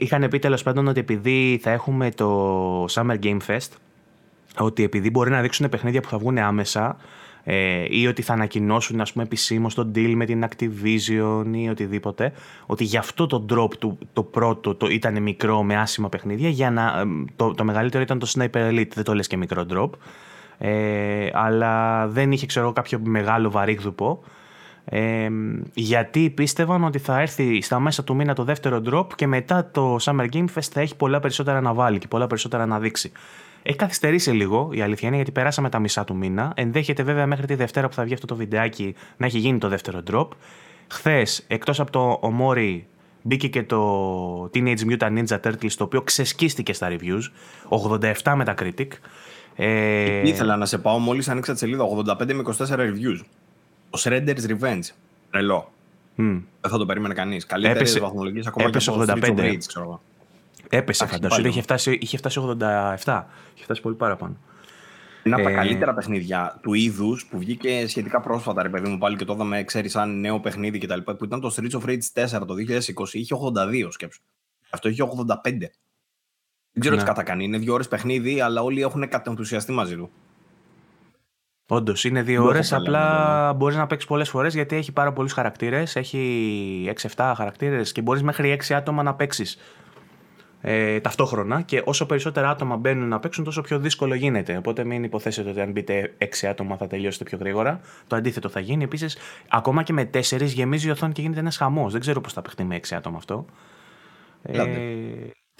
[0.00, 3.68] είχαν πει τέλος πάντων ότι επειδή θα έχουμε το Summer Game Fest,
[4.58, 6.96] ότι επειδή μπορεί να δείξουν παιχνίδια που θα βγουν άμεσα
[7.52, 12.32] ε, ή ότι θα ανακοινώσουν ας πούμε επισήμως το deal με την Activision ή οτιδήποτε
[12.66, 16.70] ότι γι' αυτό το drop του το πρώτο το ήταν μικρό με άσημα παιχνίδια για
[16.70, 17.04] να,
[17.36, 18.88] το, το μεγαλύτερο ήταν το Sniper Elite.
[18.94, 19.90] Δεν το λες και μικρό drop.
[20.58, 24.22] Ε, αλλά δεν είχε ξέρω κάποιο μεγάλο βαρύγδουπο.
[25.74, 29.96] Γιατί πίστευαν ότι θα έρθει στα μέσα του μήνα το δεύτερο drop και μετά το
[30.00, 33.12] Summer Game Fest θα έχει πολλά περισσότερα να βάλει και πολλά περισσότερα να δείξει.
[33.62, 36.52] Έχει καθυστερήσει λίγο η αλήθεια είναι γιατί περάσαμε τα μισά του μήνα.
[36.56, 39.68] Ενδέχεται βέβαια μέχρι τη Δευτέρα που θα βγει αυτό το βιντεάκι να έχει γίνει το
[39.68, 40.28] δεύτερο drop.
[40.88, 42.80] Χθες, εκτός από το Omori,
[43.22, 47.22] μπήκε και το Teenage Mutant Ninja Turtles το οποίο ξεσκίστηκε στα reviews.
[47.98, 48.88] 87 Metacritic.
[49.56, 50.28] Ε...
[50.28, 51.84] Ήθελα να σε πάω μόλις ανοίξα τη σελίδα
[52.20, 53.20] 85 με 24 reviews.
[53.90, 54.82] Το Shredder's Revenge.
[55.30, 55.72] Τρελό.
[56.18, 56.42] Mm.
[56.60, 57.46] Δεν θα το περίμενε κανείς.
[57.46, 59.38] Καλύτερε βαθμολογίε ακόμα έπεσε και 85.
[59.38, 60.00] Rage, ξέρω.
[60.72, 61.48] Έπεσε, φαντάζομαι.
[61.48, 62.40] Είχε φτάσει, είχε φτάσει
[63.04, 63.24] 87.
[63.54, 64.36] Είχε φτάσει πολύ παραπάνω.
[65.22, 68.98] Ένα από τα ε, καλύτερα παιχνίδια του είδους που βγήκε σχετικά πρόσφατα, ρε παιδί μου,
[68.98, 70.98] πάλι και το είδαμε, ξέρεις, σαν νέο παιχνίδι κτλ.
[71.00, 73.12] Που ήταν το Streets of Rage 4 το 2020.
[73.12, 74.22] Είχε 82 σκέψου.
[74.70, 75.58] Αυτό είχε 85.
[76.72, 77.00] Δεν ξέρω ναι.
[77.00, 77.44] τι κατακάνει.
[77.44, 80.10] Είναι δύο ώρες παιχνίδι, αλλά όλοι έχουν κατενθουσιαστεί μαζί του.
[81.66, 82.72] Όντως, είναι δύο ώρες.
[82.72, 83.54] Απλά ναι.
[83.54, 85.96] μπορείς να παίξεις πολλές φορές γιατί έχει πάρα πολλούς χαρακτήρες.
[85.96, 89.58] Έχει 6-7 χαρακτήρες και μπορείς μέχρι 6 άτομα να παίξεις
[90.60, 91.60] ε, ταυτόχρονα.
[91.60, 94.56] Και όσο περισσότερα άτομα μπαίνουν να παίξουν, τόσο πιο δύσκολο γίνεται.
[94.56, 97.80] Οπότε μην υποθέσετε ότι αν μπείτε 6 άτομα θα τελειώσετε πιο γρήγορα.
[98.06, 98.84] Το αντίθετο θα γίνει.
[98.84, 99.16] Επίσης,
[99.48, 101.92] ακόμα και με 4 γεμίζει η οθόνη και γίνεται ένας χαμός.
[101.92, 103.44] Δεν ξέρω πώς θα παιχτεί με 6 άτομα αυτό.
[104.42, 104.64] Ε,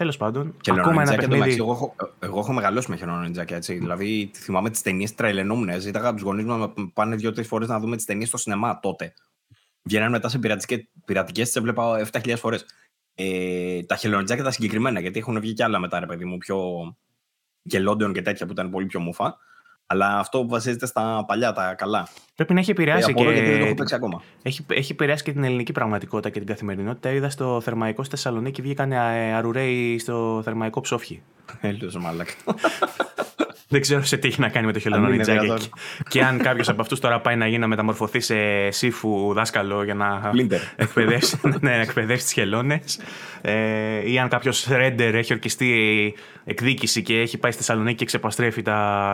[0.00, 1.54] Τέλος πάντων, και ακόμα ένα παιχνίδι.
[1.54, 3.74] Εγώ έχω, εγώ έχω μεγαλώσει με χειρονιτζάκια έτσι.
[3.74, 5.80] Δηλαδή, θυμάμαι τις ταινίες τρελαινόμουν.
[5.80, 9.12] Ζήταγα τους γονείς μου να πάνε δύο-τρεις φορές να δούμε τις ταινίες στο σινεμά τότε.
[9.82, 10.38] Βγαίνανε μετά σε
[11.04, 12.66] πειρατικές, τι έβλεπα 7.000 φορές.
[13.22, 16.58] Ε, τα χελονιτζάκια τα συγκεκριμένα, γιατί έχουν βγει κι άλλα μετά, ρε παιδί μου, πιο
[17.62, 19.36] γελόντεων και τέτοια που ήταν πολύ πιο μουφα.
[19.86, 22.08] Αλλά αυτό που βασίζεται στα παλιά, τα καλά.
[22.40, 23.24] Πρέπει να έχει επηρεάσει και.
[23.24, 24.22] δεν το έχω παίξει ακόμα.
[24.42, 27.10] Έχει, έχει επηρεάσει και την ελληνική πραγματικότητα και την καθημερινότητα.
[27.10, 28.92] Είδα στο θερμαϊκό στη Θεσσαλονίκη βγήκαν
[29.36, 31.20] αρουραίοι στο θερμαϊκό ψόφι.
[31.60, 32.32] Έλεος μάλακα.
[33.72, 35.68] Δεν ξέρω σε τι έχει να κάνει με το χελωνονιτζάκι.
[36.08, 39.94] Και αν κάποιος από αυτούς τώρα πάει να γίνει να μεταμορφωθεί σε σύφου δάσκαλο για
[39.94, 40.30] να
[40.76, 43.00] εκπαιδεύσει, ναι, εκπαιδεύσει τις χελώνες.
[43.40, 46.14] Ε, ή αν κάποιος ρέντερ έχει ορκιστεί
[46.44, 49.12] εκδίκηση και έχει πάει στη Θεσσαλονίκη και ξεπαστρέφει τα,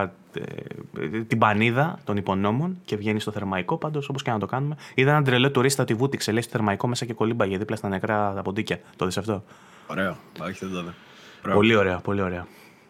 [1.13, 3.77] ε, την πανίδα των υπονόμων και βγαίνει στο θερμαϊκό.
[3.77, 4.75] Πάντως, όπως και να το κάνουμε.
[4.95, 8.33] Είδα έναν τρελό τουρίστα ότι βούτυξε, λέει στο θερμαϊκό μέσα και κολύμπαγε δίπλα στα νεκρά
[8.35, 8.79] τα ποντίκια.
[8.95, 9.43] Το δεις αυτό;
[9.87, 10.17] Ωραίο.
[10.41, 12.47] Όχι, δεν το Πολύ ωραία, πολύ ωραία.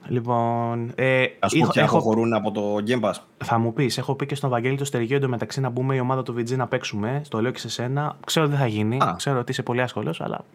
[0.08, 0.92] Λοιπόν.
[0.96, 1.98] Ε, Α πούμε, και έχω...
[1.98, 3.14] αποχωρούν από το Game Pass.
[3.38, 6.24] Θα μου πεις, έχω πει και στον Βαγγέλη το Στεργείο εντωμεταξύ να μπούμε η ομάδα
[6.24, 7.22] του VG να παίξουμε.
[7.26, 8.18] Στο λέω και σε σένα.
[8.26, 8.98] Ξέρω ότι δεν θα γίνει.
[8.98, 9.14] Α.
[9.18, 10.46] Ξέρω ότι είσαι πολύ άσχολος, αλλά.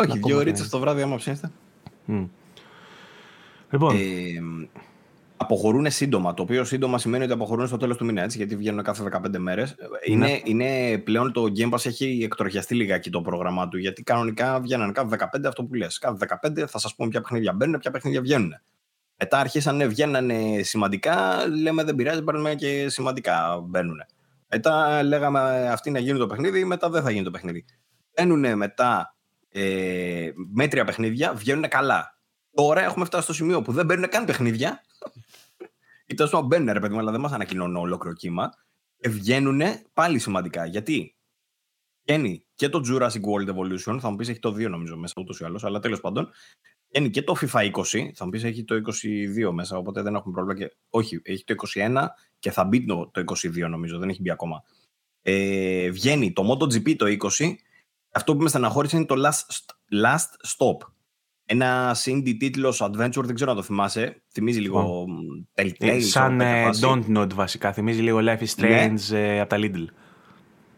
[0.00, 1.50] Όχι, δύο ώρες το βράδυ, άμα ψήνεστε.
[2.08, 2.28] Mm.
[3.70, 3.96] Λοιπόν.
[3.96, 4.00] Ε,
[5.42, 6.34] αποχωρούν σύντομα.
[6.34, 9.38] Το οποίο σύντομα σημαίνει ότι αποχωρούν στο τέλος του μήνα, έτσι, γιατί βγαίνουν κάθε 15
[9.38, 9.74] μέρες.
[10.04, 10.40] Είναι, ναι.
[10.44, 13.78] είναι πλέον το Game Pass έχει εκτροχιαστεί λιγάκι το πρόγραμμά του.
[13.78, 15.98] Γιατί κανονικά βγαίνουν κάθε 15 αυτό που λες.
[15.98, 18.52] Κάθε 15 θα σας πούμε ποια παιχνίδια μπαίνουν, ποια παιχνίδια βγαίνουν.
[19.16, 23.98] Μετά αρχίσανε, βγαίνανε σημαντικά, λέμε δεν πειράζει, παίρνουμε και σημαντικά μπαίνουν.
[24.48, 27.64] Μετά λέγαμε αυτοί να γίνουν το παιχνίδι, μετά δεν θα γίνει το παιχνίδι.
[28.14, 29.16] Μπαίνουν μετά
[29.48, 32.18] ε, μέτρια παιχνίδια, βγαίνουν καλά.
[32.54, 34.80] Τώρα έχουμε φτάσει στο σημείο που δεν μπαίνουν καν παιχνίδια.
[36.12, 38.52] Ή τόσο πάντων μπαίνουν, ρε παιδί μου, αλλά δεν μας ανακοινώνουν ολόκληρο κύμα.
[38.96, 39.60] Και βγαίνουν
[39.92, 40.66] πάλι σημαντικά.
[40.66, 41.16] Γιατί;
[42.04, 45.40] Βγαίνει και το Jurassic World Evolution, θα μου πεις έχει το 2 νομίζω μέσα ούτως
[45.40, 46.30] ή άλλως, αλλά τέλος πάντων
[46.88, 50.34] Βγαίνει και το FIFA 20, θα μου πεις έχει το 22 μέσα, οπότε δεν έχουμε
[50.34, 50.58] πρόβλημα.
[50.58, 50.76] Και...
[50.90, 52.06] Όχι, έχει το 21
[52.38, 54.62] και θα μπει το, 22 νομίζω, δεν έχει μπει ακόμα.
[55.22, 57.06] Ε, βγαίνει το MotoGP το
[57.38, 57.54] 20,
[58.12, 59.40] αυτό που με στεναχώρησε είναι το Last,
[60.04, 60.91] Last Stop.
[61.52, 64.22] Ένα indie τίτλος adventure, δεν ξέρω αν το θυμάσαι.
[64.32, 65.62] Θυμίζει λίγο oh.
[65.62, 66.00] Telltale.
[66.00, 67.72] Σαν uh, Don't Nod βασικά.
[67.72, 68.86] Θυμίζει λίγο Life is ναι.
[68.86, 69.40] Strange ναι.
[69.40, 69.84] από τα Lidl.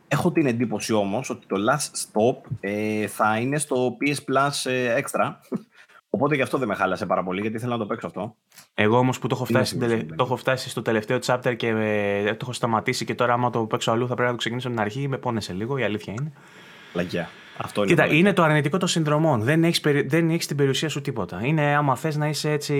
[0.08, 5.00] Έχω την εντύπωση όμως ότι το Last Stop ε, θα είναι στο PS Plus ε,
[5.00, 5.32] Extra
[6.14, 8.36] Οπότε γι' αυτό δεν με χάλασε πάρα πολύ, γιατί θέλω να το παίξω αυτό.
[8.74, 12.38] Εγώ όμως που το έχω, φτάσει, το έχω φτάσει στο τελευταίο chapter και ε, το
[12.40, 14.86] έχω σταματήσει και τώρα, άμα το παίξω αλλού, θα πρέπει να το ξεκινήσω από την
[14.86, 15.08] αρχή.
[15.08, 16.32] Με πόνεσε λίγο, η αλήθεια είναι.
[16.94, 17.28] Λαγιά.
[17.56, 19.40] Αυτό είναι Κοίτα, είναι το αρνητικό των συνδρομών.
[19.40, 21.40] Δεν έχεις δεν έχεις την περιουσία σου τίποτα.
[21.42, 22.74] Είναι άμα θες να είσαι έτσι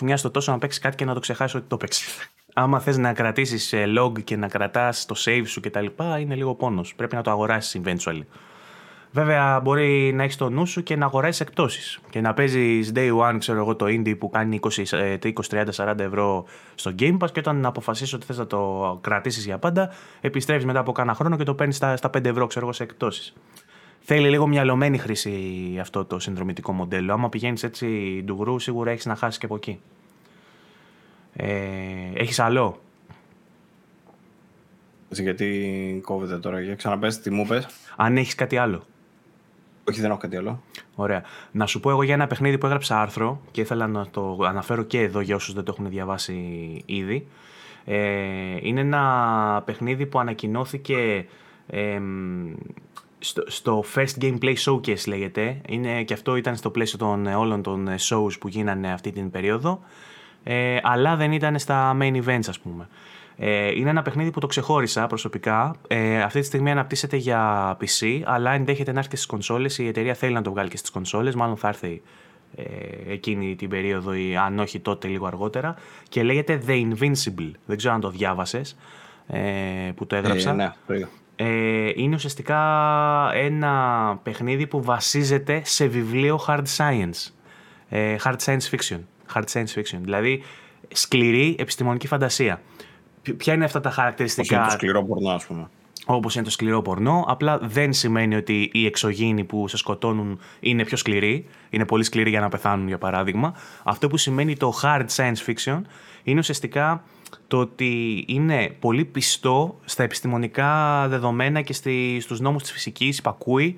[0.00, 2.30] μια στο τόσο να παίξεις κάτι και να το ξεχάσεις ότι το παίξεις.
[2.54, 5.86] άμα θες να κρατήσεις ε, log και να κρατάς το save σου κτλ.,
[6.20, 6.94] είναι λίγο πόνος.
[6.94, 8.22] Πρέπει να το αγοράσεις eventually.
[9.10, 12.00] Βέβαια, μπορεί να έχεις το νου σου και να αγοράσεις εκπτώσεις.
[12.10, 16.44] Και να παίζεις day one, ξέρω εγώ, το indie που κάνει 20, 30, 40 ευρώ
[16.74, 19.90] στο Game Pass και όταν αποφασίσεις ότι θες να το κρατήσεις για πάντα,
[20.20, 22.82] επιστρέφεις μετά από κάνα χρόνο και το παίρνεις στα, στα 5 ευρώ, ξέρω εγώ, σε
[22.82, 23.34] εκπτώσεις.
[24.08, 27.12] Θέλει λίγο μυαλωμένη χρήση αυτό το συνδρομητικό μοντέλο.
[27.12, 29.80] Άμα πηγαίνεις έτσι ντουγρού, σίγουρα έχεις να χάσεις και από εκεί.
[31.32, 31.46] Ε,
[32.14, 32.80] έχεις άλλο;
[35.08, 37.66] Γιατί κόβεται τώρα, για ξαναπες, τι μου πες.
[37.96, 38.82] Αν έχεις κάτι άλλο.
[39.88, 40.62] Όχι, δεν έχω κάτι άλλο.
[40.94, 41.22] Ωραία.
[41.52, 44.82] Να σου πω εγώ για ένα παιχνίδι που έγραψα άρθρο και ήθελα να το αναφέρω
[44.82, 46.34] και εδώ για όσους δεν το έχουν διαβάσει
[46.86, 47.26] ήδη.
[47.84, 47.96] Ε,
[48.60, 51.26] είναι ένα παιχνίδι που ανακοινώθηκε
[51.66, 52.00] ε,
[53.26, 55.60] στο, στο First Gameplay Showcase λέγεται.
[55.68, 59.80] Είναι, και αυτό ήταν στο πλαίσιο των όλων των shows που γίνανε αυτή την περίοδο.
[60.42, 62.88] Ε, αλλά δεν ήταν στα main events ας πούμε.
[63.36, 65.74] Ε, είναι ένα παιχνίδι που το ξεχώρισα προσωπικά.
[65.88, 69.78] Ε, αυτή τη στιγμή αναπτύσσεται για PC, αλλά ενδέχεται να έρθει και στις κονσόλες.
[69.78, 71.34] Η εταιρεία θέλει να το βγάλει και στις κονσόλες.
[71.34, 72.02] Μάλλον θα έρθει
[72.56, 72.64] ε,
[73.12, 75.74] εκείνη την περίοδο, ή αν όχι τότε, λίγο αργότερα.
[76.08, 77.50] Και λέγεται The Invincible.
[77.66, 78.76] Δεν ξέρω αν το διάβασες
[79.26, 79.40] ε,
[79.94, 80.50] που το έγραψα.
[80.50, 80.72] Ε, ναι,
[81.36, 82.60] ε, είναι ουσιαστικά
[83.34, 87.32] ένα παιχνίδι που βασίζεται σε βιβλίο hard science.
[87.88, 88.98] Ε, hard science fiction.
[89.34, 89.98] Hard science fiction.
[90.00, 90.42] Δηλαδή
[90.92, 92.60] σκληρή επιστημονική φαντασία.
[93.36, 95.68] Ποια είναι αυτά τα χαρακτηριστικά; Όπως είναι το σκληρό πορνό, ας πούμε.
[96.06, 97.24] Όπως είναι το σκληρό πορνό.
[97.28, 101.46] Απλά δεν σημαίνει ότι οι εξωγήινοι που σε σκοτώνουν είναι πιο σκληροί.
[101.70, 103.54] Είναι πολύ σκληροί για να πεθάνουν, για παράδειγμα.
[103.84, 105.80] Αυτό που σημαίνει το hard science fiction
[106.22, 107.04] είναι ουσιαστικά
[107.48, 111.72] το ότι είναι πολύ πιστό στα επιστημονικά δεδομένα και
[112.20, 113.76] στους νόμους της φυσικής, υπακούει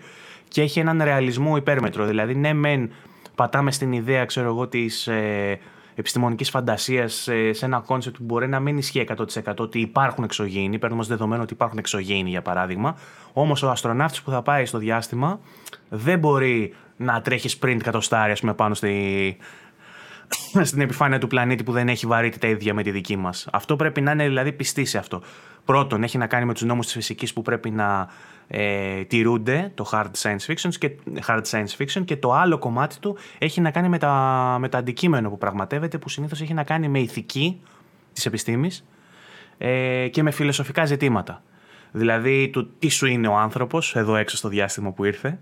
[0.49, 2.05] και έχει έναν ρεαλισμό υπέρμετρο.
[2.05, 2.91] Δηλαδή, ναι, μεν
[3.35, 5.59] πατάμε στην ιδέα, ξέρω εγώ, της, ε,
[5.99, 9.07] επιστημονικής φαντασίας σε, ένα concept που μπορεί να μην ισχύει
[9.45, 12.97] 100% ότι υπάρχουν εξωγήινοι, παίρνουμε ως δεδομένο ότι υπάρχουν εξωγήινοι για παράδειγμα.
[13.33, 15.41] Όμως ο αστροναύτης που θα πάει στο διάστημα
[15.89, 19.37] δεν μπορεί να τρέχει sprint κατοστάρι, πούμε, πάνω στη,
[20.63, 23.49] στην επιφάνεια του πλανήτη που δεν έχει βαρύτητα ίδια με τη δική μας.
[23.53, 25.23] Αυτό πρέπει να είναι δηλαδή πιστή σε αυτό.
[25.65, 28.09] Πρώτον, έχει να κάνει με τους νόμους της φυσικής που πρέπει να
[28.49, 30.91] ε, τηρούνται, το hard science, fiction και,
[31.27, 34.77] hard science fiction και το άλλο κομμάτι του έχει να κάνει με, τα, με το
[34.77, 37.61] αντικείμενο που πραγματεύεται που συνήθως έχει να κάνει με ηθική
[38.13, 38.85] της επιστήμης
[39.59, 41.43] ε, και με φιλοσοφικά ζητήματα.
[41.93, 45.39] Δηλαδή του τι σου είναι ο άνθρωπος εδώ έξω στο διάστημα που ήρθε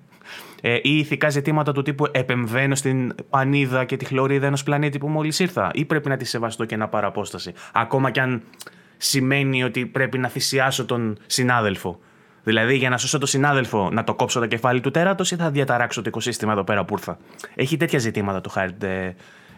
[0.61, 5.09] ε, ή ηθικά ζητήματα του τύπου επεμβαίνω στην πανίδα και τη χλωρίδα ενός πλανήτη που
[5.09, 7.53] μόλις ήρθα ή πρέπει να τη σεβαστώ και να πάρω απόσταση.
[7.73, 8.43] Ακόμα κι αν
[8.97, 11.99] σημαίνει ότι πρέπει να θυσιάσω τον συνάδελφο.
[12.43, 15.51] Δηλαδή, για να σώσω τον συνάδελφο, να το κόψω το κεφάλι του τέρατος ή θα
[15.51, 17.19] διαταράξω το οικοσύστημα εδώ πέρα που ήρθα.
[17.55, 19.11] Έχει τέτοια ζητήματα το hard ε,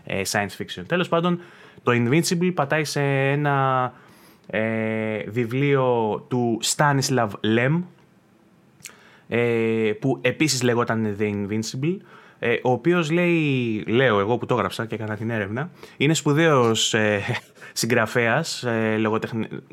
[0.04, 0.82] ε, science fiction.
[0.86, 1.40] Τέλος πάντων,
[1.82, 3.00] το Invincible πατάει σε
[3.30, 3.92] ένα
[4.46, 5.84] ε, βιβλίο
[6.28, 7.80] του Stanislav Lem, ε,
[10.00, 11.96] που επίσης λεγόταν The Invincible,
[12.38, 16.94] ε, ο οποίος λέει, λέω εγώ που το έγραψα και έκανα την έρευνα, είναι σπουδαίος
[16.94, 17.20] ε,
[17.72, 18.96] συγγραφέας ε,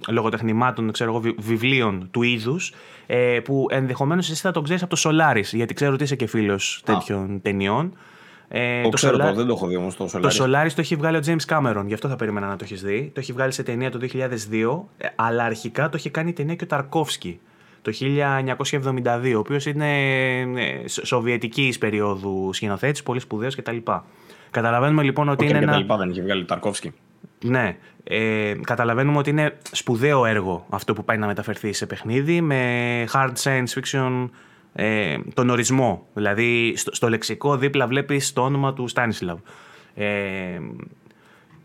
[0.07, 2.73] λογοτεχνημάτων, ξέρω εγώ, βιβλίων του είδους,
[3.05, 6.27] ε, που ενδεχομένως εσύ θα τον ξέρεις από το Solaris, γιατί ξέρω ότι είσαι και
[6.27, 7.97] φίλος τέτοιων ταινιών.
[8.47, 9.33] Ε, το, το ξέρω, Solar...
[9.35, 10.21] δεν το έχω δει όμως το Solaris.
[10.21, 12.81] Το Solaris το έχει βγάλει ο James Cameron, γι' αυτό θα περίμενα να το έχεις
[12.81, 13.11] δει.
[13.13, 16.63] Το έχει βγάλει σε ταινία το 2002, ε, αλλά αρχικά το είχε κάνει ταινία και
[16.63, 17.39] ο Ταρκόφσκι
[17.85, 19.99] το 1972, ο οποίος είναι
[20.39, 23.77] ε, σοβιετικής περίοδου σκηνοθέτης, πολύ σπουδαίος κτλ.
[24.51, 25.57] Καταλαβαίνουμε λοιπόν ότι είναι.
[25.57, 25.77] Και ένα...
[25.77, 26.93] λοιπά δεν είχε βγάλει Ταρκόφσκι.
[27.43, 27.77] Ναι.
[28.03, 33.33] Ε, καταλαβαίνουμε ότι είναι σπουδαίο έργο αυτό που πάει να μεταφερθεί σε παιχνίδι με hard
[33.43, 34.29] science fiction
[34.73, 36.07] ε, τον ορισμό.
[36.13, 39.39] Δηλαδή στο, λεξικό δίπλα βλέπεις το όνομα του Στάνισλαβ.
[39.95, 40.59] Ε,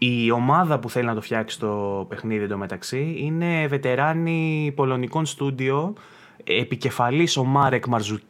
[0.02, 5.94] η ομάδα που θέλει να το φτιάξει το παιχνίδι εντωμεταξύ είναι βετεράνοι πολωνικών στούντιο
[6.44, 7.84] επικεφαλής ο Μάρεκ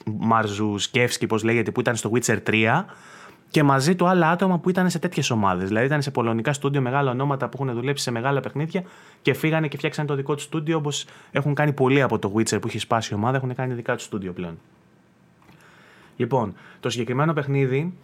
[0.04, 2.84] Μαρζουσκεύσκη, πώς λέγεται, που ήταν στο Witcher 3
[3.50, 5.68] και μαζί του άλλα άτομα που ήταν σε τέτοιες ομάδες.
[5.68, 8.82] Δηλαδή ήταν σε πολωνικά στούντιο μεγάλα ονόματα που έχουν δουλέψει σε μεγάλα παιχνίδια
[9.22, 12.60] και φύγανε και φτιάξαν το δικό τους στούντιο όπως έχουν κάνει πολλοί από το Witcher
[12.60, 14.58] που έχει σπάσει η ομάδα, έχουν κάνει δικά τους στούντιο πλέον.
[16.16, 17.94] Λοιπόν, το συγκεκριμένο παιχνίδι,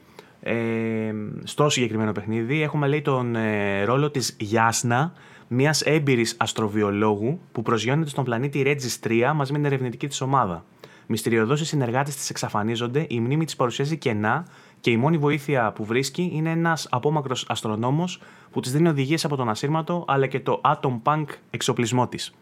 [0.40, 1.12] ε,
[1.44, 5.12] στο συγκεκριμένο παιχνίδι έχουμε λέει τον ε, ρόλο της Γιάσνα,
[5.48, 10.64] μιας έμπειρης αστροβιολόγου που προσγειώνεται στον πλανήτη Regis 3 μαζί με την ερευνητική της ομάδα.
[11.06, 14.46] Μυστηριωδώ οι συνεργάτε της εξαφανίζονται, η μνήμη της παρουσιάζει κενά
[14.80, 19.36] και η μόνη βοήθεια που βρίσκει είναι ένας απόμακρος αστρονόμος που της δίνει οδηγίες από
[19.36, 22.34] τον ασύρματο αλλά και το Atom Punk εξοπλισμό της.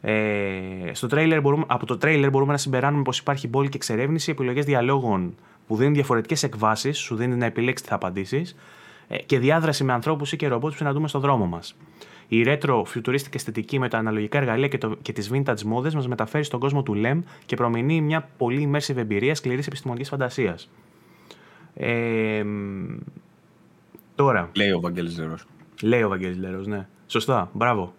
[0.00, 4.64] Ε, στο trailer μπορούμε, από το τρέιλερ μπορούμε να συμπεράνουμε πως υπάρχει μπόλικη εξερεύνηση, επιλογές
[4.64, 5.34] διαλόγων
[5.66, 8.56] που δίνουν διαφορετικές εκβάσεις, σου δίνει να επιλέξεις τι θα απαντήσεις
[9.08, 11.76] ε, και διάδραση με ανθρώπους ή και ρομπότ που συναντούμε στον δρόμο μας.
[12.28, 16.08] Η retro futuristic αισθητική με τα αναλογικά εργαλεία και, το, και τις vintage μόδε μας
[16.08, 20.70] μεταφέρει στον κόσμο του LEM και προμηνύει μια πολύ immersive εμπειρία σκληρής επιστημονικής φαντασίας.
[21.74, 22.44] Ε,
[24.14, 24.50] τώρα.
[24.54, 25.44] Λέει ο Βαγγέλης Λερός.
[25.82, 26.86] Λέει ο Βαγγέλης Λερός, ναι.
[27.06, 27.94] Σωστά, μπράβο.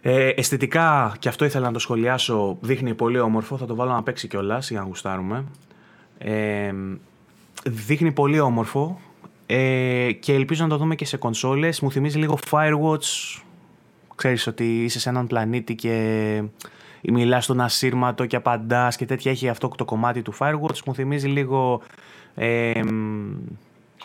[0.00, 3.56] Ε, αισθητικά, και αυτό ήθελα να το σχολιάσω, δείχνει πολύ όμορφο.
[3.56, 5.44] Θα το βάλω να παίξει κιόλας για να γουστάρουμε.
[6.18, 6.72] Ε,
[7.64, 9.00] δείχνει πολύ όμορφο
[9.46, 11.80] ε, και ελπίζω να το δούμε και σε κονσόλες.
[11.80, 13.40] Μου θυμίζει λίγο Firewatch.
[14.14, 16.42] Ξέρεις ότι είσαι σε έναν πλανήτη και
[17.02, 19.30] μιλάς στον ασύρματο και απαντάς και τέτοια.
[19.30, 20.82] Έχει αυτό το κομμάτι του Firewatch.
[20.86, 21.82] Μου θυμίζει λίγο...
[22.34, 22.80] Ε,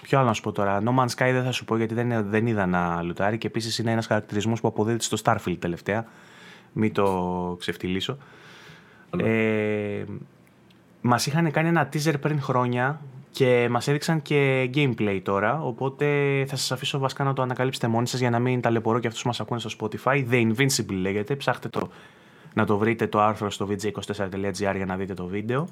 [0.02, 0.81] Ποιο άλλο να σου πω τώρα.
[0.85, 3.77] No Man's Sky δεν θα σου πω γιατί δεν, δεν είδα να λουτάρει και επίσης
[3.77, 6.06] είναι ένας χαρακτηρισμός που αποδίδεται στο Starfield τελευταία.
[6.73, 8.18] Μην το ξεφτυλίσω.
[9.18, 10.03] Ε,
[11.05, 13.01] Μας είχαν κάνει ένα teaser πριν χρόνια
[13.31, 15.61] και μας έδειξαν και gameplay τώρα.
[15.61, 16.05] Οπότε
[16.47, 19.21] θα σας αφήσω βασικά να το ανακαλύψετε μόνοι σας για να μην ταλαιπωρώ και αυτούς
[19.21, 20.25] που μας ακούνε στο Spotify.
[20.30, 21.35] The Invincible λέγεται.
[21.35, 21.89] Ψάχτε το
[22.53, 25.67] να το βρείτε το άρθρο στο vj24.gr για να δείτε το βίντεο.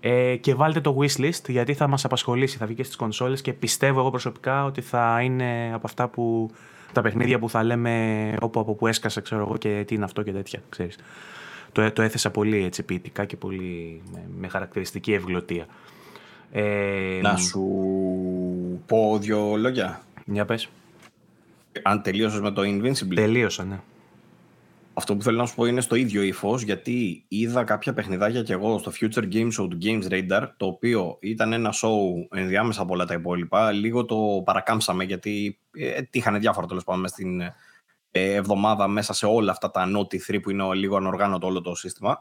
[0.00, 3.52] Ε, και βάλτε το wishlist γιατί θα μας απασχολήσει, θα βγει και στις κονσόλες και
[3.52, 6.50] πιστεύω εγώ προσωπικά ότι θα είναι από αυτά που
[6.92, 10.22] τα παιχνίδια που θα λέμε όπου από που έσκασα ξέρω εγώ και τι είναι αυτό
[10.22, 10.98] και τέτοια, ξέρεις.
[11.72, 15.66] Το, το έθεσα πολύ έτσι ποιητικά και πολύ με, με χαρακτηριστική ευγλωτία.
[16.52, 17.62] Ε, να σου
[18.86, 20.02] πω δύο λόγια.
[20.24, 20.68] Μια πες.
[21.82, 23.14] Αν τελείωσες με το Invincible.
[23.14, 23.80] Τελείωσα, ναι.
[24.94, 28.52] Αυτό που θέλω να σου πω είναι στο ίδιο ύφος, γιατί είδα κάποια παιχνιδάκια κι
[28.52, 32.94] εγώ στο Future Game Show του Games Radar, το οποίο ήταν ένα show ενδιάμεσα από
[32.94, 33.72] όλα τα υπόλοιπα.
[33.72, 37.54] Λίγο το παρακάμψαμε, γιατί ε, τύχανε διάφορα τέλος πάντων μέσα στην ε,
[38.10, 42.18] εβδομάδα μέσα σε όλα αυτά τα Naughty 3 που είναι λίγο ανοργάνωτο όλο το σύστημα.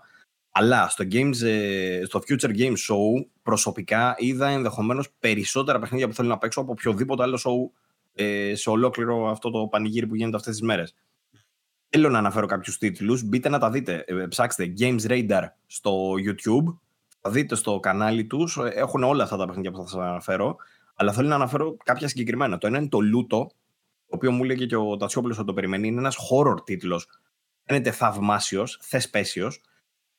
[0.51, 6.27] Αλλά στο, games, ε, στο Future Game Show προσωπικά είδα ενδεχομένως περισσότερα παιχνίδια που θέλω
[6.27, 7.79] να παίξω από οποιοδήποτε άλλο show
[8.13, 10.95] ε, σε ολόκληρο αυτό το πανηγύρι που γίνεται αυτές τις μέρες.
[11.89, 13.23] Θέλω να αναφέρω κάποιους τίτλους.
[13.23, 14.03] Μπείτε να τα δείτε.
[14.07, 16.77] Ε, ψάξτε Games Radar στο YouTube.
[17.21, 18.57] Θα δείτε στο κανάλι τους.
[18.73, 20.55] Έχουν όλα αυτά τα παιχνίδια που θα σας αναφέρω.
[20.95, 22.57] Αλλά θέλω να αναφέρω κάποια συγκεκριμένα.
[22.57, 23.45] Το ένα είναι το Luto,
[24.07, 25.87] το οποίο μου λέγε και ο Τατσιόπουλο ότι το περιμένει.
[25.87, 27.07] Είναι ένας horror τίτλος.
[27.63, 29.61] Φαίνεται θαυμάσιος, θεσπέσιος.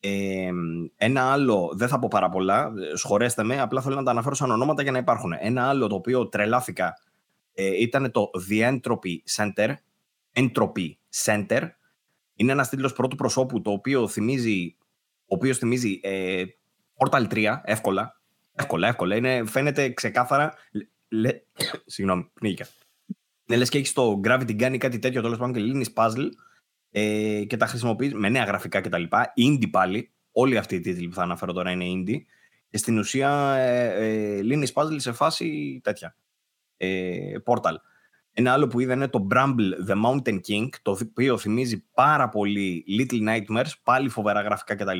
[0.00, 0.50] Ε,
[0.96, 4.50] ένα άλλο, δεν θα πω πάρα πολλά, σχολέστε με, απλά θέλω να τα αναφέρω σαν
[4.50, 5.32] ονόματα για να υπάρχουν.
[5.38, 6.94] Ένα άλλο το οποίο τρελάθηκα
[7.52, 9.74] Ε, ήταν το The Entropy Center.
[10.32, 10.92] Entropy
[11.24, 11.68] Center.
[12.34, 14.76] Είναι ένας τίτλος πρώτου προσώπου το οποίο θυμίζει,
[15.20, 16.44] ο οποίος θυμίζει ε,
[16.96, 18.20] Portal 3, εύκολα.
[18.54, 19.16] Εύκολα, εύκολα.
[19.16, 20.54] Είναι, φαίνεται ξεκάθαρα.
[21.08, 21.30] Λε,
[21.86, 22.66] συγγνώμη, πνίγηκα.
[23.48, 26.28] Ναι, λες και έχεις το Gravity Gun ή κάτι τέτοιο τέλο πάντων και λύνεις puzzle
[26.90, 29.02] ε, και τα χρησιμοποιείς με νέα γραφικά κτλ.
[29.36, 30.12] Indie πάλι.
[30.32, 32.20] Όλοι αυτοί οι τίτλοι που θα αναφέρω τώρα είναι indie.
[32.70, 36.16] Και στην ουσία ε, ε, λύνεις puzzle σε φάση τέτοια.
[36.76, 37.74] Ε, portal.
[38.32, 42.84] Ένα άλλο που είδα είναι το Bramble The Mountain King, το οποίο θυμίζει πάρα πολύ
[42.98, 44.98] Little Nightmares, πάλι φοβερά γραφικά κτλ.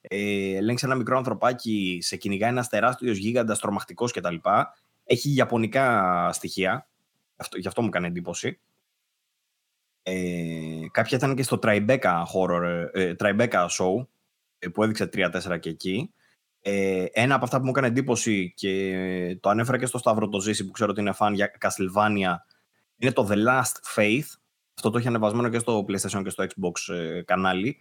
[0.00, 4.34] Ε, ελέγξει ένα μικρό ανθρωπάκι, σε κυνηγάει ένας τεράστιος γίγαντας τρομακτικός κτλ.
[5.04, 6.89] Έχει ιαπωνικά στοιχεία.
[7.40, 8.60] Αυτό, γι' αυτό μου έκανε εντύπωση.
[10.02, 14.06] Ε, κάποια ήταν και στο Tribeca horror, ε, Tribeca show
[14.58, 16.12] ε, που έδειξε 3-4 και εκεί.
[16.60, 20.40] Ε, ένα από αυτά που μου έκανε εντύπωση και το ανέφερα και στο Σταύρο το
[20.40, 22.34] Ζήση που ξέρω ότι είναι φαν για Castlevania
[22.96, 24.26] είναι το The Last Faith.
[24.74, 27.76] Αυτό το έχει ανεβασμένο και στο PlayStation και στο Xbox ε, κανάλι.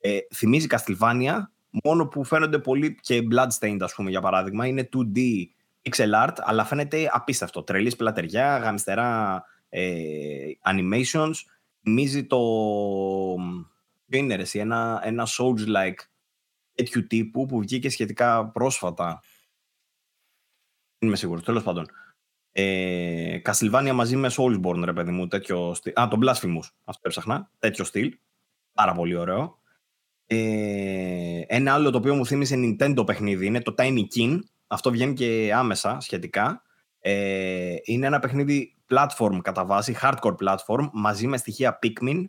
[0.00, 1.36] Ε, θυμίζει Castlevania,
[1.84, 4.66] μόνο που φαίνονται πολύ και Bloodstained, ας πούμε, για παράδειγμα.
[4.66, 5.44] Είναι 2D
[5.82, 7.62] pixel art, αλλά φαίνεται απίστευτο.
[7.62, 11.34] Τρελής πλατεριά, γαμιστερά ε, animations.
[11.82, 12.38] Θυμίζει το...
[14.06, 15.98] Ποιο είναι ρε, ένα, ένα Souls-like
[16.74, 19.22] τέτοιου τύπου που βγήκε σχετικά πρόσφατα.
[20.98, 21.86] Δεν είμαι σίγουρος, τέλος πάντων.
[22.52, 25.92] Ε, Castlevania μαζί με Soulsborne, ρε παιδί μου, τέτοιο στυλ.
[26.00, 28.18] Α, τον Blasphemous, αυτό έψαχνα, τέτοιο στυλ.
[28.72, 29.58] Πάρα πολύ ωραίο.
[30.26, 34.38] Ε, ένα άλλο το οποίο μου θύμισε Nintendo παιχνίδι είναι το Tiny King.
[34.72, 36.62] Αυτό βγαίνει και άμεσα σχετικά.
[36.98, 42.24] Ε, είναι ένα παιχνίδι platform κατά βάση, hardcore platform, μαζί με στοιχεία Pikmin,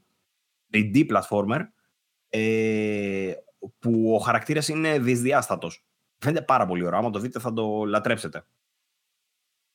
[0.73, 1.59] 3D platformer,
[2.29, 3.33] ε,
[3.79, 5.85] που ο χαρακτήρας είναι δυσδιάστατος.
[6.17, 6.99] Φαίνεται πάρα πολύ ωραίο.
[6.99, 8.45] Άμα το δείτε θα το λατρέψετε.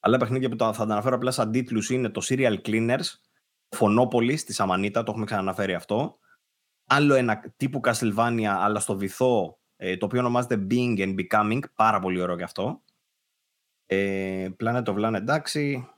[0.01, 3.07] Άλλα παιχνίδια που θα τα αναφέρω απλά σαν τίτλους είναι το Serial Cleaners,
[3.69, 6.19] Φωνόπολης στη Σαμανίτα, το έχουμε ξαναναφέρει αυτό.
[6.87, 9.68] Άλλο ένα τύπου Castlevania, αλλά στο βυθό, ε,
[9.99, 12.81] το οποίο ονομάζεται Being and Becoming, πάρα πολύ ωραίο και αυτό.
[13.87, 15.89] Ε, Planet of Land, εντάξει.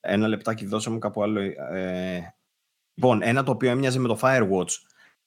[0.00, 1.40] Ένα λεπτάκι δώσε μου κάπου άλλο.
[1.40, 2.34] Ε,
[2.94, 4.70] λοιπόν, ένα το οποίο έμοιαζε με το Firewatch,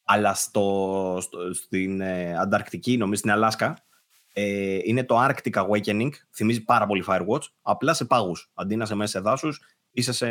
[0.03, 3.85] αλλά στο, στο στην ε, Ανταρκτική, νομίζω στην Αλάσκα,
[4.33, 6.09] ε, είναι το Arctic Awakening.
[6.31, 7.43] Θυμίζει πάρα πολύ Firewatch.
[7.61, 8.51] Απλά σε πάγους.
[8.53, 10.27] Αντί να είσαι μέσα σε δάσους, είσαι σε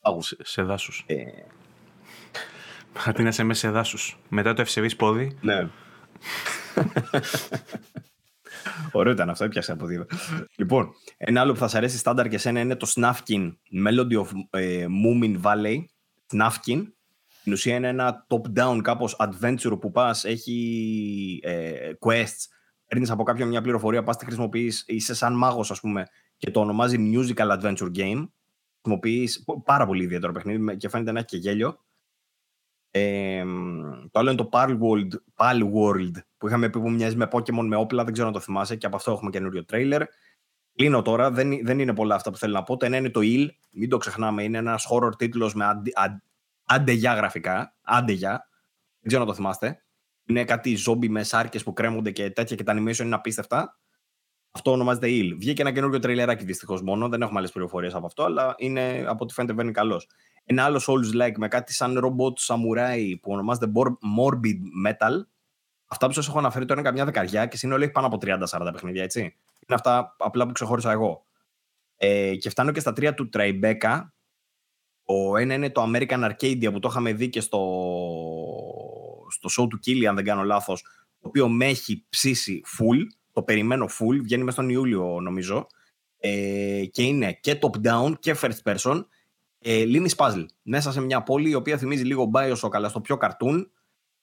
[0.00, 0.26] πάγους.
[0.26, 1.04] Σε, σε δάσους.
[1.06, 1.24] Ε...
[3.06, 4.18] Αντί να είσαι μέσα σε δάσους.
[4.28, 5.38] Μετά το ευσεβή πόδι.
[5.40, 5.68] Ναι.
[8.92, 10.06] Ωραίο ήταν αυτό, έπιασε από δύο.
[10.56, 13.52] λοιπόν, ένα άλλο που θα σα αρέσει στάνταρ και σένα είναι το Snufkin
[13.86, 15.84] Melody of ε, Moomin Valley.
[16.32, 16.82] Snufkin.
[17.40, 22.58] Στην ουσία είναι ένα top-down κάπως adventure που πας, έχει ε, quests
[22.88, 26.60] παίρνεις από κάποιον μια πληροφορία, πας τη χρησιμοποιείς, είσαι σαν μάγος, ας πούμε, και το
[26.60, 28.28] ονομάζει Musical Adventure Game.
[28.82, 31.78] Χρησιμοποιείς πάρα πολύ ιδιαίτερο παιχνίδι και φαίνεται να έχει και γέλιο.
[32.90, 33.44] Ε,
[34.10, 37.66] το άλλο είναι το Pal World, Pal World που είχαμε πει που μοιάζει με Pokemon
[37.66, 40.02] με όπλα, δεν ξέρω αν το θυμάσαι και από αυτό έχουμε καινούριο τρέιλερ.
[40.74, 42.76] Κλείνω τώρα, δεν, δεν είναι πολλά αυτά που θέλω να πω.
[42.76, 45.64] Το ένα είναι το Il, μην το ξεχνάμε, είναι ένας horror τίτλος με
[46.64, 47.74] αντεγιά γραφικά.
[47.82, 48.48] Αντεγιά,
[49.00, 49.82] δεν ξέρω αν το θυμάστε
[50.28, 53.78] είναι κάτι ζόμπι με σάρκες που κρέμονται και τέτοια και τα animation είναι απίστευτα.
[54.50, 55.34] Αυτό ονομάζεται Il.
[55.38, 57.08] Βγήκε ένα καινούριο τρελεράκι δυστυχώς μόνο.
[57.08, 60.08] Δεν έχουμε άλλες πληροφορίες από αυτό, αλλά είναι, από ό,τι φαίνεται βαίνει καλός.
[60.44, 63.72] Ένα άλλο Souls like με κάτι σαν ρομπότ samurai που ονομάζεται
[64.18, 65.26] Morbid Metal.
[65.86, 68.70] Αυτά που σας έχω αναφέρει τώρα είναι καμιά δεκαριά και είναι όλοι πάνω από 30-40
[68.72, 69.20] παιχνίδια, έτσι.
[69.20, 71.26] Είναι αυτά απλά που ξεχώρισα εγώ.
[71.96, 74.00] Ε, και φτάνω και στα τρία του Tribeca.
[75.04, 77.60] Ο ένα είναι το American Arcadia που το είχαμε δει και στο
[79.28, 80.82] στο show του Κίλι, αν δεν κάνω λάθος,
[81.20, 83.02] το οποίο με έχει ψήσει full,
[83.38, 85.66] το περιμένω full, βγαίνει μέσα τον Ιούλιο νομίζω,
[86.18, 89.04] ε, και είναι και top-down και first person,
[89.58, 90.46] ε, λύνεις puzzle.
[90.62, 93.66] Μέσα σε μια πόλη η οποία θυμίζει λίγο Bioshock, αλλά στο πιο cartoon,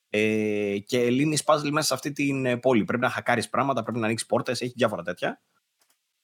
[0.09, 2.83] ε, και λύνεις puzzle μέσα σε αυτή την ε, πόλη.
[2.83, 5.41] Πρέπει να χακάρεις πράγματα, πρέπει να ανοίξεις πόρτες, έχει διάφορα τέτοια.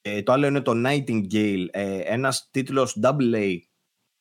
[0.01, 3.57] Ε, το άλλο είναι το Nightingale, ε, ένας τίτλος AA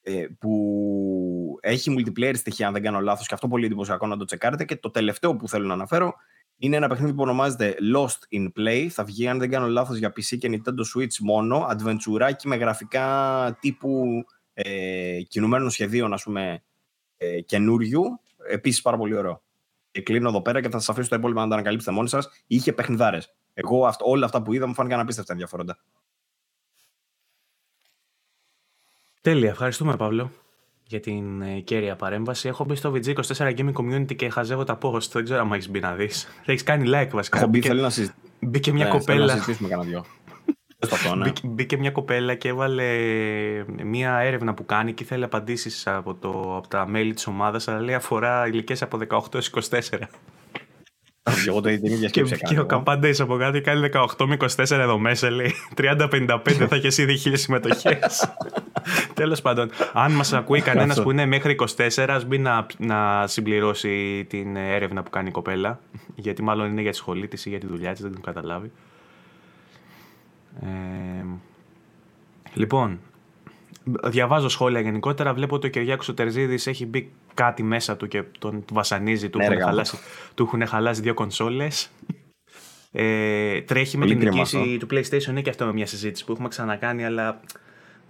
[0.03, 4.25] ε, που έχει multiplayer στοιχεία, αν δεν κάνω λάθος, και αυτό πολύ εντυπωσιακό να το
[4.25, 4.65] τσεκάρετε.
[4.65, 6.15] Και το τελευταίο που θέλω να αναφέρω
[6.63, 8.87] είναι ένα παιχνίδι που ονομάζεται Lost in Play.
[8.87, 11.67] Θα βγει, αν δεν κάνω λάθος, για PC και Nintendo Switch μόνο.
[11.71, 16.63] Adventure με γραφικά τύπου ε, κινουμένων σχεδίων, ας πούμε,
[17.17, 18.21] ε, καινούριου.
[18.49, 19.43] Επίσης πάρα πολύ ωραίο.
[19.91, 22.29] Και κλείνω εδώ πέρα και θα σας αφήσω τα υπόλοιπα να τα ανακαλύψετε μόνοι σας.
[22.47, 23.35] Είχε παιχνιδάρες.
[23.55, 25.79] Εγώ αυτό, όλα αυτά που είδα μου φάνηκαν απίστευτα ενδιαφέροντα.
[29.21, 30.31] Τέλεια, ευχαριστούμε Παύλο
[30.91, 32.49] για την ε, κέρια παρέμβαση.
[32.49, 35.11] Έχω μπει στο VG24 Gaming Community και χαζεύω τα post.
[35.13, 36.23] Δεν ξέρω αν έχεις μπει να δεις.
[36.23, 37.39] Θα έχεις κάνει like βασικά.
[37.39, 38.21] Έχω μπει, θέλω να συζητήσω.
[38.41, 39.25] Μπήκε μια ναι, κοπέλα.
[39.25, 40.05] να συζητήσουμε κανένα δυο.
[41.17, 41.33] ναι.
[41.45, 42.85] Μπήκε μια κοπέλα και έβαλε
[43.85, 46.11] μια έρευνα που κάνει και ήθελε απαντήσεις από,
[46.57, 49.99] από τα μέλη της ομάδας, αλλά λέει αφορά ηλικίες από 18 έω 24.
[51.49, 55.31] Εγώ το ίδιο και, και ο Καπάντε από κάτω κάνει 18 με 24 εδώ μέσα.
[55.31, 56.39] Λέει 30-55
[56.69, 58.35] θα έχεις ήδη χίλιες συμμετοχές.
[59.15, 64.25] Τέλος πάντων, αν μας ακούει κανένας που είναι μέχρι 24, ας μπει να, να συμπληρώσει
[64.29, 65.81] την έρευνα που κάνει η κοπέλα.
[66.15, 68.73] Γιατί μάλλον είναι για τη σχολή της ή για τη δουλειά της, δεν την καταλάβει.
[70.61, 71.25] Ε,
[72.55, 73.01] λοιπόν,
[73.85, 75.35] διαβάζω σχόλια γενικότερα.
[75.35, 79.31] Βλέπω ότι ο Κυριάκος Τερζίδης έχει μπει κάτι μέσα του και τον βασανίζει.
[79.31, 79.99] Του, ναι, έχουν, χαλάσει,
[80.35, 81.91] του έχουν χαλάσει δύο κονσόλες.
[82.93, 85.29] Ε, τρέχει με την νικήση του PlayStation.
[85.29, 87.41] Είναι και αυτό μια συζήτηση που έχουμε ξανακάνει, αλλά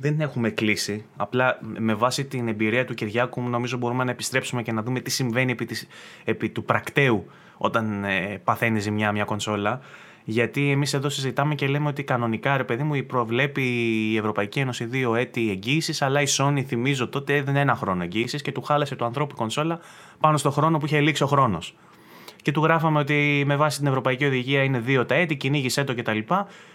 [0.01, 1.05] δεν έχουμε κλείσει.
[1.17, 5.11] Απλά με βάση την εμπειρία του Κυριάκου, νομίζω μπορούμε να επιστρέψουμε και να δούμε τι
[5.11, 5.87] συμβαίνει επί, της,
[6.25, 9.81] επί του πρακτέου όταν ε, παθαίνει ζημιά μια κονσόλα.
[10.25, 13.63] Γιατί εμείς εδώ συζητάμε και λέμε ότι κανονικά, ρε παιδί μου, προβλέπει
[14.13, 18.43] η Ευρωπαϊκή Ένωση δύο έτη εγγύησης, αλλά η Sony, θυμίζω, τότε έδινε ένα χρόνο εγγύησης
[18.43, 19.81] και του χάλασε του ανθρώπου κονσόλα
[20.21, 21.75] πάνω στο χρόνο που είχε λήξει ο χρόνος
[22.43, 25.95] και του γράφαμε ότι με βάση την Ευρωπαϊκή Οδηγία είναι δύο τα έτη, κυνήγησέ το
[25.95, 26.19] κτλ.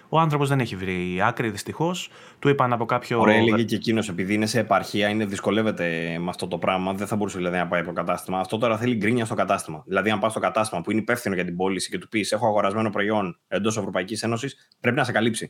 [0.09, 2.09] Ο άνθρωπος δεν έχει βρει άκρη δυστυχώς.
[2.39, 3.19] Του είπαν από κάποιο.
[3.19, 6.93] Ωραία, έλεγε και εκείνος, επειδή είναι σε επαρχία, είναι, δυσκολεύεται με αυτό το πράγμα.
[6.93, 8.39] Δεν θα μπορούσε δηλαδή, να πάει από κατάστημα.
[8.39, 9.83] Αυτό τώρα θέλει γκρίνια στο κατάστημα.
[9.85, 12.47] Δηλαδή, αν πας στο κατάστημα που είναι υπεύθυνο για την πώληση και του πεις: Έχω
[12.47, 15.49] αγορασμένο προϊόν εντός Ευρωπαϊκής Ένωσης, πρέπει να σε καλύψει.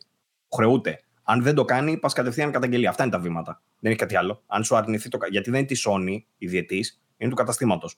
[0.55, 0.99] Χρεούται.
[1.23, 2.89] Αν δεν το κάνει, πας κατευθείαν καταγγελία.
[2.89, 3.61] Αυτά είναι τα βήματα.
[3.79, 4.43] Δεν έχει κάτι άλλο.
[4.47, 5.17] Αν σου αρνηθεί το.
[5.29, 6.85] Γιατί δεν είναι τη Sony, η διετή,
[7.17, 7.97] είναι του καταστήματος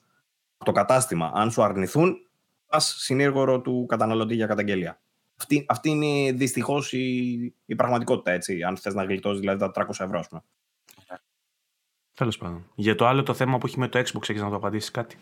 [0.64, 1.30] το κατάστημα.
[1.34, 2.16] Αν σου αρνηθούν,
[2.66, 5.00] πας συνήγορο του καταναλωτή για καταγγελία.
[5.36, 8.62] Αυτή, αυτή είναι δυστυχώς η, η πραγματικότητα, έτσι.
[8.62, 10.42] Αν θες να γλιτώσεις δηλαδή τα 300 ευρώ, ας πούμε.
[12.14, 12.64] Τέλος πάντων.
[12.74, 15.16] Για το άλλο το θέμα που έχει με το Xbox, έχεις να το απαντήσεις κάτι;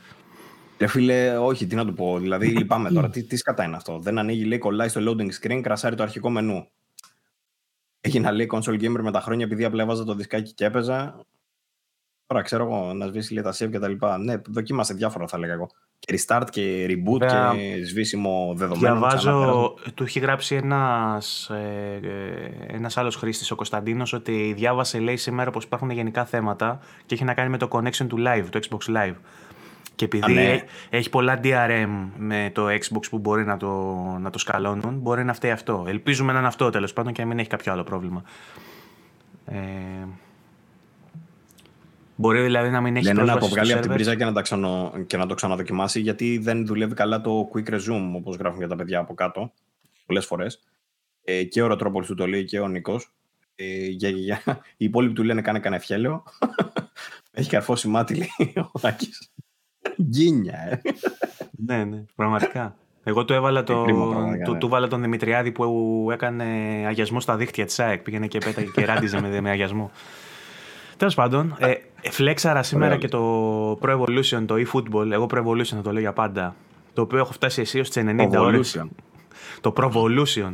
[0.78, 2.18] Ε, φίλε, όχι, τι να του πω.
[2.18, 3.10] Δηλαδή, λυπάμαι τώρα.
[3.10, 3.98] τι, τι σκατά είναι αυτό.
[3.98, 6.68] Δεν ανοίγει, λέει, κολλάει στο loading screen, κρασάρει το αρχικό μενού.
[8.00, 11.26] Έγινα, λέει, console gamer με τα χρόνια επειδή απλά έβαζα το δισκάκι και έπαιζα.
[12.26, 14.18] Τώρα ξέρω εγώ να σβήσει λέει, τα save και τα λοιπά.
[14.18, 15.68] Ναι, δοκίμασε διάφορα θα λέγα εγώ.
[15.98, 18.98] Και restart και reboot Βέα, και σβήσιμο δεδομένων.
[18.98, 25.16] Διαβάζω, του έχει γράψει ένας, ε, ε, ένας άλλος χρήστης, ο Κωνσταντίνος, ότι διάβασε λέει
[25.16, 28.60] σήμερα πως υπάρχουν γενικά θέματα και έχει να κάνει με το connection του live, το
[28.68, 29.14] Xbox Live.
[29.94, 30.64] Και επειδή ναι.
[30.90, 35.32] έχει πολλά DRM με το Xbox που μπορεί να το, να το σκαλώνουν, μπορεί να
[35.32, 35.84] φταίει αυτό.
[35.88, 38.22] Ελπίζουμε να είναι αυτό τέλος πάντων και να μην έχει κάποιο άλλο πρόβλημα.
[39.46, 39.56] Ε,
[42.16, 44.92] Μπορεί δηλαδή να μην έχει Λένε να αποβγάλει από την πρίζα και να, τα ξανο...
[45.06, 48.76] και να το ξαναδοκιμάσει γιατί δεν δουλεύει καλά το quick resume όπως γράφουν για τα
[48.76, 49.52] παιδιά από κάτω
[50.06, 50.62] πολλές φορές.
[51.24, 53.00] Ε, και ο Ροτρόπολης του το λέει και ο Νικό.
[53.54, 54.42] Ε, για, για,
[54.76, 56.22] οι υπόλοιποι του λένε κάνε κανένα ευχέλαιο.
[57.32, 59.08] έχει καρφώσει μάτι λέει ο Άκη.
[60.02, 60.80] Γκίνια, ε.
[61.50, 62.76] ναι, ναι, πραγματικά.
[63.04, 64.58] Εγώ του έβαλα το, του, ναι.
[64.58, 66.44] του βάλα τον Δημητριάδη που έκανε
[66.86, 68.02] αγιασμό στα δίχτυα της ΑΕΚ.
[68.02, 69.90] Πήγαινε και πέταγε και ράντιζε με, με αγιασμό.
[70.96, 71.74] Τέλος πάντων, ε,
[72.10, 75.10] φλέξαρα σήμερα και το Pro Evolution, το eFootball.
[75.10, 76.54] Εγώ Pro Evolution θα το λέω για πάντα.
[76.92, 78.84] Το οποίο έχω φτάσει αισίω στι 90 ώρες.
[79.60, 80.52] Το Pro Evolution.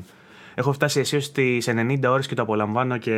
[0.54, 3.14] Έχω φτάσει αισίω στι 90 ώρες και το απολαμβάνω και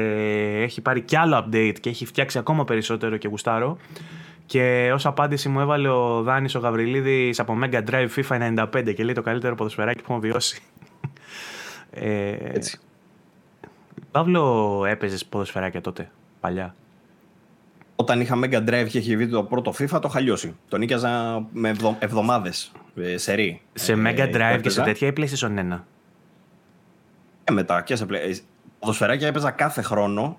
[0.62, 3.76] έχει πάρει κι άλλο update και έχει φτιάξει ακόμα περισσότερο και γουστάρω.
[4.46, 9.04] Και ως απάντηση μου έβαλε ο Δάνης ο Γαβριλίδης από Mega Drive FIFA 95 και
[9.04, 10.62] λέει το καλύτερο ποδοσφαιράκι που έχω βιώσει.
[11.90, 12.78] ε, Έτσι.
[14.10, 16.10] Παύλο, έπαιζες ποδοσφαιράκια τότε,
[16.40, 16.74] παλιά;
[17.96, 20.56] Όταν είχα Mega Drive και είχε βγει το πρώτο FIFA, το χαλιώσει.
[20.68, 23.62] Τον νίκιαζα με εβδομάδες ε, σε ρί.
[23.72, 25.80] Σε ε, Mega Drive και σε τέτοια ή PlayStation 1.
[27.44, 28.38] Ε, μετά και σε PlayStation.
[28.78, 30.38] Ποδοσφαιράκια έπαιζα κάθε χρόνο.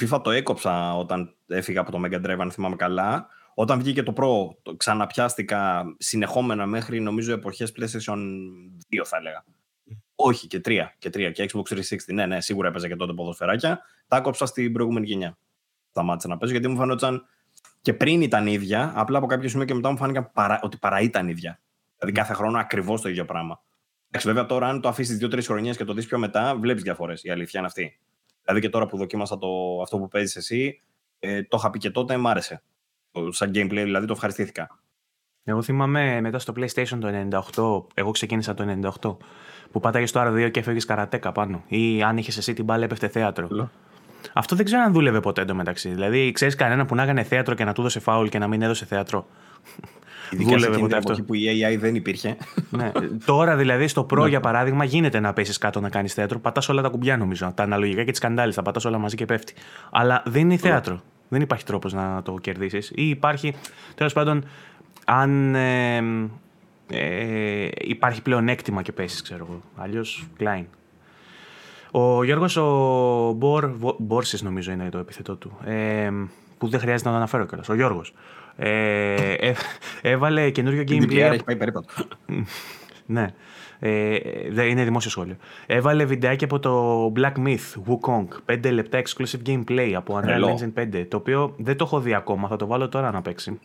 [0.00, 3.26] FIFA το έκοψα όταν έφυγα από το Mega Drive, αν θυμάμαι καλά.
[3.54, 8.18] Όταν βγήκε το Pro, το ξαναπιάστηκα συνεχόμενα μέχρι νομίζω εποχές PlayStation
[8.90, 9.44] 2 θα έλεγα.
[10.14, 11.80] Όχι, και 3, και 3 και Xbox 360.
[12.12, 13.80] Ναι, ναι, σίγουρα έπαιζα και τότε ποδοσφαιράκια.
[14.08, 15.38] Τα έκοψα στην προηγούμενη γενιά
[15.90, 17.26] σταμάτησα να παίζω γιατί μου φαίνονταν
[17.82, 20.60] και πριν ήταν ίδια, απλά από κάποιο σημείο και μετά μου φάνηκαν παρα...
[20.62, 21.60] ότι παρά ήταν ίδια.
[21.98, 23.62] Δηλαδή κάθε χρόνο ακριβώς το ίδιο πράγμα.
[24.08, 27.24] Εντάξει, βέβαια τώρα, αν το αφήσεις δύο-τρεις χρονιές και το δεις πιο μετά, βλέπεις διαφορές.
[27.24, 27.98] Η αλήθεια είναι αυτή.
[28.42, 30.82] Δηλαδή και τώρα που δοκίμασα το, αυτό που παίζεις εσύ,
[31.18, 32.62] ε, το είχα πει και τότε, μ' άρεσε.
[33.28, 34.78] Σαν gameplay, δηλαδή το ευχαριστήθηκα.
[35.44, 37.08] Εγώ θυμάμαι μετά στο PlayStation το
[37.90, 39.16] 98, εγώ ξεκίνησα το 98,
[39.70, 41.64] που πάταγες στο R2 και έφευγε καρατέκα πάνω.
[41.66, 43.70] Ή αν είχες εσύ την μπάλα, έπεφτε θέατρο.
[44.32, 45.88] Αυτό δεν ξέρω αν δούλευε ποτέ εντωμεταξύ.
[45.88, 48.62] Δηλαδή, ξέρεις κανένα που να έκανε θέατρο και να του έδωσε φάουλ και να μην
[48.62, 49.26] έδωσε θέατρο.
[50.32, 51.22] Δούλευε ποτέ αυτό.
[51.22, 52.36] που η AI δεν υπήρχε.
[52.70, 52.90] ναι.
[53.24, 56.38] Τώρα δηλαδή στο Pro για παράδειγμα γίνεται να πέσεις κάτω να κάνεις θέατρο.
[56.38, 57.52] Πατάς όλα τα κουμπιά νομίζω.
[57.54, 58.52] Τα αναλογικά και τις καντάλε.
[58.52, 59.54] Τα πατάς όλα μαζί και πέφτει.
[59.90, 61.00] Αλλά δεν είναι θέατρο.
[61.28, 62.92] Δεν υπάρχει τρόπος να το κερδίσεις.
[62.94, 63.54] Ή υπάρχει
[63.94, 64.44] τέλος πάντων
[65.04, 65.96] αν ε,
[66.90, 69.62] ε, υπάρχει πλεονέκτημα και πέσεις, ξέρω εγώ.
[69.76, 70.64] Αλλιώς Klein.
[71.90, 76.10] Ο Γιώργος ο Μπορ, Μπόρσης νομίζω είναι το επιθετό του, ε,
[76.58, 78.14] που δεν χρειάζεται να το αναφέρω κιόλας, ο Γιώργος.
[78.56, 79.52] Ε, ε,
[80.02, 81.16] έβαλε καινούριο gameplay.
[81.16, 81.88] έχει πάει περίπατο.
[83.06, 83.26] ναι.
[83.80, 84.18] Ε,
[84.68, 85.36] είναι δημόσιο σχόλιο.
[85.66, 88.54] Έβαλε βιντεάκι από το Black Myth, Wukong.
[88.54, 91.04] 5 λεπτά exclusive gameplay από Unreal Engine 5.
[91.08, 92.48] Το οποίο δεν το έχω δει ακόμα.
[92.48, 93.58] Θα το βάλω τώρα να παίξει.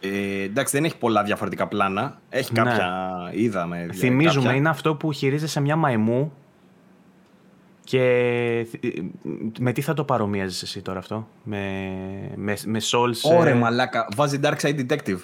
[0.00, 2.18] Ε, εντάξει, δεν έχει πολλά διαφορετικά πλάνα.
[2.28, 2.62] Έχει ναι.
[2.62, 2.92] κάποια.
[3.24, 3.40] Ναι.
[3.40, 3.88] Είδαμε.
[3.92, 4.58] Θυμίζουμε, κάποια...
[4.58, 6.32] είναι αυτό που χειρίζεσαι μια μαϊμού.
[7.84, 8.66] Και
[9.58, 11.58] με τι θα το παρομοίαζες εσύ τώρα αυτό, με,
[12.36, 13.36] με, με Souls...
[13.38, 13.54] Ωρε ε...
[13.54, 15.18] μαλάκα, βάζει Dark Side Detective.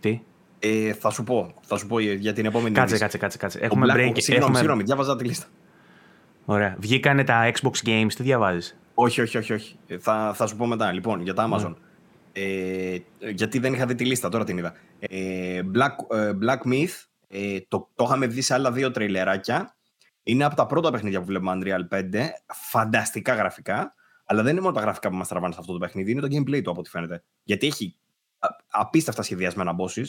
[0.00, 0.20] Τι;
[0.58, 3.58] Ε, θα σου πω, θα σου πω για την επόμενη Κάτσε, κάτσε, κάτσε, κάτσε.
[3.58, 3.96] Έχουμε Black...
[3.96, 4.12] break.
[4.14, 4.56] Συγγνώμη, έχουμε...
[4.56, 5.46] συγγνώμη, διάβαζα τη λίστα.
[6.44, 6.76] Ωραία.
[6.78, 9.52] Βγήκανε τα Xbox Games, τι διαβάζεις; Όχι, όχι, όχι.
[9.52, 9.76] όχι.
[9.86, 10.92] Ε, θα, θα σου πω μετά.
[10.92, 11.74] Λοιπόν, για τα Amazon.
[12.32, 12.96] Ε,
[13.34, 14.74] γιατί δεν είχα δει τη λίστα, τώρα την είδα.
[14.98, 19.74] Ε, Black, ε, Black Myth, ε, το, το είχαμε δει σε άλλα δύο τρέιλεράκια.
[20.22, 22.28] Είναι από τα πρώτα παιχνίδια που βλέπουμε Unreal 5.
[22.46, 23.94] Φανταστικά γραφικά.
[24.24, 26.26] Αλλά δεν είναι μόνο τα γραφικά που μας τραβάνε σε αυτό το παιχνίδι, είναι το
[26.30, 27.22] gameplay του από ό,τι φαίνεται.
[27.42, 27.96] Γιατί έχει
[28.70, 30.06] απίστευτα σχεδιασμένα bosses,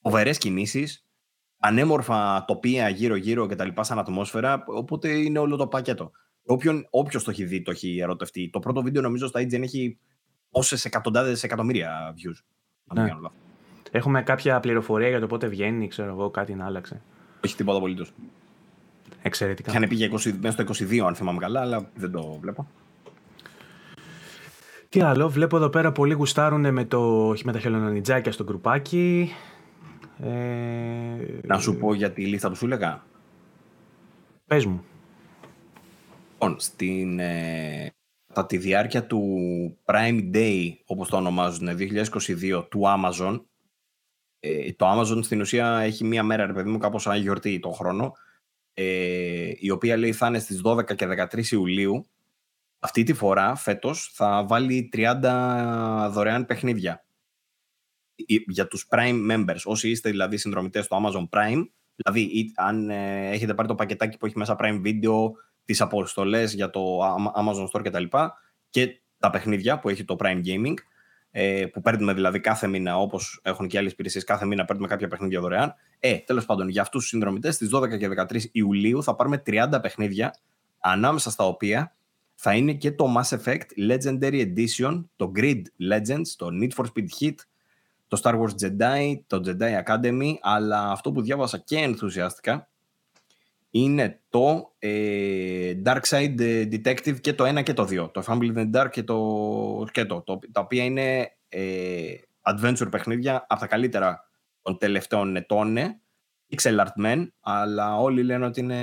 [0.00, 1.06] φοβερές κινήσεις,
[1.58, 3.68] ανέμορφα τοπία γύρω-γύρω κτλ.
[3.80, 4.64] σαν ατμόσφαιρα.
[4.66, 6.10] Οπότε είναι όλο το πακέτο.
[6.90, 8.50] Όποιος το έχει δει, το έχει ερωτευτεί.
[8.50, 9.98] Το πρώτο βίντεο νομίζω στα IGN έχει
[10.50, 12.44] όσε εκατοντάδες εκατομμύρια views.
[12.94, 13.10] Ναι.
[13.90, 17.02] Έχουμε κάποια πληροφορία για το πότε βγαίνει, ξέρω εγώ, κάτι να άλλαξε.
[17.44, 18.12] Όχι τίποτα απολύτως.
[19.22, 19.70] Εξαιρετικά.
[19.70, 22.68] Είχαν πει για 20, μέσα στο 22, αν θυμάμαι καλά, αλλά δεν το βλέπω.
[24.88, 29.32] Τι άλλο, βλέπω εδώ πέρα πολλοί γουστάρουν με, το, με τα χελονονιτζάκια στο γκρουπάκι.
[30.22, 30.30] Ε...
[31.42, 33.04] Να σου πω για τη λίστα που σου έλεγα.
[34.46, 34.84] Πες μου.
[36.32, 37.94] Λοιπόν, στην, ε,
[38.26, 39.22] κατά τη διάρκεια του
[39.84, 43.40] Prime Day, όπως το ονομάζουν, 2022, του Amazon,
[44.40, 47.70] ε, το Amazon στην ουσία έχει μία μέρα, ρε παιδί μου, κάπως σαν γιορτή το
[47.70, 48.12] χρόνο,
[48.74, 52.06] ε, η οποία λέει θα είναι στις 12 και 13 Ιουλίου.
[52.78, 57.04] Αυτή τη φορά, φέτος, θα βάλει 30 δωρεάν παιχνίδια
[58.46, 61.62] για τους Prime members, όσοι είστε δηλαδή συνδρομητές στο Amazon Prime,
[61.94, 65.30] δηλαδή αν ε, έχετε πάρει το πακετάκι που έχει μέσα Prime Video,
[65.64, 67.00] τις αποστολές για το
[67.36, 68.04] Amazon Store κτλ.
[68.70, 70.74] Και, και τα παιχνίδια που έχει το Prime Gaming,
[71.34, 75.08] ε, που παίρνουμε δηλαδή κάθε μήνα, όπως έχουν και άλλες υπηρεσίες, κάθε μήνα παίρνουμε κάποια
[75.08, 75.74] παιχνίδια δωρεάν.
[75.98, 79.78] Ε, τέλος πάντων, για αυτούς τους συνδρομητές, στις 12 και 13 Ιουλίου θα πάρουμε 30
[79.82, 80.34] παιχνίδια,
[80.78, 81.94] ανάμεσα στα οποία
[82.34, 87.06] θα είναι και το Mass Effect Legendary Edition, το Grid Legends, το Need for Speed
[87.20, 87.34] Heat,
[88.08, 92.68] το Star Wars Jedi, το Jedi Academy, αλλά αυτό που διάβασα και ενθουσιάστηκα
[93.74, 96.40] είναι το ε, Dark Side
[96.72, 98.12] Detective και το 1 και το 2.
[98.12, 103.46] Το Family in the Dark και το σκέτο, το, τα οποία είναι ε, adventure παιχνίδια
[103.48, 104.28] από τα καλύτερα
[104.62, 105.76] των τελευταίων ετών.
[106.50, 108.80] Pixel art men, αλλά όλοι λένε ότι είναι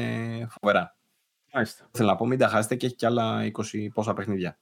[0.49, 0.97] φοβερά.
[1.53, 1.89] Μάλιστα.
[1.91, 4.59] Θέλω να πω, μην τα χάσετε και έχει κι άλλα 20 πόσα παιχνίδια.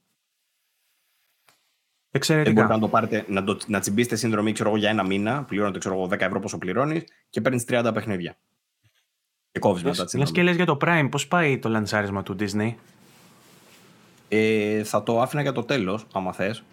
[2.12, 2.54] Εξαιρετικά.
[2.54, 6.04] μπορείτε να το πάρετε, να, το, να τσιμπήσετε σύνδρομη ξέρω, για ένα μήνα, πληρώνετε ξέρω,
[6.04, 8.38] 10 ευρώ πόσο πληρώνεις και παίρνεις 30 παιχνίδια.
[9.58, 12.74] Και κόβεις μετά τη και λες για το Prime, πώς πάει το λανσάρισμα του Disney;
[14.28, 16.64] Ε, θα το άφηνα για το τέλος, άμα θες.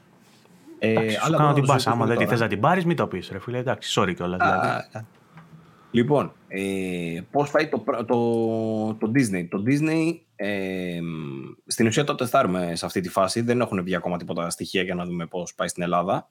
[0.79, 1.91] Ε, αλλά κάνω την πάσα.
[1.91, 3.59] Άμα δεν τη θες να την πάρεις, μην το πεις, ρε φίλε.
[3.59, 4.39] Εντάξει, sorry κιόλας.
[4.39, 5.07] Δηλαδή.
[5.91, 11.01] Λοιπόν, ε, πώς πάει το, το, το, Disney; Το Disney, ε,
[11.67, 13.41] στην ουσία το τεστάρουμε σε αυτή τη φάση.
[13.41, 16.29] Δεν έχουν βγει ακόμα τίποτα στοιχεία για να δούμε πώς πάει στην Ελλάδα.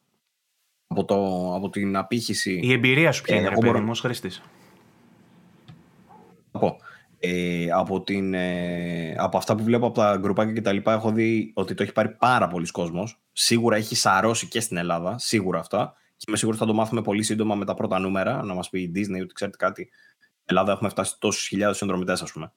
[0.88, 1.16] Από, το,
[1.56, 2.60] από την απήχηση...
[2.64, 4.02] Η εμπειρία σου ποια ε, είναι, ρε παιδί μου, ως
[6.54, 6.72] χρήστης.
[6.72, 6.78] Από,
[7.20, 11.12] ε, από, την, ε, από αυτά που βλέπω από τα γκρουπάκια και τα λοιπά έχω
[11.12, 13.22] δει ότι το έχει πάρει πάρα πολλοί κόσμος.
[13.32, 15.94] Σίγουρα έχει σαρώσει και στην Ελλάδα, σίγουρα αυτά.
[16.18, 18.82] Και είμαι σίγουρος θα το μάθουμε πολύ σύντομα με τα πρώτα νούμερα, να μας πει
[18.82, 19.90] η Disney ότι ξέρετε κάτι.
[20.18, 22.54] Στην Ελλάδα έχουμε φτάσει τόσου χιλιάδες συνδρομητές, ας πούμε.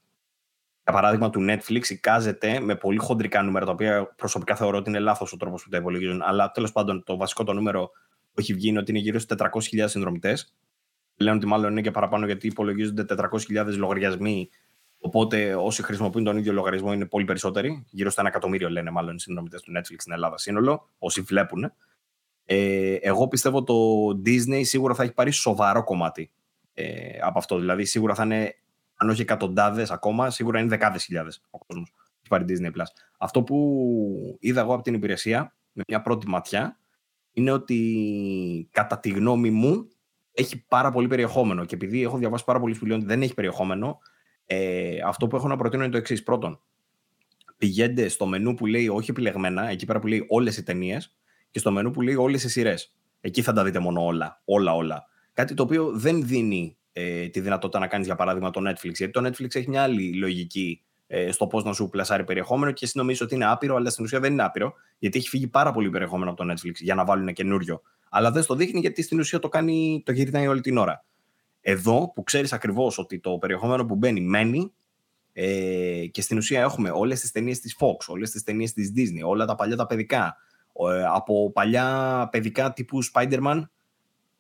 [0.85, 4.99] Για παράδειγμα, του Netflix εικάζεται με πολύ χοντρικά νούμερα, τα οποία προσωπικά θεωρώ ότι είναι
[4.99, 6.23] λάθος ο τρόπος που τα υπολογίζουν.
[6.23, 7.91] Αλλά τέλος πάντων, το βασικό το νούμερο
[8.33, 10.55] που έχει βγει είναι ότι είναι γύρω στου 400.000 συνδρομητές.
[11.17, 14.49] Λένε ότι μάλλον είναι και παραπάνω γιατί υπολογίζονται 400.000 λογαριασμοί.
[14.99, 17.85] Οπότε όσοι χρησιμοποιούν τον ίδιο λογαριασμό είναι πολύ περισσότεροι.
[17.91, 20.89] Γύρω στα ένα εκατομμύριο λένε μάλλον οι συνδρομητέ του Netflix στην Ελλάδα σύνολο.
[20.99, 21.73] Όσοι βλέπουν.
[22.45, 23.75] Ε, εγώ πιστεύω το
[24.27, 26.31] Disney σίγουρα θα έχει πάρει σοβαρό κομμάτι
[26.75, 27.59] ε, από αυτό.
[27.59, 28.55] Δηλαδή, σίγουρα θα είναι,
[28.97, 32.87] αν όχι εκατοντάδες ακόμα, σίγουρα είναι δεκάδες χιλιάδες ο κόσμος που έχει πάρει Disney Plus.
[33.19, 36.79] Αυτό που είδα εγώ από την υπηρεσία, με μια πρώτη ματιά,
[37.33, 39.89] είναι ότι κατά τη γνώμη μου
[40.37, 41.65] έχει πάρα πολύ περιεχόμενο.
[41.65, 43.99] Και επειδή έχω διαβάσει πάρα πολλοί που λένε ότι δεν έχει περιεχόμενο,
[44.47, 46.23] ε, αυτό που έχω να προτείνω είναι το εξής.
[46.23, 46.61] Πρώτον,
[47.59, 51.17] πηγαίνετε στο μενού που λέει όχι επιλεγμένα, εκεί πέρα που λέει όλες οι ταινίες,
[51.51, 52.97] και στο μενού που λέει όλες οι σειρές.
[53.21, 54.43] Εκεί θα τα δείτε μόνο όλα.
[54.45, 55.07] Όλα, όλα.
[55.33, 58.93] Κάτι το οποίο δεν δίνει ε, τη δυνατότητα να κάνεις, για παράδειγμα, το Netflix.
[58.95, 60.96] Γιατί το Netflix έχει μια άλλη λογική ε,
[61.31, 64.21] στο πώς να σου πλασάρει περιεχόμενο και εσύ νομίζεις ότι είναι άπειρο, αλλά στην ουσία
[64.21, 67.33] δεν είναι άπειρο, γιατί έχει φύγει πάρα πολύ περιεχόμενο από το Netflix για να βάλουν
[67.33, 67.83] καινούριο.
[68.09, 71.05] Αλλά δεν στο δείχνει γιατί στην ουσία το, κάνει, το γυρνάει όλη την ώρα.
[71.61, 74.73] Εδώ που ξέρεις ακριβώς ότι το περιεχόμενο που μπαίνει μένει
[75.33, 79.29] ε, και στην ουσία έχουμε όλες τις ταινίες της Fox, όλες τις ταινίες της Disney,
[79.29, 80.37] όλα τα παλιά τα παιδικά.
[80.93, 83.63] Ε, από παλιά παιδικά τύπου Spider-Man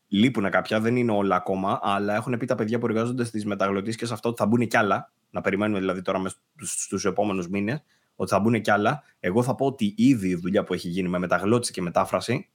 [0.08, 3.96] Λείπουν κάποια, δεν είναι όλα ακόμα, αλλά έχουν πει τα παιδιά που εργάζονται στις μεταγλωτήσεις
[3.96, 5.12] και σε αυτό ότι θα μπουν κι άλλα.
[5.36, 6.22] Να περιμένουμε δηλαδή τώρα
[6.60, 7.82] στους επόμενους μήνες
[8.14, 9.02] ότι θα μπουν κι άλλα.
[9.20, 12.48] Εγώ θα πω ότι ήδη η δουλειά που έχει γίνει με μεταγλώτηση και μετάφραση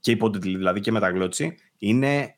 [0.00, 2.36] και υπότιτλοι δηλαδή και μεταγλώτηση είναι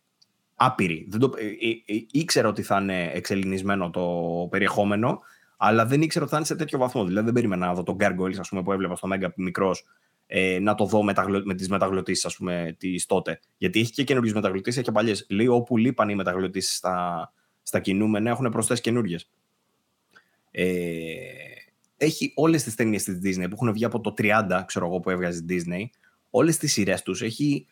[0.54, 1.06] άπειρη.
[1.10, 4.02] Δεν το, ε, ε, ε, ήξερα ότι θα είναι εξελινισμένο το
[4.50, 5.20] περιεχόμενο,
[5.56, 7.04] αλλά δεν ήξερα ότι θα είναι σε τέτοιο βαθμό.
[7.04, 9.84] Δηλαδή δεν περίμενα να δω τον Gargoyles ας πούμε, που έβλεπα στο Μέγκα μικρός
[10.26, 11.12] ε, να το δω με,
[11.44, 13.40] με τις μεταγλωτήσεις, ας πούμε, της τότε.
[13.56, 15.26] Γιατί έχει και καινούριε μεταγλωτήσεις, έχει και παλιές.
[15.28, 17.32] Λέει όπου λείπαν οι μεταγλωτήσεις στα,
[17.62, 19.18] στα κινούμενα, έχουν προσθέσει καινούριε.
[20.52, 20.64] Ε,
[21.96, 25.10] έχει όλες τις ταινίες της Disney που έχουν βγει από το 30, ξέρω εγώ, που
[25.10, 25.84] έβγαζε Disney.
[26.30, 27.22] Όλες τις σειρές τους.
[27.22, 27.66] Έχει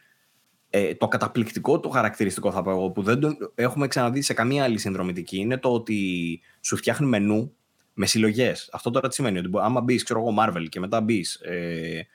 [0.71, 4.65] ε, το καταπληκτικό, το χαρακτηριστικό θα πω εγώ, που δεν το έχουμε ξαναδεί σε καμία
[4.65, 7.55] άλλη συνδρομητική, είναι το ότι σου φτιάχνει μενού
[7.95, 8.69] με συλλογές.
[8.73, 12.07] Αυτό τώρα τι σημαίνει, ότι άμα μπεις, ξέρω εγώ, Marvel και μετά μπεις ε,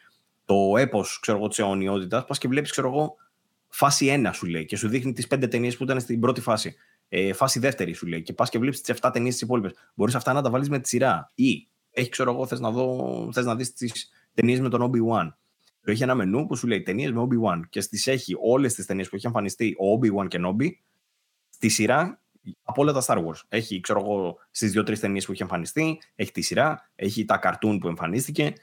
[0.46, 1.20] το έπος
[1.50, 3.16] της αιωνιότητας, πας και βλέπεις, ξέρω εγώ,
[3.68, 6.76] φάση 1 σου λέει και σου δείχνει τις πέντε ταινίες που ήταν στην πρώτη φάση.
[7.10, 9.70] Ε, φάση δεύτερη σου λέει και πας και βλέπεις τις 7 ταινίες τι υπόλοιπε.
[9.94, 11.32] Μπορείς αυτά να τα βάλεις με τη σειρά.
[11.36, 15.34] Ή έχει, ξέρω εγώ, θες να, δω, θες να δεις τις ταινίες με τον Obi-Wan.
[15.82, 18.86] Το έχει ένα μενού που σου λέει ταινίες με Obi-Wan και στις έχει όλες τις
[18.86, 20.70] ταινίες που έχει εμφανιστεί ο Obi-Wan και Nobby
[21.50, 22.20] στη σειρά
[22.64, 23.42] από όλα τα Star Wars.
[23.48, 27.78] Έχει, ξέρω εγώ, στις δύο-τρεις ταινίες που έχει εμφανιστεί, έχει τη σειρά, έχει τα καρτούν
[27.78, 28.54] που εμφανίστηκε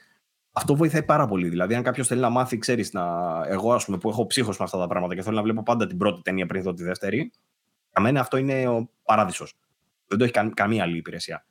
[0.53, 1.49] αυτό βοηθάει πάρα πολύ.
[1.49, 3.03] Δηλαδή, αν κάποιος θέλει να μάθει, ξέρεις, να...
[3.47, 5.87] εγώ ας πούμε, που έχω ψύχος με αυτά τα πράγματα και θέλω να βλέπω πάντα
[5.87, 7.31] την πρώτη ταινία πριν δω τη δεύτερη,
[7.93, 9.57] για μένα αυτό είναι ο παράδεισος.
[10.07, 11.45] Δεν το έχει καμία άλλη υπηρεσία.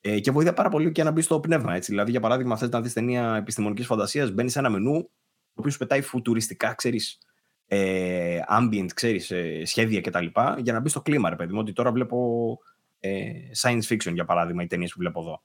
[0.00, 1.74] Ε, και βοηθάει πάρα πολύ και να μπει στο πνεύμα.
[1.74, 1.90] Έτσι.
[1.90, 5.70] Δηλαδή, για παράδειγμα, θες να δεις ταινία επιστημονικής φαντασίας, μπαίνεις σε ένα μενού το οποίο
[5.70, 7.18] σου πετάει φουτουριστικά, ξέρεις,
[7.66, 10.26] ε, ambient, ξέρεις, ε, σχέδια κτλ.
[10.58, 11.58] Για να μπεις στο κλίμα, ρε παιδί μου.
[11.58, 12.58] Ότι τώρα βλέπω
[13.00, 13.30] ε,
[13.62, 15.42] science fiction, για παράδειγμα, οι ταινίες που βλέπω εδώ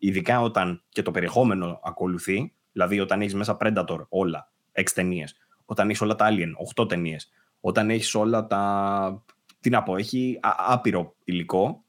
[0.00, 5.88] ειδικά όταν και το περιεχόμενο ακολουθεί, δηλαδή όταν έχεις μέσα Predator όλα, 6 ταινίες, όταν
[5.88, 7.30] έχεις όλα τα Alien, 8 ταινίες,
[7.60, 9.24] όταν έχεις όλα τα.
[9.60, 11.84] Τι να πω, έχει άπειρο υλικό,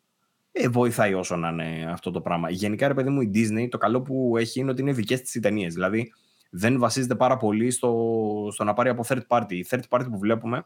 [0.51, 2.49] ε, βοηθάει όσο να είναι αυτό το πράγμα.
[2.49, 5.41] Γενικά, ρε παιδί μου, η Disney το καλό που έχει είναι ότι είναι δικές της
[5.41, 5.73] ταινίες.
[5.73, 6.13] Δηλαδή,
[6.49, 9.53] δεν βασίζεται πάρα πολύ στο, στο να πάρει από third party.
[9.53, 10.65] Η third party που βλέπουμε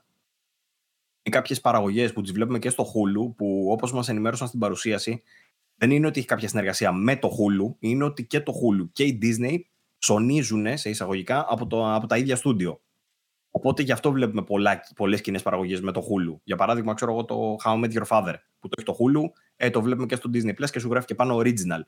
[1.21, 5.23] είναι κάποιες παραγωγές που τις βλέπουμε και στο Hulu, που όπως μας ενημέρωσαν στην παρουσίαση,
[5.75, 9.03] δεν είναι ότι έχει κάποια συνεργασία με το Hulu, είναι ότι και το Hulu και
[9.03, 9.59] η Disney
[9.97, 12.81] ψωνίζουν σε εισαγωγικά από, το, από τα ίδια στούντιο.
[13.55, 14.43] Οπότε γι' αυτό βλέπουμε
[14.95, 16.39] πολλές κοινές παραγωγές με το Hulu.
[16.43, 19.39] Για παράδειγμα, ξέρω εγώ το How I Met Your Father που το έχει το Hulu,
[19.55, 21.81] ε, το βλέπουμε και στο Disney Plus και σου γράφει και πάνω original.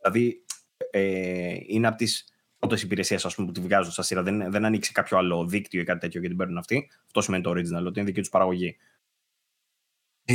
[0.00, 0.44] Δηλαδή
[0.90, 2.24] ε, είναι από τις
[2.58, 4.22] πρώτες υπηρεσίες που τη βγάζουν στα σειρά.
[4.22, 6.90] Δεν, δεν ανοίξει κάποιο άλλο δίκτυο ή κάτι τέτοιο και την παίρνουν αυτοί.
[7.06, 8.76] Αυτό σημαίνει το original, ότι είναι δική τους παραγωγή.
[10.24, 10.34] Ε,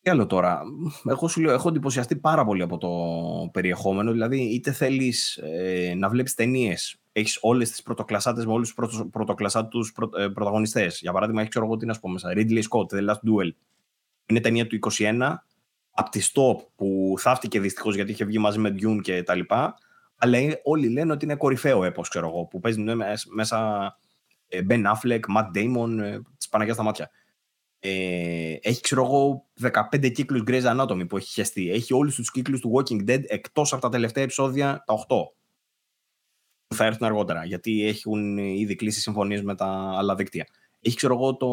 [0.00, 0.62] τι άλλο τώρα.
[1.04, 2.90] Εγώ σου λέω, έχω εντυπωσιαστεί πάρα πολύ από το
[3.52, 4.12] περιεχόμενο.
[4.12, 9.06] Δηλαδή, είτε θέλεις ε, να βλέπεις ταινίες, έχεις όλες τις πρωτοκλασάτες με όλους τους πρωτο,
[9.06, 11.00] πρωτοκλασάτους προ, ε, πρωταγωνιστές.
[11.00, 12.32] Για παράδειγμα, έχεις ξέρω εγώ τι να σου πω μέσα.
[12.34, 13.50] Ridley Scott, The Last Duel.
[14.26, 15.44] Είναι ταινία του 21,
[15.90, 19.74] από τη Stop που θαύτηκε δυστυχώς γιατί είχε βγει μαζί με Dune και τα λοιπά.
[20.16, 22.82] Αλλά όλοι λένε ότι είναι κορυφαίο έπος, ξέρω εγώ, που παίζει
[23.34, 23.98] μέσα
[24.48, 27.10] ε, Ben Affleck, Matt Damon, ε, της Παναγία στα μάτια.
[27.78, 29.46] Ε, έχει, ξέρω εγώ,
[29.92, 31.70] 15 κύκλους Grey's Anatomy που έχει χεστεί.
[31.70, 35.35] Έχει όλους τους κύκλους του Walking Dead εκτός από τα τελευταία επεισόδια, τα 8.
[36.66, 40.46] Που θα έρθουν αργότερα, γιατί έχουν ήδη κλείσει συμφωνίες με τα άλλα δίκτυα.
[40.80, 41.48] Έχει, ξέρω εγώ, το,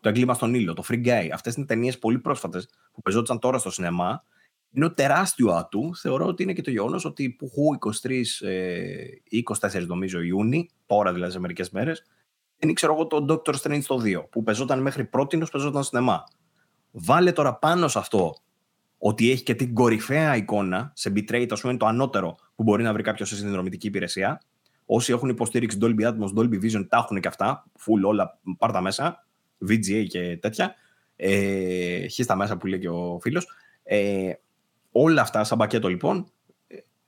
[0.00, 1.28] το εγκλήμα στον ήλιο, το Free Guy.
[1.32, 4.24] Αυτές είναι ταινίες πολύ πρόσφατες που πεζόντουσαν τώρα στο σινεμά.
[4.72, 5.96] Είναι ο τεράστιο άτου.
[5.96, 7.50] Θεωρώ ότι είναι και το γεγονός ότι που
[8.02, 9.04] 23 ε,
[9.60, 12.04] 24 νομίζω Ιούνιου, τώρα δηλαδή σε μερικές μέρες,
[12.58, 16.24] είναι ξέρω εγώ το Doctor Strange το 2 που πεζόταν μέχρι πρώτη πεζόταν σινεμά.
[16.90, 18.34] Βάλε τώρα πάνω σε αυτό
[18.98, 22.92] ότι έχει και την κορυφαία εικόνα σε bitrate, ας πούμε, το ανώτερο που μπορεί να
[22.92, 24.40] βρει κάποιος σε συνδρομητική υπηρεσία.
[24.86, 27.64] Όσοι έχουν υποστήριξη Dolby Atmos, Dolby Vision, τα έχουν και αυτά.
[27.78, 29.26] Full όλα, πάρτα μέσα.
[29.68, 30.74] VGA και τέτοια.
[31.16, 33.46] Ε, χίστα μέσα που λέει και ο φίλος.
[33.82, 34.32] Ε,
[34.92, 36.26] όλα αυτά σαν πακέτο λοιπόν,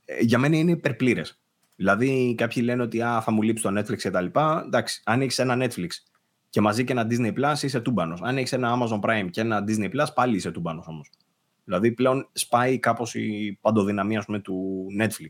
[0.05, 1.41] ε, για μένα είναι υπερπλήρες.
[1.77, 4.63] Δηλαδή, κάποιοι λένε ότι α, θα μου λείψει το Netflix και τα λοιπά.
[4.67, 5.89] Εντάξει, αν έχεις ένα Netflix
[6.51, 8.21] και μαζί και ένα Disney Plus, είσαι τούμπανος.
[8.23, 11.11] Αν έχεις ένα Amazon Prime και ένα Disney Plus, πάλι είσαι τούμπανος όμως.
[11.73, 15.29] Δηλαδή, πλέον σπάει κάπως η παντοδυναμία πούμε, του Netflix.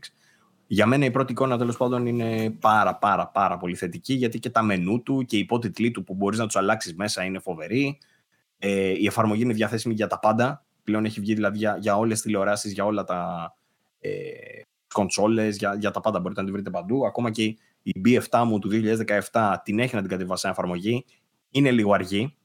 [0.67, 4.49] Για μένα η πρώτη εικόνα τέλος πάντων είναι πάρα πάρα πάρα πολύ θετική γιατί και
[4.49, 7.97] τα μενού του και οι υπότιτλοι του που μπορείς να τους αλλάξεις μέσα είναι φοβεροί.
[8.57, 10.65] Ε, η εφαρμογή είναι διαθέσιμη για τα πάντα.
[10.83, 13.53] πλέον έχει βγει δηλαδή για, για όλες τις τηλεοράσεις, για όλα τα
[13.99, 14.09] ε,
[14.93, 17.05] κονσόλες, για, για τα πάντα μπορείτε να τη βρείτε παντού.
[17.05, 17.43] Ακόμα και
[17.83, 18.69] η B7 μου του
[19.31, 21.05] 2017 την έχει να την κατεβάσει σε εφαρμογή.
[21.49, 22.37] Είναι λίγο αργή.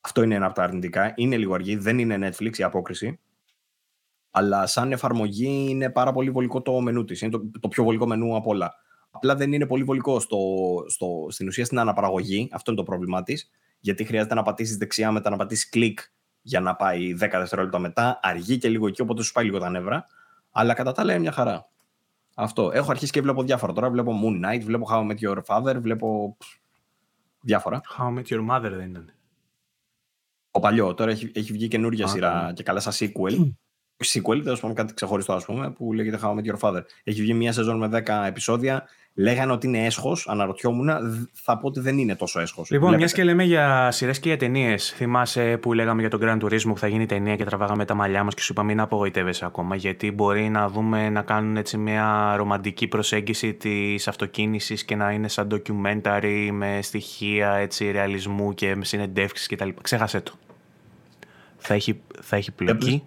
[0.00, 1.12] Αυτό είναι ένα από τα αρνητικά.
[1.16, 1.76] Είναι λίγο αργή.
[1.76, 3.18] Δεν είναι Netflix η απόκριση.
[4.36, 7.20] Αλλά σαν εφαρμογή είναι πάρα πολύ βολικό το μενού της.
[7.20, 8.74] Είναι το, το πιο βολικό μενού από όλα.
[9.10, 10.38] Απλά δεν είναι πολύ βολικό στο,
[10.88, 12.48] στο, στην ουσία στην αναπαραγωγή.
[12.52, 13.50] Αυτό είναι το πρόβλημά της.
[13.80, 15.98] Γιατί χρειάζεται να πατήσεις δεξιά, μετά να πατήσεις κλικ
[16.42, 18.20] για να πάει 10 δευτερόλεπτα μετά.
[18.22, 20.06] Αργεί και λίγο εκεί, οπότε σου πάει λίγο τα νεύρα.
[20.50, 21.68] Αλλά κατά τα άλλα είναι μια χαρά.
[22.34, 22.70] Αυτό.
[22.72, 23.72] Έχω αρχίσει και βλέπω διάφορα.
[23.72, 26.36] Τώρα βλέπω Moon Knight, βλέπω How I Met Your Father, βλέπω
[27.40, 27.80] διάφορα.
[27.98, 29.12] How I Met Your Mother δεν ήταν.
[30.50, 30.94] Ο παλιό.
[30.94, 33.52] Τώρα έχει, έχει βγει καινούργια σειρά και καλά σαν sequel.
[34.04, 36.82] sequel, τέλος πάντων κάτι ξεχωριστό, ας πούμε, που λέγεται How I Met Your Father.
[37.04, 38.84] Έχει βγει μια σεζόν με 10 επεισόδια.
[39.16, 40.90] Λέγανε ότι είναι έσχος, αναρωτιόμουν.
[41.32, 42.70] Θα πω ότι δεν είναι τόσο έσχος.
[42.70, 44.92] Λοιπόν, μιας και λέμε για σειρές και για ταινίες.
[44.96, 48.24] Θυμάσαι που λέγαμε για τον Grand Turismo που θα γίνει ταινία και τραβάγαμε τα μαλλιά
[48.24, 49.76] μας και σου είπα μην απογοητεύεσαι ακόμα.
[49.76, 55.28] Γιατί μπορεί να δούμε να κάνουν έτσι μια ρομαντική προσέγγιση της αυτοκίνησης και να είναι
[55.28, 59.68] σαν documentary με στοιχεία έτσι, ρεαλισμού και με συνεντεύξεις κτλ.
[59.82, 60.32] Ξέχασε το.
[61.56, 63.02] Θα έχει, θα έχει πλοκή.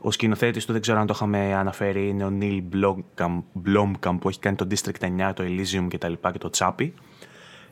[0.00, 2.62] Ο σκηνοθέτης του, δεν ξέρω αν το είχαμε αναφέρει, είναι ο Νίλ
[3.66, 6.90] Blomkamp που έχει κάνει το District 9, το Elysium και τα λοιπά και το Chappie.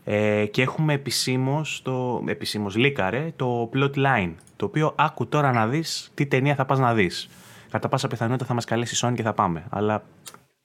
[0.05, 6.11] Ε, και έχουμε επισήμως, το, επισήμως λίκαρε, το Plotline, το οποίο άκου τώρα να δεις
[6.15, 7.29] τι ταινία θα πας να δεις.
[7.71, 10.03] Κατά πάσα πιθανότητα θα μας καλέσει η Sony και θα πάμε, αλλά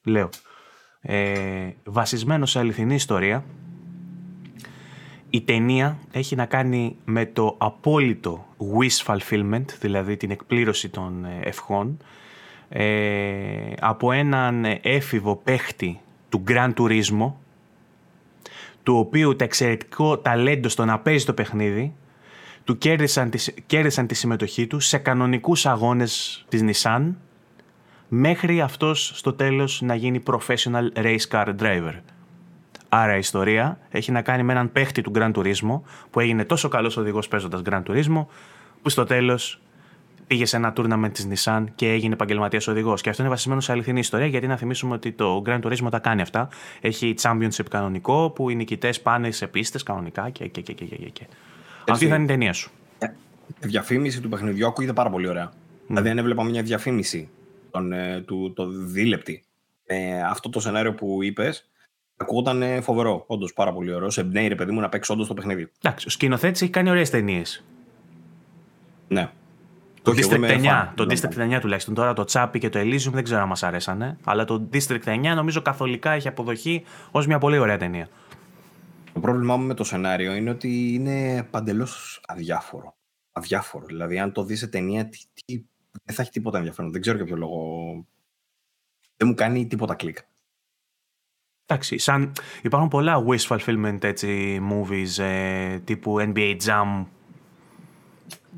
[0.04, 0.28] λέω.
[1.00, 3.44] Ε, βασισμένο σε αληθινή ιστορία,
[5.34, 11.40] η ταινία έχει να κάνει με το απόλυτο wish fulfillment, δηλαδή την εκπλήρωση των ε,
[11.42, 11.98] ευχών,
[12.68, 17.32] ε, από έναν έφηβο παίχτη του Grand Turismo,
[18.82, 21.94] του οποίου τα εξαιρετικό ταλέντο στο να παίζει το παιχνίδι,
[22.64, 27.12] του κέρδισαν τη, κέρδισαν τη συμμετοχή του σε κανονικούς αγώνες της Nissan,
[28.08, 31.94] μέχρι αυτός στο τέλος να γίνει professional race car driver.
[32.94, 36.68] Άρα η ιστορία έχει να κάνει με έναν παίχτη του Grand Turismo που έγινε τόσο
[36.68, 38.26] καλός οδηγός παίζοντας Grand Turismo,
[38.82, 39.60] που στο τέλος
[40.26, 43.00] πήγε σε ένα tournament της Nissan και έγινε επαγγελματίας οδηγός.
[43.00, 45.98] Και αυτό είναι βασισμένο σε αληθινή ιστορία, γιατί να θυμίσουμε ότι το Grand Turismo τα
[45.98, 46.48] κάνει αυτά.
[46.80, 50.46] Έχει championship κανονικό, που οι νικητές πάνε σε πίστες κανονικά και.
[50.46, 51.26] και, και, και, και, και.
[51.88, 52.70] Αυτή θα είναι η ταινία σου.
[52.98, 53.04] Η
[53.60, 55.50] ε, διαφήμιση του παιχνιδιού ακούγεται πάρα πολύ ωραία.
[55.50, 55.86] Mm.
[55.86, 57.28] Δηλαδή, αν έβλεπα μια διαφήμιση
[57.70, 59.44] τον, ε, του, το δίλεπτη,
[59.86, 61.71] ε, αυτό το σενάριο που είπες,
[62.22, 64.10] Ακούγονταν φοβερό, όντως πάρα πολύ ωραίο.
[64.10, 65.70] Σε εμπνέει ρε παιδί μου να παίξεις όντως το παιχνίδι.
[65.82, 67.64] Εντάξει, ο σκηνοθέτης έχει κάνει ωραίες ταινίες.
[69.08, 69.30] Ναι.
[70.02, 71.94] Το District 9, το District 9 τουλάχιστον.
[71.94, 74.16] Τώρα το Τσάπι και το Elysium δεν ξέρω αν μας αρέσανε.
[74.24, 78.08] Αλλά το District 9 νομίζω καθολικά έχει αποδοχή ως μια πολύ ωραία ταινία.
[79.12, 82.96] Το πρόβλημά μου με το σενάριο είναι ότι είναι παντελώς αδιάφορο.
[83.32, 83.86] Αδιάφορο.
[83.86, 85.64] Δηλαδή, αν το δεις σε ταινία, τι, τι,
[86.04, 86.92] δεν θα έχει τίποτα ενδιαφέρον.
[86.92, 87.92] Δεν ξέρω για ποιο λόγο.
[89.16, 90.18] Δεν μου κάνει τίποτα κλικ.
[91.72, 92.32] Εντάξει, σαν
[92.62, 97.04] υπάρχουν πολλά wish fulfillment έτσι, movies ε, τύπου NBA Jam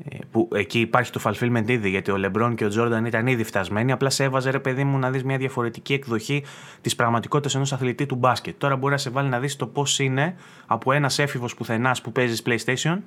[0.03, 3.43] ε, που εκεί υπάρχει το fulfillment ήδη γιατί ο Λεμπρόν και ο Τζόρνταν ήταν ήδη
[3.43, 6.43] φτασμένοι απλά σε έβαζε ρε παιδί μου να δεις μια διαφορετική εκδοχή
[6.81, 8.55] της πραγματικότητας ενός αθλητή του μπάσκετ.
[8.57, 10.35] Τώρα μπορεί να σε βάλει να δεις το πώς είναι
[10.65, 12.97] από ένας έφηβος πουθενάς που παίζεις PlayStation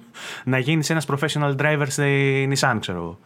[0.44, 3.18] να γίνεις ένας professional driver στη Nissan ξέρω εγώ.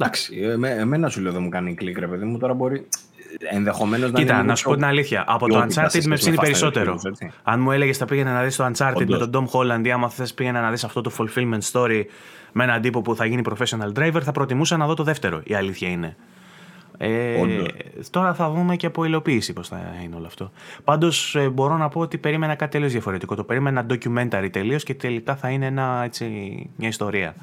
[0.00, 2.38] Εντάξει, εμένα σου λέω δεν μου κάνει κλικ ρε παιδί μου.
[2.38, 2.88] Τώρα μπορεί
[3.50, 5.24] ενδεχομένως να Κοίτα, να σου πω την αλήθεια.
[5.26, 7.00] Από το Uncharted με ψήνει περισσότερο.
[7.42, 10.10] Αν μου έλεγες θα πήγαινε να δεις το Uncharted με τον Tom Holland ή άμα
[10.10, 12.04] θες πήγαινε να δεις αυτό το fulfillment story
[12.52, 15.40] με έναν τύπο που θα γίνει professional driver, θα προτιμούσα να δω το δεύτερο.
[15.44, 16.16] Η αλήθεια είναι.
[17.00, 17.42] Ε,
[18.10, 20.50] τώρα θα δούμε και από υλοποίηση πώς θα είναι όλο αυτό.
[20.84, 23.34] Πάντως ε, μπορώ να πω ότι περίμενα κάτι τελείως διαφορετικό.
[23.34, 26.26] Το περίμενα documentary τελείως και τελικά θα είναι ένα, έτσι,
[26.76, 27.34] μια ιστορία.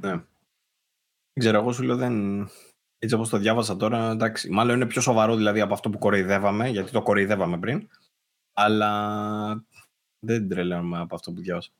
[0.00, 0.10] Ναι.
[0.10, 2.48] Δεν ξέρω, εγώ σου λέω δεν,
[2.98, 6.68] έτσι όπως το διάβασα τώρα, εντάξει, μάλλον είναι πιο σοβαρό δηλαδή από αυτό που κοροϊδεύαμε,
[6.68, 7.88] γιατί το κοροϊδεύαμε πριν,
[8.52, 9.64] αλλά
[10.18, 11.70] δεν τρελαίνομαι από αυτό που διάβασα.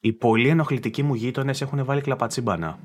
[0.00, 2.78] Οι πολύ ενοχλητικοί μου γείτονες έχουν βάλει κλαπατσίμπανα.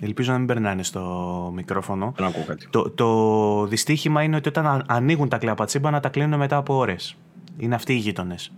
[0.00, 2.12] Ελπίζω να μην περνάνε στο μικρόφωνο.
[2.16, 2.68] Δεν ακούω κάτι.
[2.70, 7.16] Το, το δυστύχημα είναι ότι όταν ανοίγουν τα κλαπατσίμπανα τα κλείνουν μετά από ώρες.
[7.56, 8.52] Είναι αυτοί οι γείτονες.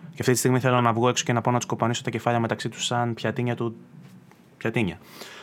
[0.00, 2.10] Και αυτή τη στιγμή θέλω να βγω έξω και να πάω να τους κοπανίσω τα
[2.10, 3.76] κεφάλια μεταξύ τους σαν πιατίνια του.
[4.56, 4.98] Πιατίνια.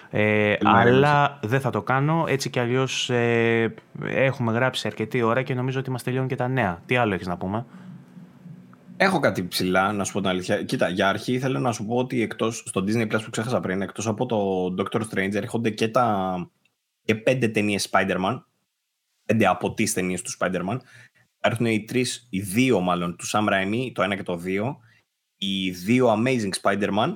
[0.10, 2.26] Ε, αλλά δεν θα το κάνω.
[2.28, 3.74] Έτσι κι αλλιώς ε,
[4.06, 6.82] έχουμε γράψει αρκετή ώρα και νομίζω ότι μας τελειώνουν και τα νέα.
[6.86, 7.66] Τι άλλο έχεις να πούμε;
[8.98, 10.64] Έχω κάτι ψηλά, να σου πω την αλήθεια.
[10.64, 13.82] Κοίτα, για αρχή ήθελα να σου πω ότι εκτός στο Disney Plus που ξέχασα πριν,
[13.82, 16.36] εκτός από το Doctor Strange, έρχονται και, τα,
[17.04, 18.42] και πέντε ταινίες Spider-Man.
[19.26, 20.78] Πέντε από τις ταινίες του Spider-Man.
[21.38, 24.78] Υπάρχουν οι τρεις, οι δύο μάλλον, του Sam Raimi, το ένα και το δύο.
[25.38, 27.16] οι δύο Amazing Spider-Man,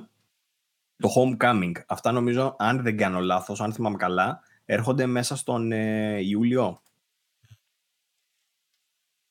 [1.02, 1.72] το Homecoming.
[1.86, 6.82] Αυτά νομίζω, αν δεν κάνω λάθος, αν θυμάμαι καλά, έρχονται μέσα στον ε, Ιούλιο.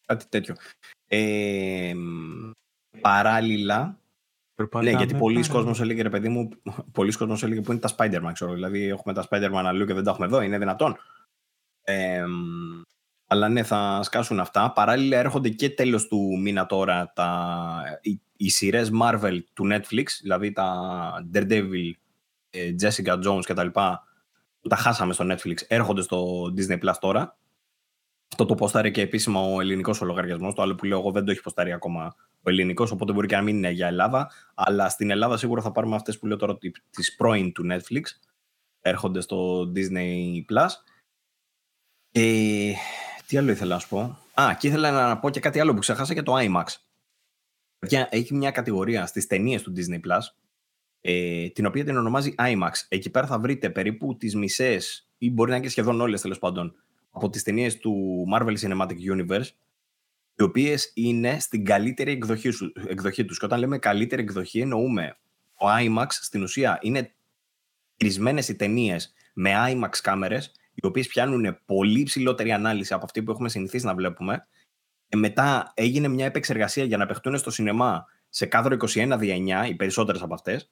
[0.05, 0.55] Κάτι τέτοιο.
[1.07, 1.93] Ε,
[3.01, 3.99] παράλληλα,
[4.81, 6.49] ναι, γιατί πολλοί κόσμος έλεγε, ρε παιδί μου,
[6.91, 8.53] πολλοί κόσμος έλεγε που είναι τα Spider-Man, ξέρω.
[8.53, 10.97] Δηλαδή, έχουμε τα Spider-Man αλλού και δεν τα έχουμε εδώ, είναι δυνατόν.
[11.83, 12.25] Ε,
[13.31, 14.71] αλλά ναι, θα σκάσουν αυτά.
[14.71, 20.51] Παράλληλα έρχονται και τέλος του μήνα τώρα τα, οι, οι σειρές Marvel του Netflix, δηλαδή
[20.51, 21.91] τα Daredevil,
[22.49, 23.67] ε, Jessica Jones κτλ.
[24.61, 27.37] Που τα χάσαμε στο Netflix, έρχονται στο Disney Plus τώρα.
[28.31, 30.53] Αυτό το ποστάρει και επίσημα ο ελληνικός ο λογαριασμό.
[30.53, 33.35] Το άλλο που λέω εγώ δεν το έχει ποστάρει ακόμα ο ελληνικός, οπότε μπορεί και
[33.35, 34.31] να μην είναι για Ελλάδα.
[34.53, 36.57] Αλλά στην Ελλάδα σίγουρα θα πάρουμε αυτές που λέω τώρα
[36.89, 38.01] τις πρώην του Netflix.
[38.81, 40.69] Έρχονται στο Disney Plus.
[42.13, 42.73] Ε,
[43.31, 45.79] τι άλλο ήθελα να σου πω; Α, και ήθελα να πω και κάτι άλλο που
[45.79, 46.65] ξεχάσα και το IMAX.
[48.09, 50.19] Έχει μια κατηγορία στις ταινίες του Disney Plus,
[51.01, 52.71] ε, την οποία την ονομάζει IMAX.
[52.87, 56.39] Εκεί πέρα θα βρείτε περίπου τις μισές, ή μπορεί να είναι και σχεδόν όλες τέλος
[56.39, 56.75] πάντων,
[57.11, 59.49] από τις ταινίες του Marvel Cinematic Universe,
[60.35, 63.39] οι οποίες είναι στην καλύτερη εκδοχή, σου, εκδοχή τους.
[63.39, 65.17] Και όταν λέμε καλύτερη εκδοχή, εννοούμε
[65.53, 67.13] ο IMAX στην ουσία είναι
[67.97, 73.31] χειρισμένε οι ταινίες με IMAX κάμερες οι οποίες πιάνουν πολύ ψηλότερη ανάλυση από αυτή που
[73.31, 74.47] έχουμε συνηθίσει να βλέπουμε.
[75.07, 79.69] Και μετά έγινε μια επεξεργασία για να παιχτούν στο σινεμά σε κάδρο 21 δια 9,
[79.69, 80.71] οι περισσότερες από αυτές.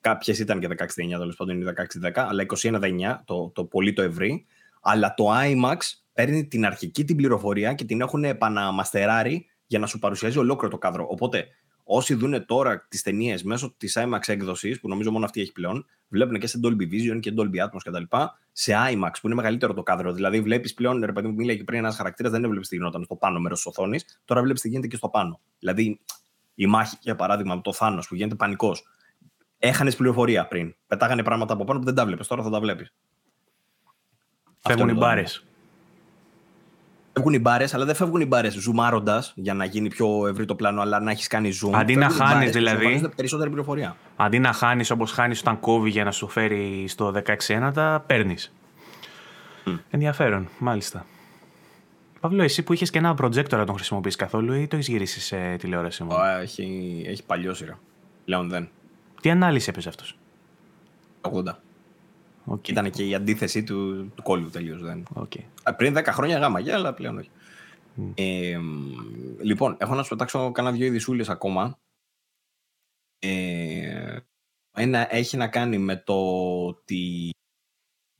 [0.00, 1.72] Κάποιες ήταν και 16 δια 9, τέλος πάντων είναι
[2.04, 4.46] 16 10, αλλά 21 δια 9, το, το πολύ το ευρύ.
[4.80, 5.76] Αλλά το IMAX
[6.12, 10.78] παίρνει την αρχική την πληροφορία και την έχουν επαναμαστεράρει για να σου παρουσιάζει ολόκληρο το
[10.78, 11.06] κάδρο.
[11.10, 11.46] Οπότε
[11.92, 15.86] όσοι δουν τώρα τις ταινίες μέσω της IMAX έκδοσης, που νομίζω μόνο αυτή έχει πλέον,
[16.08, 18.02] βλέπουν και σε Dolby Vision και Dolby Atmos κτλ.
[18.52, 20.12] σε IMAX που είναι μεγαλύτερο το κάδρο.
[20.12, 23.16] Δηλαδή βλέπεις πλέον, ρε παιδί μου, μίλαγε πριν ένας χαρακτήρας, δεν έβλεπες τι γινόταν στο
[23.16, 25.40] πάνω μέρος της οθόνης, τώρα βλέπεις τι γίνεται και στο πάνω.
[25.58, 26.00] Δηλαδή
[26.54, 28.84] η μάχη, για παράδειγμα, με το Θάνο που γίνεται πανικός.
[29.58, 30.74] Έχανες πληροφορία πριν.
[30.86, 32.26] Πετάγανε πράγματα από πάνω που δεν τα βλέπεις.
[32.26, 32.94] Τώρα θα τα βλέπεις.
[34.60, 35.44] Φεύγουν οι μπάρες.
[37.12, 40.54] Φεύγουν οι μπάρες, αλλά δεν φεύγουν οι μπάρες ζουμάροντας για να γίνει πιο ευρύ το
[40.54, 41.70] πλάνο, αλλά να έχεις κάνει zoom.
[41.72, 43.10] Αντί να χάνεις δηλαδή.
[43.16, 43.96] Περισσότερη πληροφορία.
[44.16, 47.12] Αντί να χάνεις όπως χάνεις όταν κόβει για να σου φέρει στο
[47.48, 48.52] 16 τα παίρνεις.
[49.66, 49.78] Mm.
[49.90, 51.06] Ενδιαφέρον, μάλιστα.
[52.20, 55.20] Παύλο, εσύ που είχες και ένα projector να τον χρησιμοποιείς καθόλου ή το έχεις γυρίσει
[55.20, 56.10] σε τηλεόραση μου.
[56.42, 57.78] έχει, έχει παλιό σειρά.
[58.24, 58.68] Πλέον δεν.
[59.20, 60.18] Τι ανάλυση έπαιζε αυτός;
[61.20, 61.54] 80.
[62.50, 62.68] Okay.
[62.68, 64.80] Ήταν και η αντίθεση του, του κόλλου τελείως.
[65.14, 65.72] Okay.
[65.76, 67.30] Πριν 10 χρόνια γάμα, αλλά πλέον όχι.
[67.96, 68.12] Mm.
[68.14, 68.58] Ε,
[69.42, 71.78] λοιπόν, έχω να σου πετάξω κάνα δυο ειδισούλε ακόμα.
[73.18, 74.16] Ε,
[74.72, 76.14] ένα έχει να κάνει με το
[76.66, 77.30] ότι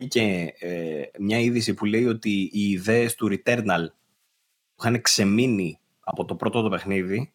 [0.09, 3.87] και ε, μια είδηση που λέει ότι οι ιδέες του Returnal
[4.75, 7.33] που είχαν ξεμείνει από το πρώτο το παιχνίδι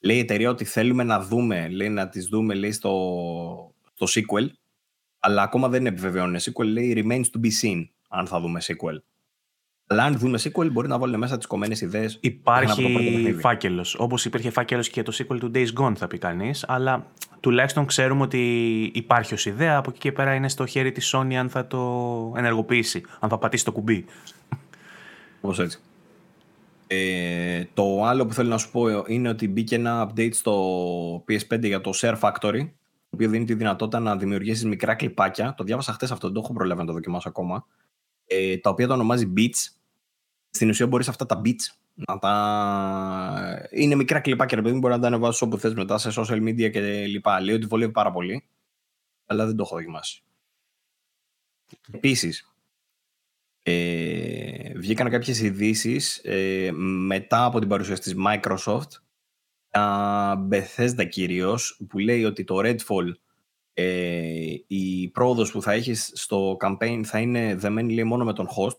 [0.00, 4.48] λέει η εταιρεία ότι θέλουμε να δούμε, λέει να τις δούμε λέει στο, στο sequel
[5.20, 8.98] αλλά ακόμα δεν επιβεβαιώνουν sequel, λέει remains to be seen αν θα δούμε sequel.
[9.86, 12.18] Αλλά αν δούμε sequel, μπορεί να βάλουν μέσα τις κομμένες ιδέες.
[12.20, 13.94] Υπάρχει φάκελος.
[13.98, 16.64] Όπως υπήρχε φάκελος και το sequel του Days Gone, θα πει κανείς.
[16.68, 17.06] Αλλά
[17.40, 19.76] τουλάχιστον ξέρουμε ότι υπάρχει ως ιδέα.
[19.76, 23.38] Από εκεί και πέρα είναι στο χέρι της Sony αν θα το ενεργοποιήσει, αν θα
[23.38, 24.04] πατήσει το κουμπί.
[25.40, 25.80] Όπως έτσι.
[26.86, 31.60] Ε, το άλλο που θέλω να σου πω είναι ότι μπήκε ένα update στο PS5
[31.60, 32.79] για το Share Factory το
[33.20, 35.54] οποίο δίνει τη δυνατότητα να δημιουργήσεις μικρά κλιπάκια.
[35.56, 37.66] Το διάβασα χθες αυτό, δεν το έχω προλάβει να το δοκιμάσω ακόμα.
[38.26, 39.78] Ε, τα οποία το ονομάζει beats.
[40.50, 43.68] Στην ουσία μπορείς αυτά τα beats να τα.
[43.70, 46.70] Είναι μικρά κλιπάκια, ρε παιδί μπορεί να τα ανεβάσεις όπου θες μετά σε social media
[46.70, 47.40] και λοιπά.
[47.40, 48.44] Λέει ότι βολεύει πάρα πολύ.
[49.26, 50.22] Αλλά δεν το έχω δοκιμάσει.
[51.92, 52.54] Επίσης,
[53.62, 56.70] ε, βγήκαν κάποιες ειδήσεις ε,
[57.06, 59.09] μετά από την παρουσίαση της Microsoft τα
[60.50, 63.12] Bethesda κυρίως, που λέει ότι το Redfall
[63.72, 68.46] ε, η πρόοδος που θα έχεις στο campaign θα είναι δεμένη λέει, μόνο με τον
[68.46, 68.76] host.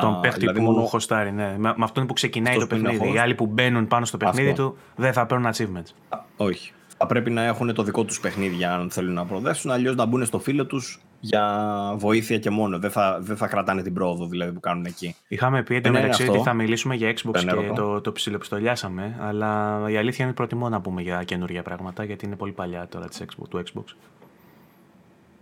[0.00, 0.86] Τον παίχτη δηλαδή που μόνο...
[0.86, 1.58] χωστάρει, ναι.
[1.58, 3.12] Με, με αυτόν που ξεκινάει το παιχνίδι.
[3.12, 6.18] Οι άλλοι που μπαίνουν πάνω στο παιχνίδι του δεν θα παίρνουν achievements.
[6.36, 10.06] όχι θα πρέπει να έχουν το δικό τους παιχνίδι αν θέλουν να προοδεύσουν, αλλιώς να
[10.06, 12.78] μπουν στο φίλο τους για βοήθεια και μόνο.
[12.78, 15.14] Δεν θα, δεν θα κρατάνε την πρόοδο δηλαδή που κάνουν εκεί.
[15.28, 20.24] Είχαμε πει εντωμεταξύ ότι θα μιλήσουμε για Xbox και το, το ψιλοπιστολιάσαμε, αλλά η αλήθεια
[20.24, 23.48] είναι ότι προτιμώ να πούμε για καινούργια πράγματα γιατί είναι πολύ παλιά τώρα της Xbox,
[23.48, 23.84] του Xbox.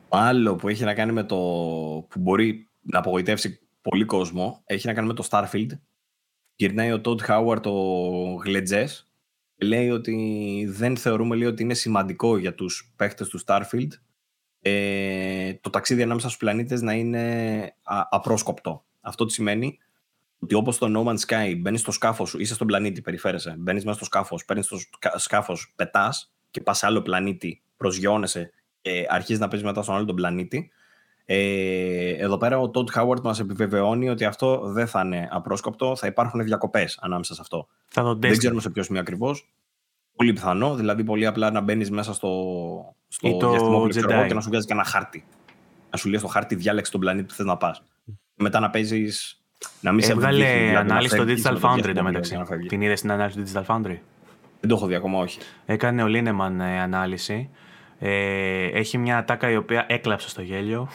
[0.09, 1.37] Άλλο που έχει να κάνει με το.
[2.09, 5.71] που μπορεί να απογοητεύσει πολύ κόσμο έχει να κάνει με το Starfield.
[6.55, 7.73] Γυρνάει ο Todd Howard το
[8.45, 9.07] γλετζές
[9.63, 13.91] λέει ότι δεν θεωρούμε λέει, ότι είναι σημαντικό για τους παίχτες του Starfield
[14.69, 17.23] ε, το ταξίδι ανάμεσα στους πλανήτες να είναι
[17.83, 18.85] α, απρόσκοπτο.
[19.01, 19.79] Αυτό τι σημαίνει.
[20.39, 23.55] Το ότι όπως το No Man's Sky μπαίνεις στο σκάφος σου, είσαι στον πλανήτη, περιφέρεσαι,
[23.59, 24.79] μπαίνεις μέσα στο σκάφος, παίρνεις το
[25.17, 30.05] σκάφος, πετάς και πας σε άλλο πλανήτη, προσγειώνεσαι και αρχίζεις να παίζεις μετά στον άλλο
[30.05, 30.71] τον πλανήτη.
[31.25, 36.07] Ε, εδώ πέρα ο Todd Howard μας επιβεβαιώνει ότι αυτό δεν θα είναι απρόσκοπτο, θα
[36.07, 37.69] υπάρχουν διακοπές ανάμεσα σε αυτό.
[38.19, 39.51] δεν ξέρουμε σε ποιο σημείο ακριβώς.
[40.17, 42.31] Πολύ πιθανό, δηλαδή πολύ απλά να μπαίνεις μέσα στο,
[43.09, 45.25] στο διαστημόπλαιο και να σου βγάζει και ένα χάρτη.
[45.91, 47.83] Να σου λέει στο χάρτη διάλεξη τον πλανήτη που θες να πας.
[48.35, 49.41] Μετά να παίζεις.
[49.81, 52.39] Να μην Έβγαλε σε δηλαδή, ανάλυση στο Digital Foundry εντωμεταξύ.
[52.69, 53.99] Την είδες στην ανάλυση του Digital Foundry;
[54.61, 55.39] Δεν το έχω δει ακόμα, όχι.
[55.67, 57.51] Έκανε ο Λίνεμαν ε, ανάλυση.
[57.99, 60.89] Ε, έχει μια ατάκα η οποία έκλαψε στο γέλιο.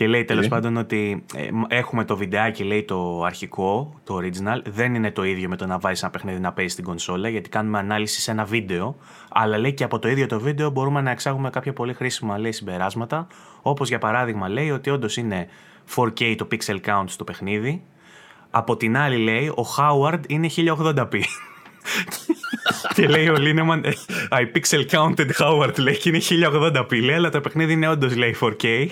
[0.00, 4.62] Και λέει τέλος πάντων ότι ε, έχουμε το βιντεάκι, λέει το αρχικό, το original.
[4.70, 7.48] Δεν είναι το ίδιο με το να βάζεις ένα παιχνίδι να παίζεις στην κονσόλα, γιατί
[7.48, 8.96] κάνουμε ανάλυση σε ένα βίντεο.
[9.30, 12.52] Αλλά λέει και από το ίδιο το βίντεο μπορούμε να εξάγουμε κάποια πολύ χρήσιμα λέει,
[12.52, 13.26] συμπεράσματα.
[13.62, 15.48] Όπως για παράδειγμα λέει ότι όντως είναι
[15.96, 17.82] 4K το pixel count στο παιχνίδι.
[18.50, 21.20] Από την άλλη λέει ο Howard είναι 1080p
[22.94, 23.84] και λέει ο Λίνεμαν,
[24.30, 28.36] I pixel counted Howard, λέει και είναι 1080p, λέει, αλλά το παιχνίδι είναι όντως λέει
[28.40, 28.86] 4K.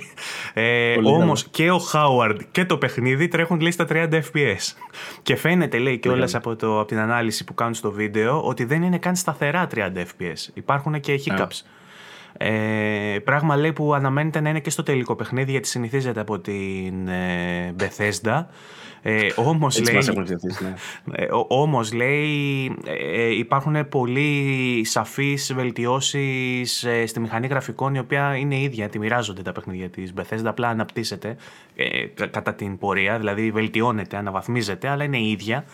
[0.55, 4.75] Ε, Όμως και ο Howard και το παιχνίδι τρέχουν λέει στα 30 FPS.
[5.23, 8.83] Και φαίνεται, λέει και όλα από, από την ανάλυση που κάνουν στο βίντεο, ότι δεν
[8.83, 10.49] είναι καν σταθερά 30 FPS.
[10.55, 11.63] Υπάρχουν και hiccups.
[12.41, 17.09] Ε, πράγμα λέει που αναμένεται να είναι και στο τελικό παιχνίδι γιατί συνηθίζεται από την
[17.09, 18.45] ε, Bethesda
[19.03, 19.99] ε, όμως, λέει,
[20.61, 20.73] ναι.
[21.13, 28.61] ε, όμως λέει ε, υπάρχουν πολύ σαφείς βελτιώσεις ε, στη μηχανή γραφικών η οποία είναι
[28.61, 31.37] ίδια, τη μοιράζονται τα παιχνίδια της Bethesda, απλά αναπτύσσεται
[31.77, 35.65] ε, κατά την πορεία, δηλαδή βελτιώνεται, αναβαθμίζεται, αλλά είναι ίδια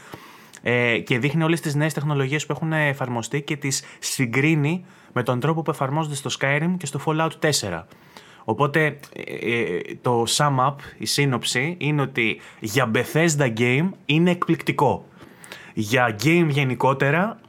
[0.62, 5.40] ε, και δείχνει όλες τις νέες τεχνολογίες που έχουν εφαρμοστεί και τις συγκρίνει με τον
[5.40, 7.82] τρόπο που εφαρμόζονται στο Skyrim και στο Fallout 4.
[8.44, 15.08] Οπότε ε, ε, το sum up, η σύνοψη είναι ότι για Bethesda game είναι εκπληκτικό.
[15.74, 17.40] Για game γενικότερα,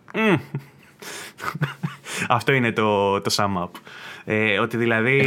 [2.30, 3.70] αυτό είναι το, το sum up.
[4.28, 5.24] Ε, ότι δηλαδή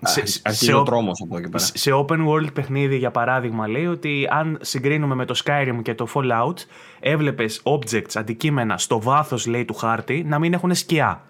[0.00, 1.58] σε, σε, από εκεί πέρα.
[1.58, 6.08] σε open world παιχνίδι για παράδειγμα λέει ότι αν συγκρίνουμε με το Skyrim και το
[6.14, 6.54] Fallout
[7.00, 11.22] έβλεπες objects, αντικείμενα στο βάθος λέει του χάρτη να μην έχουν σκιά.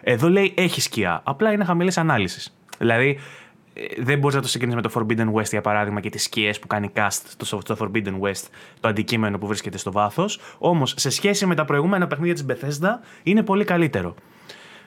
[0.00, 2.56] Εδώ λέει έχει σκιά, απλά είναι χαμηλής ανάλυσης.
[2.84, 3.18] Δηλαδή,
[3.74, 6.58] ε, δεν μπορείς να το συγκρίνεις με το Forbidden West για παράδειγμα και τις σκιές
[6.58, 8.44] που κάνει cast στο, Forbidden West,
[8.80, 10.40] το αντικείμενο που βρίσκεται στο βάθος.
[10.58, 12.90] Όμως σε σχέση με τα προηγούμενα παιχνίδια της Bethesda
[13.22, 14.14] είναι πολύ καλύτερο.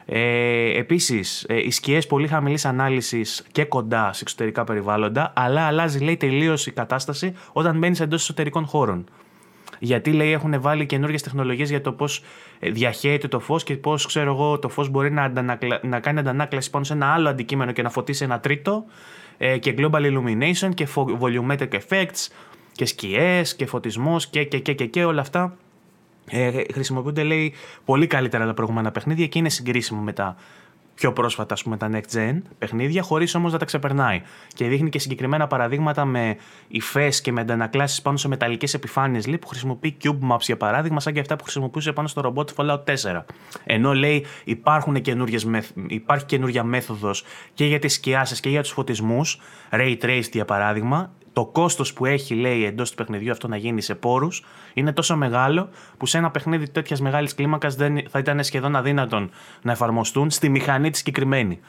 [0.05, 5.99] Ε, Επίσης, ε, οι σκιές πολύ χαμηλής ανάλυσης και κοντά σε εξωτερικά περιβάλλοντα, αλλά αλλάζει
[5.99, 9.05] λέει τελείως η κατάσταση όταν μπαίνεις εντός εσωτερικών χώρων
[9.79, 12.23] γιατί λέει έχουν βάλει καινούργιες τεχνολογίες για το πώς
[12.59, 15.31] ε, διαχέεται το φως και πώς ξέρω εγώ το φως μπορεί να,
[15.81, 18.85] να κάνει αντανάκλαση πάνω σε ένα άλλο αντικείμενο και να φωτίσει ένα τρίτο
[19.37, 22.27] ε, και global illumination και volumetric effects
[22.71, 25.57] και σκιές και φωτισμός και, και, και, και, και όλα αυτά
[26.29, 27.53] ε, χρησιμοποιούνται λέει
[27.85, 30.35] πολύ καλύτερα τα προηγούμενα παιχνίδια και είναι συγκρίσιμο με τα
[30.97, 34.21] πιο πρόσφατα ας πούμε, τα next gen παιχνίδια, χωρίς όμως να τα ξεπερνάει.
[34.47, 36.37] Και δείχνει και συγκεκριμένα παραδείγματα με
[36.67, 41.13] υφές και με αντανακλάσεις πάνω σε μεταλλικές επιφάνειες που χρησιμοποιεί Cube Maps για παράδειγμα, σαν
[41.13, 43.23] και αυτά που χρησιμοποιούσε πάνω στο ρομπότ Fallout 4.
[43.63, 44.95] Ενώ λέει υπάρχουν
[45.87, 49.39] υπάρχει καινούργια μέθοδος και για τις σκιάσεις και για τους φωτισμούς,
[49.71, 53.81] Ray Traced για παράδειγμα, το κόστος που έχει, λέει, εντός του παιχνιδιού αυτό να γίνει
[53.81, 54.43] σε πόρους
[54.73, 57.75] είναι τόσο μεγάλο που σε ένα παιχνίδι τέτοιας μεγάλης κλίμακας
[58.09, 59.29] θα ήταν σχεδόν αδύνατον
[59.61, 61.59] να εφαρμοστούν στη μηχανή τη συγκεκριμένη.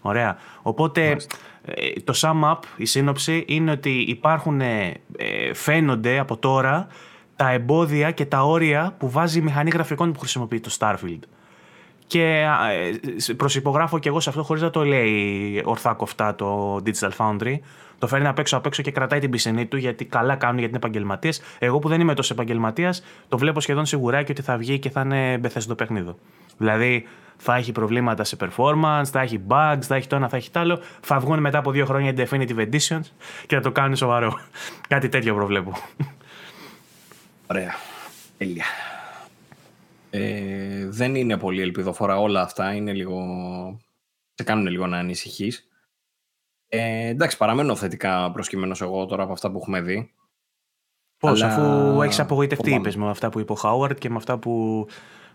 [0.00, 0.36] Ωραία.
[0.62, 1.16] Οπότε
[1.64, 4.92] ε, το sum up, η σύνοψη είναι ότι υπάρχουν, ε,
[5.52, 6.86] φαίνονται από τώρα
[7.36, 11.22] τα εμπόδια και τα όρια που βάζει η μηχανή γραφικών που χρησιμοποιεί το Starfield.
[12.06, 12.46] Και
[13.26, 17.56] ε, προσυπογράφω και εγώ σε αυτό χωρίς να το λέει ορθά κοφτά το Digital Foundry
[17.98, 20.74] το φέρνει απ' έξω απ' έξω και κρατάει την πισινή του γιατί καλά κάνουν γιατί
[20.74, 21.42] είναι επαγγελματίες.
[21.58, 24.90] Εγώ που δεν είμαι τόσο επαγγελματίας, το βλέπω σχεδόν σιγουρά και ότι θα βγει και
[24.90, 26.14] θα είναι μπεθέσιο το παιχνίδι.
[26.58, 27.06] Δηλαδή
[27.36, 30.60] θα έχει προβλήματα σε performance, θα έχει bugs, θα έχει το ένα, θα έχει το
[30.60, 30.80] άλλο.
[31.00, 33.04] Θα βγουν μετά από δύο χρόνια Definitive Editions
[33.46, 34.38] και θα το κάνουν σοβαρό.
[34.88, 35.72] Κάτι τέτοιο προβλέπω.
[37.46, 37.74] Ωραία.
[38.38, 38.64] Τέλεια.
[40.10, 42.74] Ε, δεν είναι πολύ ελπιδοφόρα όλα αυτά.
[42.74, 43.20] Είναι λίγο...
[44.34, 45.68] Σε κάνουν λίγο να ανησυχείς.
[46.68, 50.12] Ε, εντάξει, παραμένω θετικά προσκυμένο εγώ τώρα από αυτά που έχουμε δει.
[51.18, 51.54] Πώς, αλλά...
[51.54, 54.86] αφού έχεις απογοητευτεί, είπες με αυτά που είπε ο Χάουαρτ και με αυτά που,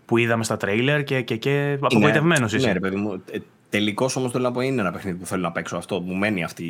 [0.04, 2.66] που είδαμε στα τρέιλερ και, και, και απογοητευμένος είσαι.
[2.66, 3.22] Ναι, ρε παιδί μου.
[3.30, 3.38] Ε,
[3.74, 6.00] Τελικώς όμως θέλω να πω είναι ένα παιχνίδι που θέλω να παίξω αυτό.
[6.00, 6.64] Μου μένει αυτή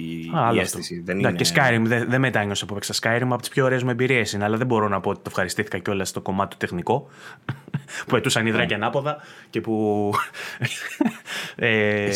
[0.55, 1.03] η αίσθηση.
[1.05, 1.33] Δεν είναι...
[1.33, 4.45] Και Skyrim, δεν δε μετάνιωσα που έπαιξα Skyrim από τις πιο ωραίες μου εμπειρίες είναι,
[4.45, 7.09] αλλά δεν μπορώ να πω ότι το ευχαριστήθηκα κιόλας στο κομμάτι του τεχνικό.
[8.07, 9.17] που πετούσαν υδράκια ανάποδα
[9.51, 10.13] και που.
[11.57, 12.11] ε,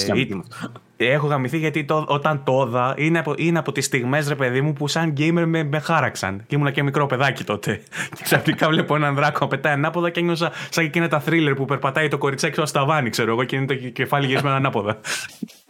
[1.07, 4.61] έχω γαμηθεί γιατί το, όταν το είδα είναι από, είναι από τις στιγμές, ρε παιδί
[4.61, 6.45] μου, που σαν gamer με, με χάραξαν.
[6.47, 7.83] Και ήμουν και μικρό παιδάκι τότε.
[8.17, 11.65] Και ξαφνικά βλέπω έναν δράκο να πετάει ανάποδα και ένιωσα σαν εκείνα τα thriller που
[11.65, 15.01] περπατάει το κοριτσάκι στο σταβάνι, ξέρω εγώ, και είναι το κεφάλι γυρισμένο ανάποδα.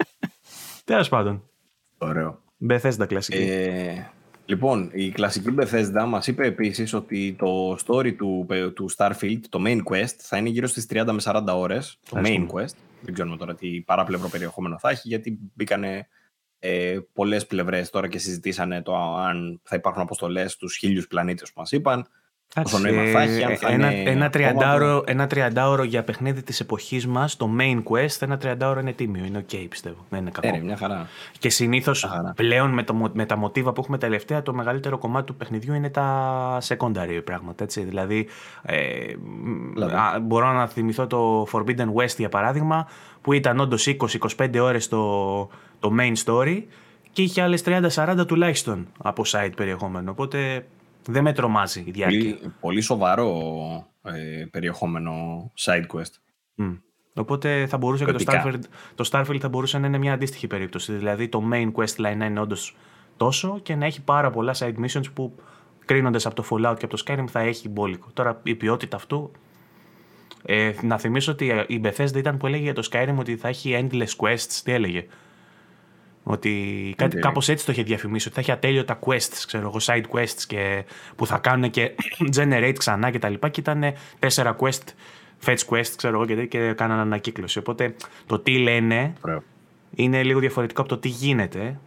[0.84, 1.42] Τέλος πάντων.
[1.98, 2.38] Ωραίο.
[2.70, 3.42] Bethesda κλασική.
[3.42, 4.10] Ε,
[4.48, 9.78] λοιπόν, η κλασική Bethesda μας είπε επίσης ότι το story του, του Starfield, το main
[9.90, 11.98] quest, θα είναι γύρω στις 30 με 40 ώρες.
[12.10, 12.74] Το main quest.
[13.00, 16.08] Δεν ξέρουμε τώρα τι παράπλευρο περιεχόμενο θα έχει, γιατί μπήκανε
[16.58, 21.60] ε, πολλές πλευρές τώρα και συζητήσανε το αν θα υπάρχουν αποστολές στους χίλιους πλανήτες που
[21.60, 22.08] μας είπαν.
[22.54, 25.28] Πόσο νόημα θα έχει, αν θα ένα, είναι ένα, 30 ένα
[25.80, 29.24] 30 για παιχνίδι της εποχής μας, το main quest, ένα 30 ώρο είναι τίμιο.
[29.24, 30.06] Είναι ok, πιστεύω.
[30.08, 30.56] Δεν είναι κακό.
[30.56, 31.08] Ε, μια χαρά.
[31.38, 35.34] Και συνήθως πλέον με, το, με τα μοτίβα που έχουμε τελευταία, το μεγαλύτερο κομμάτι του
[35.34, 37.64] παιχνιδιού είναι τα secondary πράγματα.
[37.64, 37.80] Έτσι.
[37.80, 38.28] Δηλαδή,
[38.62, 39.12] ε,
[39.96, 42.88] α, μπορώ να θυμηθώ το Forbidden West για παράδειγμα,
[43.20, 43.86] που ήταν όντως
[44.36, 45.38] 20-25 ώρες το,
[45.80, 46.62] το main story
[47.12, 47.62] και είχε άλλες
[47.94, 50.10] 30-40 τουλάχιστον από site περιεχόμενο.
[50.10, 50.66] Οπότε
[51.10, 52.36] δεν με τρομάζει η διάρκεια.
[52.36, 53.30] Πολύ, πολύ σοβαρό
[54.02, 55.12] ε, περιεχόμενο
[55.58, 56.12] side quest.
[56.58, 56.78] Mm.
[57.14, 58.60] Οπότε θα μπορούσε και το Starfield,
[58.94, 60.92] το Starfield θα μπορούσε να είναι μια αντίστοιχη περίπτωση.
[60.92, 62.76] Δηλαδή το main quest line να είναι όντως
[63.16, 65.34] τόσο και να έχει πάρα πολλά side missions που
[65.84, 68.08] κρίνοντας από το Fallout και από το Skyrim θα έχει μπόλικο.
[68.12, 69.30] Τώρα η ποιότητα αυτού.
[70.42, 73.88] Ε, να θυμίσω ότι η Bethesda ήταν που έλεγε για το Skyrim ότι θα έχει
[73.90, 74.60] endless quests.
[74.64, 75.06] Τι έλεγε;
[76.30, 77.20] Ότι κάτι, okay.
[77.20, 80.84] κάπως έτσι το είχε διαφημίσει, ότι θα έχει ατέλειωτα quests, ξέρω εγώ, side quests και,
[81.16, 81.90] που θα κάνουν και
[82.36, 83.84] generate ξανά και τα λοιπά και ήταν
[84.18, 84.82] τέσσερα quest,
[85.44, 87.58] fetch quest, ξέρω εγώ, και, και κάνανε ανακύκλωση.
[87.58, 87.94] Οπότε
[88.26, 89.12] το τι λένε
[89.94, 91.78] είναι λίγο διαφορετικό από το τι γίνεται.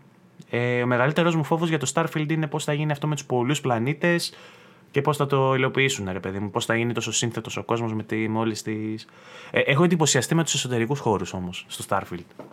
[0.49, 3.26] Ε, ο μεγαλύτερος μου φόβος για το Starfield είναι πώς θα γίνει αυτό με τους
[3.26, 4.34] πολλούς πλανήτες
[4.91, 6.49] και πώς θα το υλοποιήσουν, ρε παιδί μου.
[6.49, 8.95] Πώς θα γίνει τόσο σύνθετος ο κόσμος με, τη, με όλες τι.
[9.51, 12.45] Ε, έχω εντυπωσιαστεί με τους εσωτερικούς χώρους όμως στο Starfield.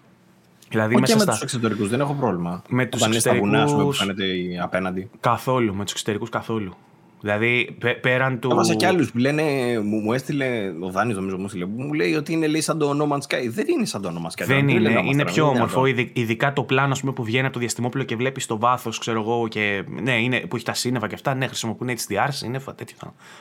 [0.70, 1.32] Δηλαδή μέσα με στα...
[1.32, 2.62] τους εξωτερικούς δεν έχω πρόβλημα.
[2.69, 3.49] Με τους εξωτερικού.
[3.66, 4.24] που φαίνεται
[4.62, 5.11] απέναντι.
[5.20, 6.77] Καθόλου, με τους εξωτερικούς καθόλου.
[7.20, 8.51] Δηλαδή πέραν του.
[8.51, 9.43] Έβασα κι άλλους που λένε,
[9.85, 12.90] μου, μου έστειλε, ο Δάνης νομίζω μου έστειλε, μου λέει ότι είναι λέει, σαν το
[12.90, 13.49] No Man's Sky.
[13.49, 14.47] Δεν είναι σαν το No Man's Sky.
[14.47, 15.86] Δεν είναι, είναι, είναι πιο όμορφο.
[16.12, 19.49] Ειδικά το πλάνο πούμε, που βγαίνει από το διαστημόπλαιο και βλέπεις το βάθος, ξέρω εγώ,
[19.49, 21.35] και, ναι, είναι, που έχει τα σύννεφα και αυτά.
[21.35, 22.97] Ναι, χρησιμοποιούν HDR, σύννεφα, τέτοιο.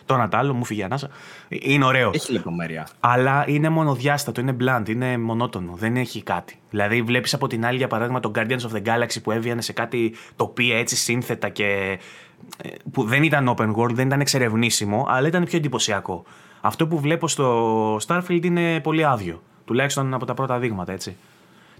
[0.06, 1.10] Το ένα το άλλο, μου φύγει ανάσα.
[1.48, 2.12] Είναι ωραίο.
[2.14, 2.88] Έχει λεπτομέρεια.
[2.99, 5.74] Αλλά είναι μονοδιάστατο, είναι blunt, είναι μονότονο.
[5.76, 6.56] Δεν έχει κάτι.
[6.70, 9.74] Δηλαδή, βλέπεις από την άλλη, για παράδειγμα, το Guardians of the Galaxy που έβγαινε σε
[9.74, 11.98] κάτι τοπία έτσι σύνθετα και ε,
[12.92, 16.24] που δεν ήταν open world, δεν ήταν εξερευνήσιμο, αλλά ήταν πιο εντυπωσιακό.
[16.62, 19.42] Αυτό που βλέπω στο Starfield είναι πολύ άδειο.
[19.66, 21.16] Τουλάχιστον από τα πρώτα δείγματα, έτσι.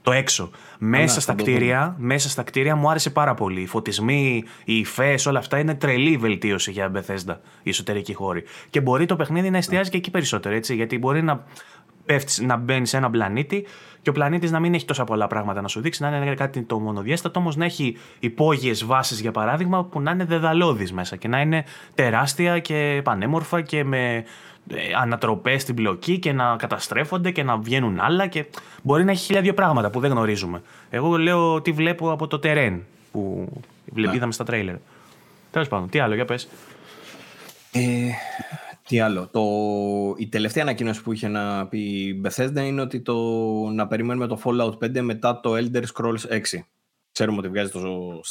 [0.02, 0.50] Το έξω.
[0.80, 3.62] Μέσα, στα κτίρια, μέσα στα κτίρια μου άρεσε πάρα πολύ.
[3.62, 8.44] Οι φωτισμοί, οι υφές, όλα αυτά είναι τρελή βελτίωση για Bethesda, η εσωτερική χώρη.
[8.70, 10.76] Και μπορεί το παιχνίδι να εστιάζει και εκεί περισσότερο, έτσι.
[10.76, 11.44] Γιατί μπορεί να,
[12.08, 13.66] πέφτεις, να μπαίνεις σε ένα πλανήτη
[14.02, 16.62] και ο πλανήτης να μην έχει τόσα πολλά πράγματα να σου δείξει, να είναι κάτι
[16.62, 21.28] το μονοδιάστατο, όμως να έχει υπόγειες βάσεις για παράδειγμα που να είναι δεδαλώδεις μέσα και
[21.28, 21.66] να είναι
[21.96, 24.24] τεράστια και πανέμορφα και με
[24.70, 28.46] ε, ανατροπές στην πλοκή και να καταστρέφονται και να βγαίνουν άλλα και
[28.84, 30.62] μπορεί να έχει χίλια δύο πράγματα που δεν γνωρίζουμε.
[30.90, 33.50] Εγώ λέω τι βλέπω από το τερέν που
[33.94, 34.16] ναι.
[34.16, 34.76] είδαμε στα τρέιλερ.
[35.52, 36.48] Τέλος πάντων, τι άλλο, για πες.
[37.72, 37.82] Ε,
[38.88, 39.28] τι άλλο.
[39.28, 39.42] Το...
[40.18, 43.16] Η τελευταία ανακοίνωση που είχε να πει η Bethesda είναι ότι το...
[43.70, 46.42] να περιμένουμε το Fallout 5 μετά το Elder Scrolls 6.
[47.12, 47.82] Ξέρουμε ότι βγάζει το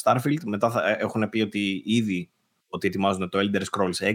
[0.03, 0.43] Starfield.
[0.45, 2.31] Μετά θα ε, έχουν πει ότι ήδη
[2.69, 4.15] ότι ετοιμάζουν το Elder Scrolls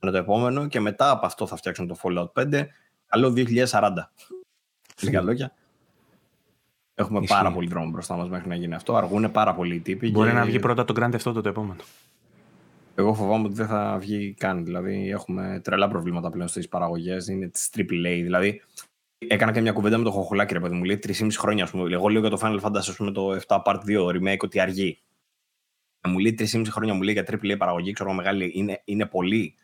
[0.00, 2.66] είναι το επόμενο και μετά από αυτό θα φτιάξουν το Fallout 5.
[3.06, 3.90] Καλό 2040.
[5.00, 5.52] Λίγα λόγια.
[6.94, 8.96] Έχουμε πάρα πολύ δρόμο μπροστά μας μέχρι να γίνει αυτό.
[8.96, 10.10] Αργούν πάρα πολύ οι τύποι.
[10.10, 10.34] Μπορεί και...
[10.34, 11.80] να βγει πρώτα το Grand Theft Auto το επόμενο.
[12.98, 14.64] Εγώ φοβάμαι ότι δεν θα βγει καν.
[14.64, 17.28] Δηλαδή, έχουμε τρελά προβλήματα πλέον στις παραγωγές.
[17.28, 18.20] Είναι της AAA.
[18.22, 18.62] Δηλαδή,
[19.18, 20.84] έκανα και μια κουβέντα με το Χοχολάκη, ρε παιδί μου.
[20.84, 21.94] Λέει 3,5 χρόνια, ας πούμε.
[21.94, 25.02] Εγώ λέω για το Final Fantasy, πούμε, το 7 Part 2 remake ότι αργεί.
[26.08, 28.50] Μου λέει 3,5 χρόνια μου λέει για AAA παραγωγή, ξέρω μεγάλη.
[28.54, 29.54] Είναι, είναι πολύ.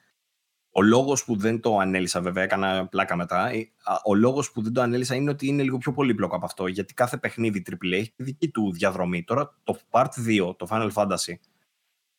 [0.71, 3.49] Ο λόγος που δεν το ανέλησα, βέβαια, έκανα πλάκα μετά.
[3.49, 3.71] Ε,
[4.05, 6.67] ο λόγος που δεν το ανέλησα είναι ότι είναι λίγο πιο πολύπλοκο από αυτό.
[6.67, 9.25] Γιατί κάθε παιχνίδι AAA έχει τη δική του διαδρομή.
[9.25, 11.35] Τώρα το Part 2, το Final Fantasy,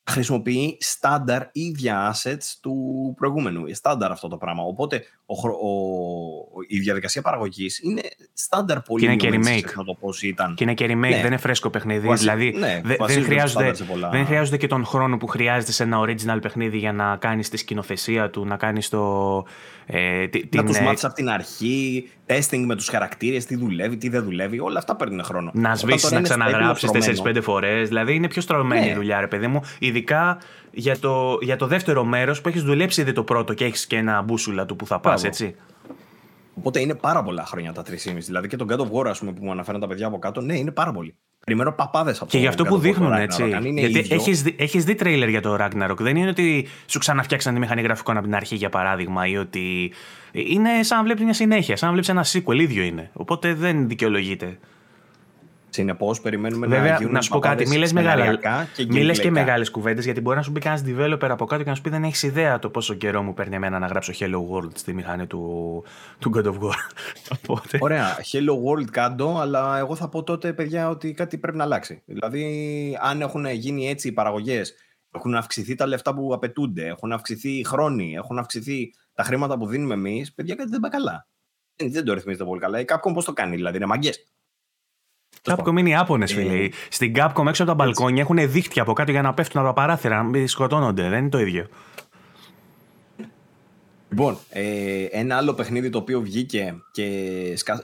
[0.10, 3.74] χρησιμοποιεί στάνταρ ίδια assets του προηγούμενου.
[3.74, 4.64] Στάνταρ αυτό το πράγμα.
[4.64, 8.02] Οπότε ο, ο, η διαδικασία παραγωγής είναι
[8.34, 9.74] στάνταρ πολύ και είναι και remake.
[9.76, 10.56] Να το πώς ήταν.
[10.56, 11.10] Και είναι και remake, ναι.
[11.10, 12.08] δεν είναι φρέσκο παιχνίδι.
[12.08, 12.22] Βασι...
[12.22, 13.72] Δηλαδή ναι, δε, δεν, χρειάζονται,
[14.12, 17.58] δεν χρειάζονται και τον χρόνο που χρειάζεται σε ένα original παιχνίδι για να κάνεις τη
[17.58, 19.44] σκηνοθεσία του, να κάνεις το.
[19.86, 23.98] Ε, την, να τους ε, μάθεις από την αρχή, testing με τους χαρακτήρες, τι δουλεύει,
[23.98, 24.60] τι δεν δουλεύει.
[24.60, 25.52] Όλα αυτά παίρνουν χρόνο.
[25.54, 26.90] Να σβήσεις, να ξαναγράψεις
[27.24, 27.88] 4-5 φορές.
[27.88, 28.92] Δηλαδή είναι πιο στρωμένη ναι.
[28.92, 29.62] η δουλειά, ρε παιδί μου.
[29.80, 30.38] Ειδικά
[30.76, 33.96] για το, για το δεύτερο μέρος που έχεις δουλέψει ήδη το πρώτο και έχεις και
[33.96, 35.56] ένα μπούσουλα του που θα πα, έτσι.
[36.54, 37.96] Οπότε είναι πάρα πολλά χρόνια τα 3,5.
[38.26, 40.42] Δηλαδή και τον God of War, ας πούμε, που μου αναφέρουν τα παιδιά από κάτω,
[40.42, 41.16] ναι, είναι πάρα πολύ.
[41.46, 43.48] Περιμένω παπάδες από Και γι' αυτό που δείχνουν έτσι.
[43.74, 45.98] Γιατί έχεις δει, έχεις δει τρέιλερ για το Ragnarok.
[45.98, 49.92] Δεν είναι ότι σου ξαναφτιάξαν τη μηχανή γραφικών από την αρχή, για παράδειγμα, ή ότι.
[50.32, 53.10] Είναι σαν να βλέπεις μια συνέχεια, σαν να βλέπεις ένα sequel, ίδιο είναι.
[53.14, 54.60] Οπότε δεν δικαιολογείται.
[55.76, 60.22] Συνεπώς, περιμένουμε Βέβαια, να γίνουν να σου πω κάτι, μίλε και, και μεγάλες κουβέντες, γιατί
[60.22, 62.60] μπορεί να σου πει κανένας developer από κάτω και να σου πει δεν έχεις ιδέα
[62.60, 65.84] το πόσο καιρό μου παίρνει εμένα να γράψω Hello World στη μηχανή του,
[66.20, 66.76] του God of War.
[67.80, 68.18] Ωραία.
[68.32, 72.02] Hello World κάτω, αλλά εγώ θα πω τότε, παιδιά, ότι κάτι πρέπει να αλλάξει.
[72.06, 74.74] Δηλαδή, αν έχουν γίνει έτσι οι παραγωγές,
[75.12, 79.68] έχουν αυξηθεί τα λεφτά που απαιτούνται, έχουν αυξηθεί οι χρόνοι, έχουν αυξηθεί τα χρήματα που
[79.68, 81.28] δίνουμε εμείς, παιδιά, κάτι δεν πάει καλά.
[81.76, 82.80] Δεν, το ρυθμίζεται πολύ καλά.
[82.80, 84.26] Η Capcom πώς το κάνει, δηλαδή, είναι μαγκές.
[85.42, 86.64] Capcom είναι οι Άπωνες, φίλε.
[86.64, 89.70] Ε, Στην Capcom έξω από τα μπαλκόνια έχουν δίχτυα από κάτω για να πέφτουν από
[89.70, 91.10] τα παράθυρα, να μην σκοτώνονται.
[91.10, 91.68] Δεν είναι το ίδιο.
[94.10, 97.04] Λοιπόν, ε, ένα άλλο παιχνίδι το οποίο βγήκε και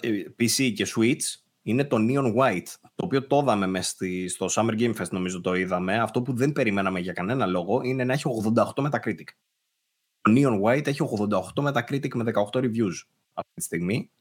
[0.02, 0.10] ε,
[0.40, 3.96] PC και Switch είναι το Neon White, το οποίο το είδαμε μέσα
[4.28, 6.00] στο Summer Game Fest νομίζω το είδαμε.
[6.00, 8.24] Αυτό που δεν περιμέναμε για κανένα λόγο είναι να έχει
[8.56, 9.28] 88 Metacritic.
[10.22, 11.00] Το Neon White έχει
[11.56, 12.96] 88 Metacritic με 18 reviews
[13.34, 14.21] αυτή τη στιγμή ε,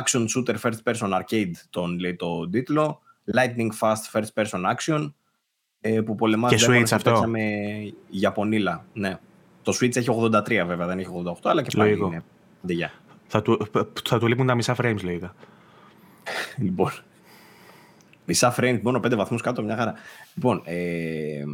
[0.00, 3.00] action shooter first person arcade τον λέει το τίτλο.
[3.34, 5.12] Lightning fast first person action
[5.80, 7.24] ε, που πολεμάς και Switch αυτό.
[7.26, 7.40] με
[8.10, 8.84] Ιαπωνίλα.
[8.92, 9.18] Ναι.
[9.62, 12.24] το Switch έχει 83 βέβαια δεν έχει 88 αλλά και πάλι είναι
[13.26, 13.66] θα του,
[14.04, 15.32] θα του λείπουν τα μισά frames λέγεται.
[16.64, 16.90] Λοιπόν.
[18.24, 19.94] Μισά frames μόνο 5 βαθμούς κάτω μια χαρά.
[20.34, 21.44] Λοιπόν ε,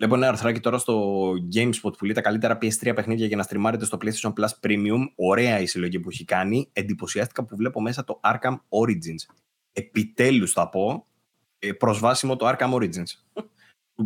[0.00, 3.84] Βλέπω ένα αρθράκι τώρα στο GameSpot που λέει τα καλύτερα PS3 παιχνίδια για να στριμάρετε
[3.84, 5.04] στο PlayStation Plus Premium.
[5.14, 6.68] Ωραία η συλλογή που έχει κάνει.
[6.72, 9.34] Εντυπωσιάστηκα που βλέπω μέσα το Arkham Origins.
[9.72, 11.06] Επιτέλους θα πω,
[11.58, 13.40] ε, προσβάσιμο το Arkham Origins.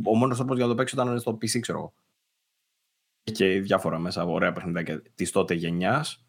[0.04, 1.94] Ο μόνος τρόπος για να το παίξω ήταν στο PC, ξέρω εγώ.
[3.22, 6.26] Και διάφορα μέσα, ωραία παιχνίδια της τότε γενιάς.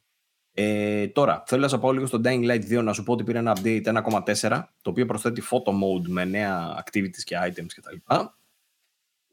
[0.54, 3.24] Ε, τώρα, θέλω να σα πω λίγο στο Dying Light 2 να σου πω ότι
[3.24, 8.14] πήρε ένα update 1.4 το οποίο προσθέτει photo mode με νέα activities και items κτλ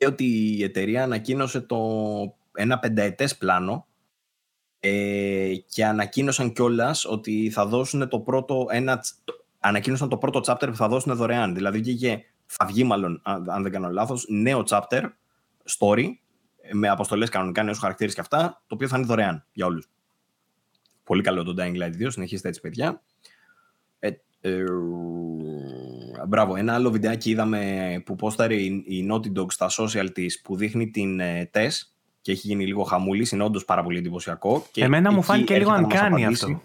[0.06, 0.24] ότι
[0.58, 1.78] η εταιρεία ανακοίνωσε το,
[2.54, 3.86] ένα πενταετές πλάνο
[4.80, 9.04] ε, και ανακοίνωσαν κιόλας ότι θα δώσουν το πρώτο, ένα,
[9.58, 11.54] ανακοίνωσαν το πρώτο chapter που θα δώσουν δωρεάν.
[11.54, 15.02] Δηλαδή βγήκε, θα βγει μάλλον, αν δεν κάνω λάθος, νέο chapter,
[15.78, 16.06] story,
[16.72, 19.90] με αποστολές κανονικά, νέους χαρακτήρες και αυτά, το οποίο θα είναι δωρεάν για όλους.
[21.04, 23.02] Πολύ καλό το Dying Light 2, συνεχίστε έτσι παιδιά.
[24.44, 24.64] Ε,
[26.28, 30.90] μπράβο, ένα άλλο βιντεάκι είδαμε που πόσταρε η, Naughty Dog στα social της που δείχνει
[30.90, 31.90] την ε, τεστ
[32.20, 34.66] και έχει γίνει λίγο χαμούλη, είναι όντως πάρα πολύ εντυπωσιακό.
[34.70, 36.60] Και Εμένα μου φάνηκε λίγο αν κάνει αυτό.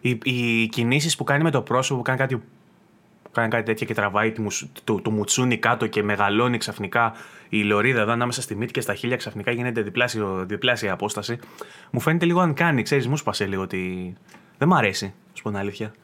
[0.00, 2.36] Οι, οι κινήσεις που κάνει με το πρόσωπο, που κάνει κάτι,
[3.22, 4.42] που κάνει κάτι τέτοιο και τραβάει το,
[4.84, 7.12] το, το μουτσούνι κάτω και μεγαλώνει ξαφνικά
[7.48, 11.38] η λωρίδα εδώ ανάμεσα στη μύτη και στα χίλια ξαφνικά γίνεται διπλάσιο, διπλάσια απόσταση.
[11.90, 14.14] Μου φαίνεται λίγο αν κάνει, ξέρεις, μου σπασε λίγο ότι
[14.58, 15.94] δεν μ' αρέσει, σου πω την αλήθεια.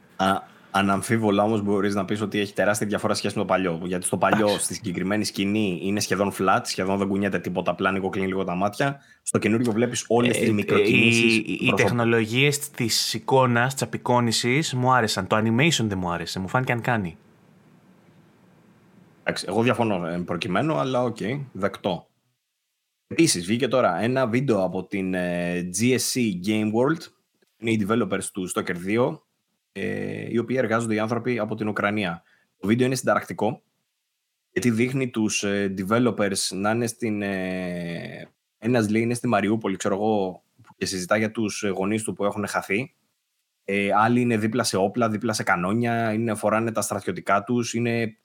[0.78, 3.80] Αναμφίβολα όμως μπορείς να πεις ότι έχει τεράστια διαφορά σχέση με το παλιό.
[3.84, 8.26] Γιατί στο παλιό, στη συγκεκριμένη σκηνή, είναι σχεδόν flat, σχεδόν δεν κουνιέται τίποτα, απλά κλείνει
[8.26, 9.00] λίγο τα μάτια.
[9.22, 11.36] Στο καινούριο βλέπεις όλες τις ε, μικροκινήσεις.
[11.36, 15.26] Οι, οι τεχνολογίες της εικόνας, της απεικόνησης μου άρεσαν.
[15.26, 16.38] Το animation δεν μου άρεσε.
[16.38, 17.16] Μου φάνηκε αν κάνει.
[19.20, 22.06] Εντάξει, εγώ διαφωνώ ε, προκειμένου, αλλά ok, okay, δεκτό.
[23.06, 27.02] Επίσης, βγήκε τώρα ένα βίντεο από την ε, GSC Game World.
[27.56, 29.18] Είναι οι developers του Stalker 2
[29.72, 32.22] ε, οι οποίοι εργάζονται οι άνθρωποι από την Ουκρανία.
[32.58, 33.62] Το βίντεο είναι συνταρακτικό,
[34.52, 37.22] γιατί δείχνει τους ε, developers να είναι στην...
[37.22, 38.28] Ε,
[38.58, 40.42] ένας λέει είναι στη Μαριούπολη, ξέρω εγώ,
[40.76, 42.94] και συζητά για τους γονείς του που έχουν χαθεί.
[43.64, 47.74] Ε, άλλοι είναι δίπλα σε όπλα, δίπλα σε κανόνια, είναι, φοράνε τα στρατιωτικά τους.
[47.74, 48.16] Είναι,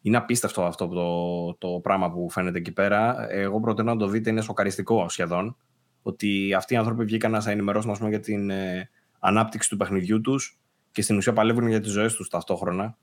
[0.00, 3.30] είναι απίστευτο αυτό το, το πράγμα που φαίνεται εκεί πέρα.
[3.30, 5.56] Εγώ προτείνω να το δείτε, είναι σοκαριστικό σχεδόν.
[6.02, 10.59] Ότι αυτοί οι άνθρωποι βγήκαν να σας ενημερώσουν για την ε, ανάπτυξη του παιχνιδιού τους
[10.92, 12.98] και στην ουσία παλεύουν για τις ζωές τους ταυτόχρονα.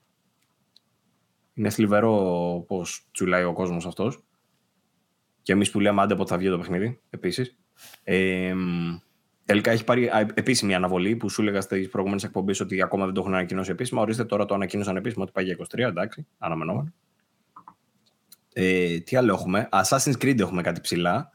[1.54, 4.24] Είναι θλιβερό πώς τσουλάει ο κόσμος αυτός.
[5.42, 7.58] Και εμείς που λέμε άντε πότε θα βγει το παιχνίδι, επίσης.
[8.04, 8.54] Ε,
[9.46, 13.22] τελικά έχει πάρει επίσημη αναβολή που σου έλεγα στις προηγούμενες εκπομπές ότι ακόμα δεν το
[13.22, 14.02] έχουν ανακοινώσει επίσημα.
[14.02, 16.94] Ορίστε τώρα το ανακοίνωσαν επίσημα ότι πάει για 23, εντάξει, αναμενόμενο.
[18.54, 21.32] Ε, τι άλλο έχουμε; Assassin's Creed έχουμε κάτι ψηλά.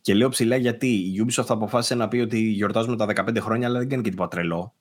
[0.00, 3.78] Και λέω ψηλά γιατί η Ubisoft αποφάσισε να πει ότι γιορτάζουμε τα 15 χρόνια, αλλά
[3.78, 4.74] δεν κάνει και τίποτα τρελό.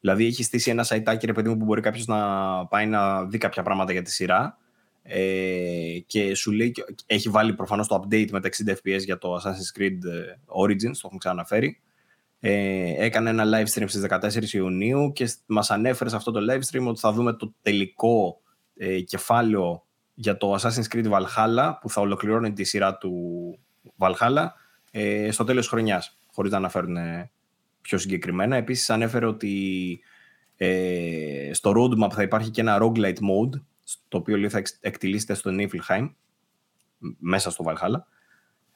[0.00, 2.18] Δηλαδή έχει στήσει ένα site ρε παιδί μου που μπορεί κάποιος να
[2.66, 4.58] πάει να δει κάποια πράγματα για τη σειρά
[5.02, 6.74] ε, και σου λέει,
[7.06, 10.92] έχει βάλει προφανώς το update με τα 60 fps για το Assassin's Creed ε, Origins,
[10.92, 11.80] το έχουν ξαναφέρει.
[12.40, 16.60] Ε, έκανε ένα live stream στις 14 Ιουνίου και μας ανέφερε σε αυτό το live
[16.70, 18.40] stream ότι θα δούμε το τελικό
[18.76, 23.12] ε, κεφάλαιο για το Assassin's Creed Valhalla που θα ολοκληρώνει τη σειρά του
[23.98, 24.46] Valhalla
[24.90, 26.96] ε, στο τέλος της χρονιάς, χωρίς να αναφέρουν
[27.86, 28.56] πιο συγκεκριμένα.
[28.56, 30.00] Επίσης ανέφερε ότι
[30.56, 33.60] ε, στο roadmap θα υπάρχει και ένα roguelite mode,
[34.08, 36.10] το οποίο θα εκτιλήσεται στο Niflheim,
[37.18, 38.00] μέσα στο Valhalla.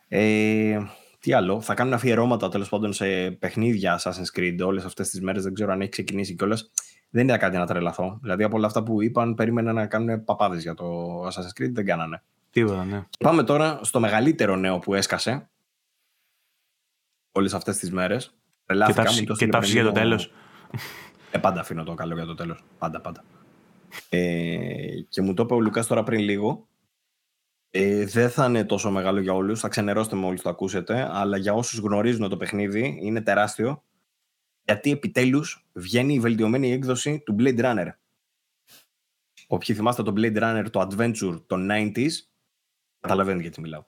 [0.09, 0.79] Ε,
[1.19, 5.43] τι άλλο, θα κάνουν αφιερώματα τέλος πάντων σε παιχνίδια Assassin's Creed όλες αυτές τις μέρες.
[5.43, 6.71] Δεν ξέρω αν έχει ξεκινήσει κιόλας.
[7.11, 8.19] Δεν είδα κάτι να τρελαθώ.
[8.23, 11.85] Δηλαδή από όλα αυτά που είπαν, περίμενα να κάνουν παπάδες για το Assassin's Creed, δεν
[11.85, 12.23] κάνανε.
[12.51, 13.07] Τίποτα, ναι.
[13.19, 15.51] Πάμε τώρα στο μεγαλύτερο νέο που έσκασε
[17.33, 18.40] όλες αυτές τις μέρες.
[19.37, 20.33] Και τα για το τέλος.
[21.31, 22.65] Ε, πάντα αφήνω το καλό για το τέλος.
[22.79, 23.25] Πάντα, πάντα.
[24.09, 26.69] Ε, και μου το είπε ο Λουκάς τώρα πριν λίγο.
[27.71, 29.61] Ε, δεν θα είναι τόσο μεγάλο για όλους.
[29.61, 31.09] Θα ξενερώσετε μόλι το ακούσετε.
[31.13, 33.85] Αλλά για όσους γνωρίζουν το παιχνίδι, είναι τεράστιο.
[34.65, 37.89] Γιατί επιτέλους βγαίνει η βελτιωμένη έκδοση του Blade Runner.
[39.47, 42.11] Όποιοι θυμάστε το Blade Runner, το Adventure των 90s,
[43.01, 43.85] καταλαβαίνετε γιατί μιλάω.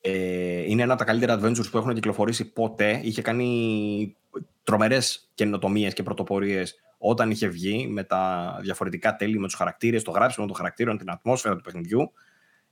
[0.00, 3.00] Ε, είναι ένα από τα καλύτερα adventures που έχουν κυκλοφορήσει ποτέ.
[3.02, 4.16] Είχε κάνει
[4.64, 10.10] τρομερές καινοτομίες και πρωτοπορίες όταν είχε βγει με τα διαφορετικά τέλη, με τους χαρακτήρες, το
[10.10, 12.12] γράψιμο των χαρακτήρων, την ατμόσφαιρα του παιχνιδιού.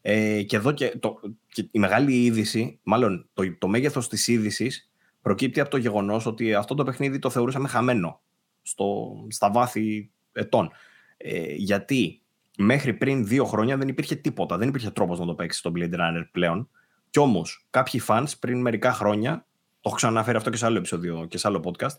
[0.00, 1.20] Ε, και εδώ και, το,
[1.52, 4.90] και η μεγάλη είδηση, μάλλον το, το μέγεθος της είδησης,
[5.22, 8.20] προκύπτει από το γεγονός ότι αυτό το παιχνίδι το θεωρούσαμε χαμένο
[8.62, 10.70] στο, στα βάθη ετών.
[11.16, 12.22] Ε, γιατί
[12.58, 15.94] μέχρι πριν δύο χρόνια δεν υπήρχε τίποτα, δεν υπήρχε τρόπος να το παίξεις στο Blade
[15.94, 16.68] Runner πλέον.
[17.18, 19.46] Κι όμως, κάποιοι fans πριν μερικά χρόνια,
[19.80, 21.96] το έχω ξαναφέρει αυτό και σε άλλο επεισόδιο και σε άλλο podcast,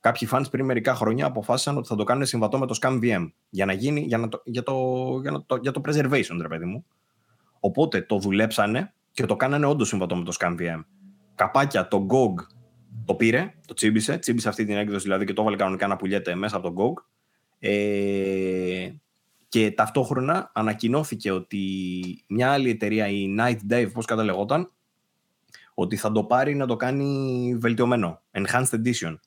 [0.00, 3.66] κάποιοι fans πριν μερικά χρόνια αποφάσισαν ότι θα το κάνουν συμβατό με το ScamVM για,
[3.66, 4.74] να γίνει, για, να το, για, το,
[5.22, 6.86] για, το, για το preservation, ρε παιδί μου.
[7.60, 10.84] Οπότε το δουλέψανε και το κάνανε όντως συμβατό με το ScamVM.
[11.34, 12.34] Καπάκια, το GOG
[13.04, 16.34] το πήρε, το τσίμπησε, τσίμπησε αυτή την έκδοση δηλαδή και το έβαλε κανονικά να πουλιέται
[16.34, 17.02] μέσα από το GOG.
[17.58, 18.90] Ε,
[19.50, 21.58] και ταυτόχρονα ανακοινώθηκε ότι
[22.26, 24.72] μια άλλη εταιρεία, η Night Dive, πώς καταλεγόταν,
[25.74, 29.18] ότι θα το πάρει να το κάνει βελτιωμένο, Enhanced Edition.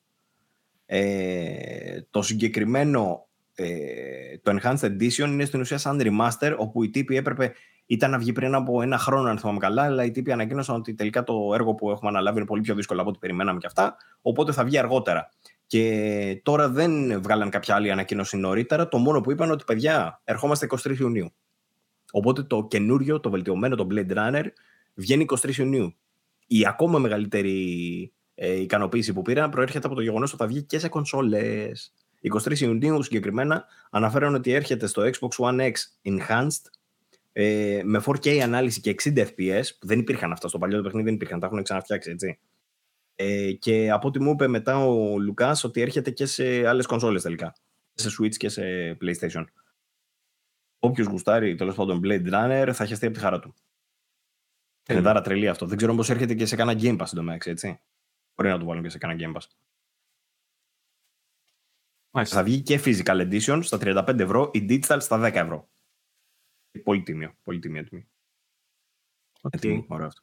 [0.85, 7.15] Ε, το συγκεκριμένο, ε, το Enhanced Edition είναι στην ουσία σαν remaster, όπου οι τύποι
[7.15, 7.53] έπρεπε,
[7.85, 10.93] ήταν να βγει πριν από ένα χρόνο αν θυμάμαι καλά, αλλά οι τύποι ανακοίνωσαν ότι
[10.93, 13.95] τελικά το έργο που έχουμε αναλάβει είναι πολύ πιο δύσκολο από ό,τι περιμέναμε και αυτά,
[14.21, 15.29] οπότε θα βγει αργότερα.
[15.73, 18.87] Και τώρα δεν βγάλαν κάποια άλλη ανακοίνωση νωρίτερα.
[18.87, 21.33] Το μόνο που είπαν ότι παιδιά, ερχόμαστε 23 Ιουνίου.
[22.11, 24.43] Οπότε το καινούριο, το βελτιωμένο, το Blade Runner
[24.93, 25.95] βγαίνει 23 Ιουνίου.
[26.47, 30.79] Η ακόμα μεγαλύτερη ε, ικανοποίηση που πήρα προέρχεται από το γεγονός ότι θα βγει και
[30.79, 31.93] σε κονσόλες.
[32.43, 35.73] 23 Ιουνίου συγκεκριμένα αναφέρουν ότι έρχεται στο Xbox One X
[36.03, 36.61] Enhanced
[37.31, 39.63] ε, με 4K ανάλυση και 60 FPS.
[39.81, 42.39] δεν υπήρχαν αυτά στο παλιό το παιχνίδι, δεν υπήρχαν, τα έχουν ξαναφτιάξει έτσι.
[43.15, 47.22] Ε, και από ό,τι μου είπε μετά ο Λουκάς ότι έρχεται και σε άλλες κονσόλες
[47.22, 47.56] τελικά.
[47.94, 49.45] Σε Switch και σε PlayStation.
[50.80, 53.53] Όποιος γουστάρει τέλος πάντων Blade Runner θα χαιστεί από τη χαρά του.
[54.90, 55.65] Είναι δάρα τρελή αυτό.
[55.65, 57.80] Δεν ξέρω πώς έρχεται και σε κανένα Game Pass εντωμεταξύ, έτσι.
[58.35, 59.45] Μπορεί να το βάλουν και σε κανένα Game Pass.
[62.11, 62.35] Μάλιστα.
[62.35, 65.69] Θα βγει και physical edition στα 35 ευρώ, η digital στα 10 ευρώ.
[66.84, 67.35] Πολύ τίμιο.
[67.44, 68.07] Πολύ τίμιο τιμή.
[69.41, 69.85] Okay.
[69.88, 70.22] Ωραίο αυτό.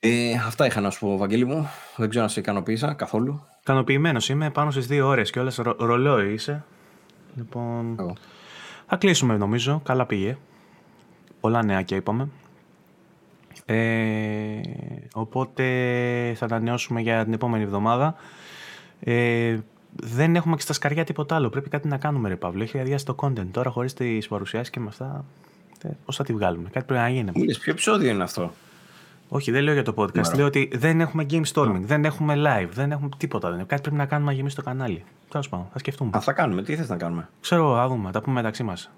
[0.00, 1.68] Ε, αυτά είχα να σου πω, Βαγγέλη μου.
[1.96, 3.42] Δεν ξέρω αν σε ικανοποίησα καθόλου.
[3.60, 6.64] Ικανοποιημένος είμαι πάνω στις δύο ώρες και όλες ρο, ρολόι είσαι.
[7.34, 7.96] Λοιπόν.
[8.86, 9.80] Θα κλείσουμε νομίζω.
[9.84, 10.36] Καλά πήγε.
[11.40, 12.28] Πολλά νεάκια είπαμε.
[13.64, 14.60] Ε,
[15.14, 15.64] οπότε
[16.36, 18.14] θα ανανεώσουμε για την επόμενη εβδομάδα.
[19.00, 19.58] Ε,
[19.96, 21.48] δεν έχουμε και στα σκαριά τίποτα άλλο.
[21.48, 22.62] Πρέπει κάτι να κάνουμε, ρε Παύλο.
[22.62, 23.46] Έχει αδειάσει το content.
[23.50, 25.24] Τώρα χωρίς τις παρουσιάσεις και με αυτά.
[25.82, 27.32] Ε, Πώς θα τη βγάλουμε; Κάτι πρέπει να γίνει.
[27.32, 28.52] ποιο επεισόδιο είναι αυτό;
[29.28, 30.34] Όχι, δεν λέω για το podcast.
[30.36, 33.50] Λέω ότι δεν έχουμε game storming, δεν έχουμε live, δεν έχουμε τίποτα.
[33.50, 35.04] Δεν Κάτι πρέπει να κάνουμε να γεμίσει το κανάλι.
[35.28, 36.10] Τέλος πάντων, θα σκεφτούμε.
[36.14, 36.62] Α, θα κάνουμε.
[36.62, 38.10] Τι θες να κάνουμε; Ξέρω, α δούμε.
[38.10, 38.90] Τα πούμε μεταξύ μας.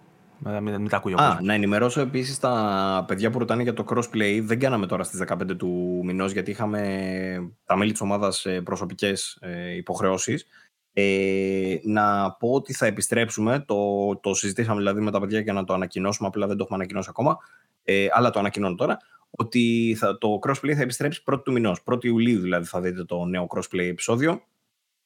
[0.62, 4.40] Μην τα ακούει ο Α, να ενημερώσω επίσης τα παιδιά που ρωτάνε για το crossplay.
[4.42, 9.76] Δεν κάναμε τώρα στις 15 του μηνός γιατί είχαμε τα μέλη της ομάδας προσωπικές ε,
[9.76, 10.46] υποχρεώσεις.
[10.92, 13.58] Ε, να πω ότι θα επιστρέψουμε.
[13.66, 13.76] Το,
[14.16, 16.28] το συζητήσαμε δηλαδή με τα παιδιά για να το ανακοινώσουμε.
[16.28, 17.38] Απλά δεν το έχουμε ανακοινώσει ακόμα.
[17.82, 18.98] Ε, αλλά το ανακοινώνω τώρα
[19.30, 21.82] ότι θα, το crossplay θα επιστρέψει 1η του μηνός.
[21.84, 24.42] 1η Ιουλίου δηλαδή θα δείτε το νέο crossplay επεισόδιο.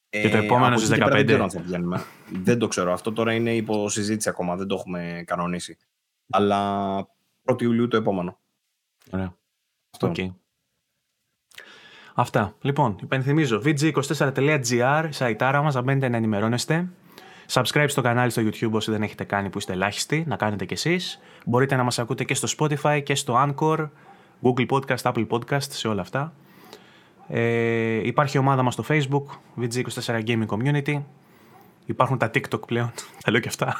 [0.09, 1.23] Και το ε, επόμενο στις 15.
[1.27, 1.51] Δεν,
[1.91, 2.05] θα
[2.43, 2.93] δεν το ξέρω.
[2.93, 4.57] Αυτό τώρα είναι υπό συζήτηση ακόμα.
[4.57, 5.77] Δεν το έχουμε κανονίσει.
[6.31, 6.97] Αλλά
[7.45, 8.39] 1η Ιουλίου το επόμενο.
[9.11, 9.37] Ωραία.
[9.91, 10.13] Αυτό.
[10.17, 10.31] Okay.
[12.15, 12.57] Αυτά.
[12.61, 16.89] Λοιπόν, υπενθυμίζω vg24.gr, σαϊτάρα μας, να μπαίνετε να ενημερώνεστε.
[17.53, 20.75] Subscribe στο κανάλι στο YouTube όσοι δεν έχετε κάνει που είστε ελάχιστοι, να κάνετε κι
[20.75, 21.21] εσείς.
[21.45, 23.89] Μπορείτε να μας ακούτε και στο Spotify και στο Anchor,
[24.43, 26.33] Google Podcast, Apple Podcast, σε όλα αυτά.
[27.29, 29.25] Ε, υπάρχει ομάδα μας στο facebook,
[29.61, 31.03] VG24 Gaming Community.
[31.87, 32.91] Υπάρχουν τα TikTok πλέον,
[33.25, 33.77] τα λέω και αυτά.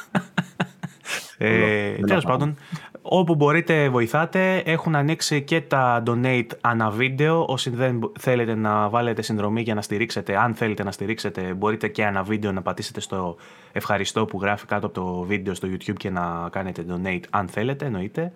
[1.39, 2.57] ε, Τέλος πάντων,
[3.03, 4.57] όπου μπορείτε βοηθάτε.
[4.57, 7.45] Έχουν ανοίξει και τα donate ανά βίντεο.
[7.49, 12.05] Όσοι δεν θέλετε να βάλετε συνδρομή για να στηρίξετε, αν θέλετε να στηρίξετε, μπορείτε και
[12.05, 13.37] ανά βίντεο να πατήσετε στο
[13.73, 17.85] ευχαριστώ που γράφει κάτω από το βίντεο στο YouTube και να κάνετε donate αν θέλετε,
[17.85, 18.33] εννοείται.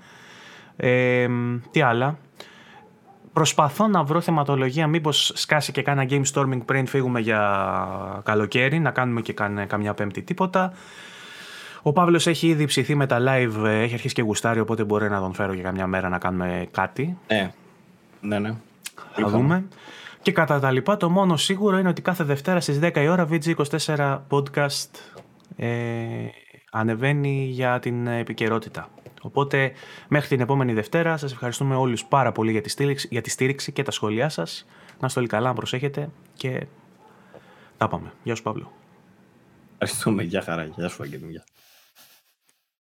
[0.76, 1.26] Ε,
[1.70, 2.18] τι άλλα;
[3.36, 8.90] Προσπαθώ να βρω θεματολογία, μήπως σκάσει και κάνα game storming πριν φύγουμε για καλοκαίρι, να
[8.90, 9.32] κάνουμε και
[9.66, 10.72] καμιά πέμπτη τίποτα.
[11.82, 15.20] Ο Παύλος έχει ήδη ψηθεί με τα live, έχει αρχίσει και γουστάρει, οπότε μπορεί να
[15.20, 17.18] τον φέρω για καμιά μέρα να κάνουμε κάτι.
[17.26, 17.52] Ναι,
[18.20, 18.54] ναι, ναι.
[19.12, 19.64] Θα δούμε.
[20.22, 23.28] Και κατά τα λοιπά, το μόνο σίγουρο είναι ότι κάθε Δευτέρα στις 10 η ώρα
[23.30, 24.90] VG24 podcast
[25.56, 25.68] ε,
[26.70, 28.88] ανεβαίνει για την επικαιρότητα.
[29.26, 29.72] Οπότε
[30.08, 33.72] μέχρι την επόμενη Δευτέρα σας ευχαριστούμε όλους πάρα πολύ για τη στήριξη, για τη στήριξη
[33.72, 34.66] και τα σχόλιά σας.
[35.00, 36.66] Να είστε όλοι καλά, να προσέχετε και
[37.76, 38.12] τα πάμε.
[38.22, 38.72] Γεια σου Παύλο.
[39.78, 40.22] Ευχαριστούμε.
[40.22, 40.64] Γεια χαρά.
[40.64, 41.42] Γεια σου Αγγέλη.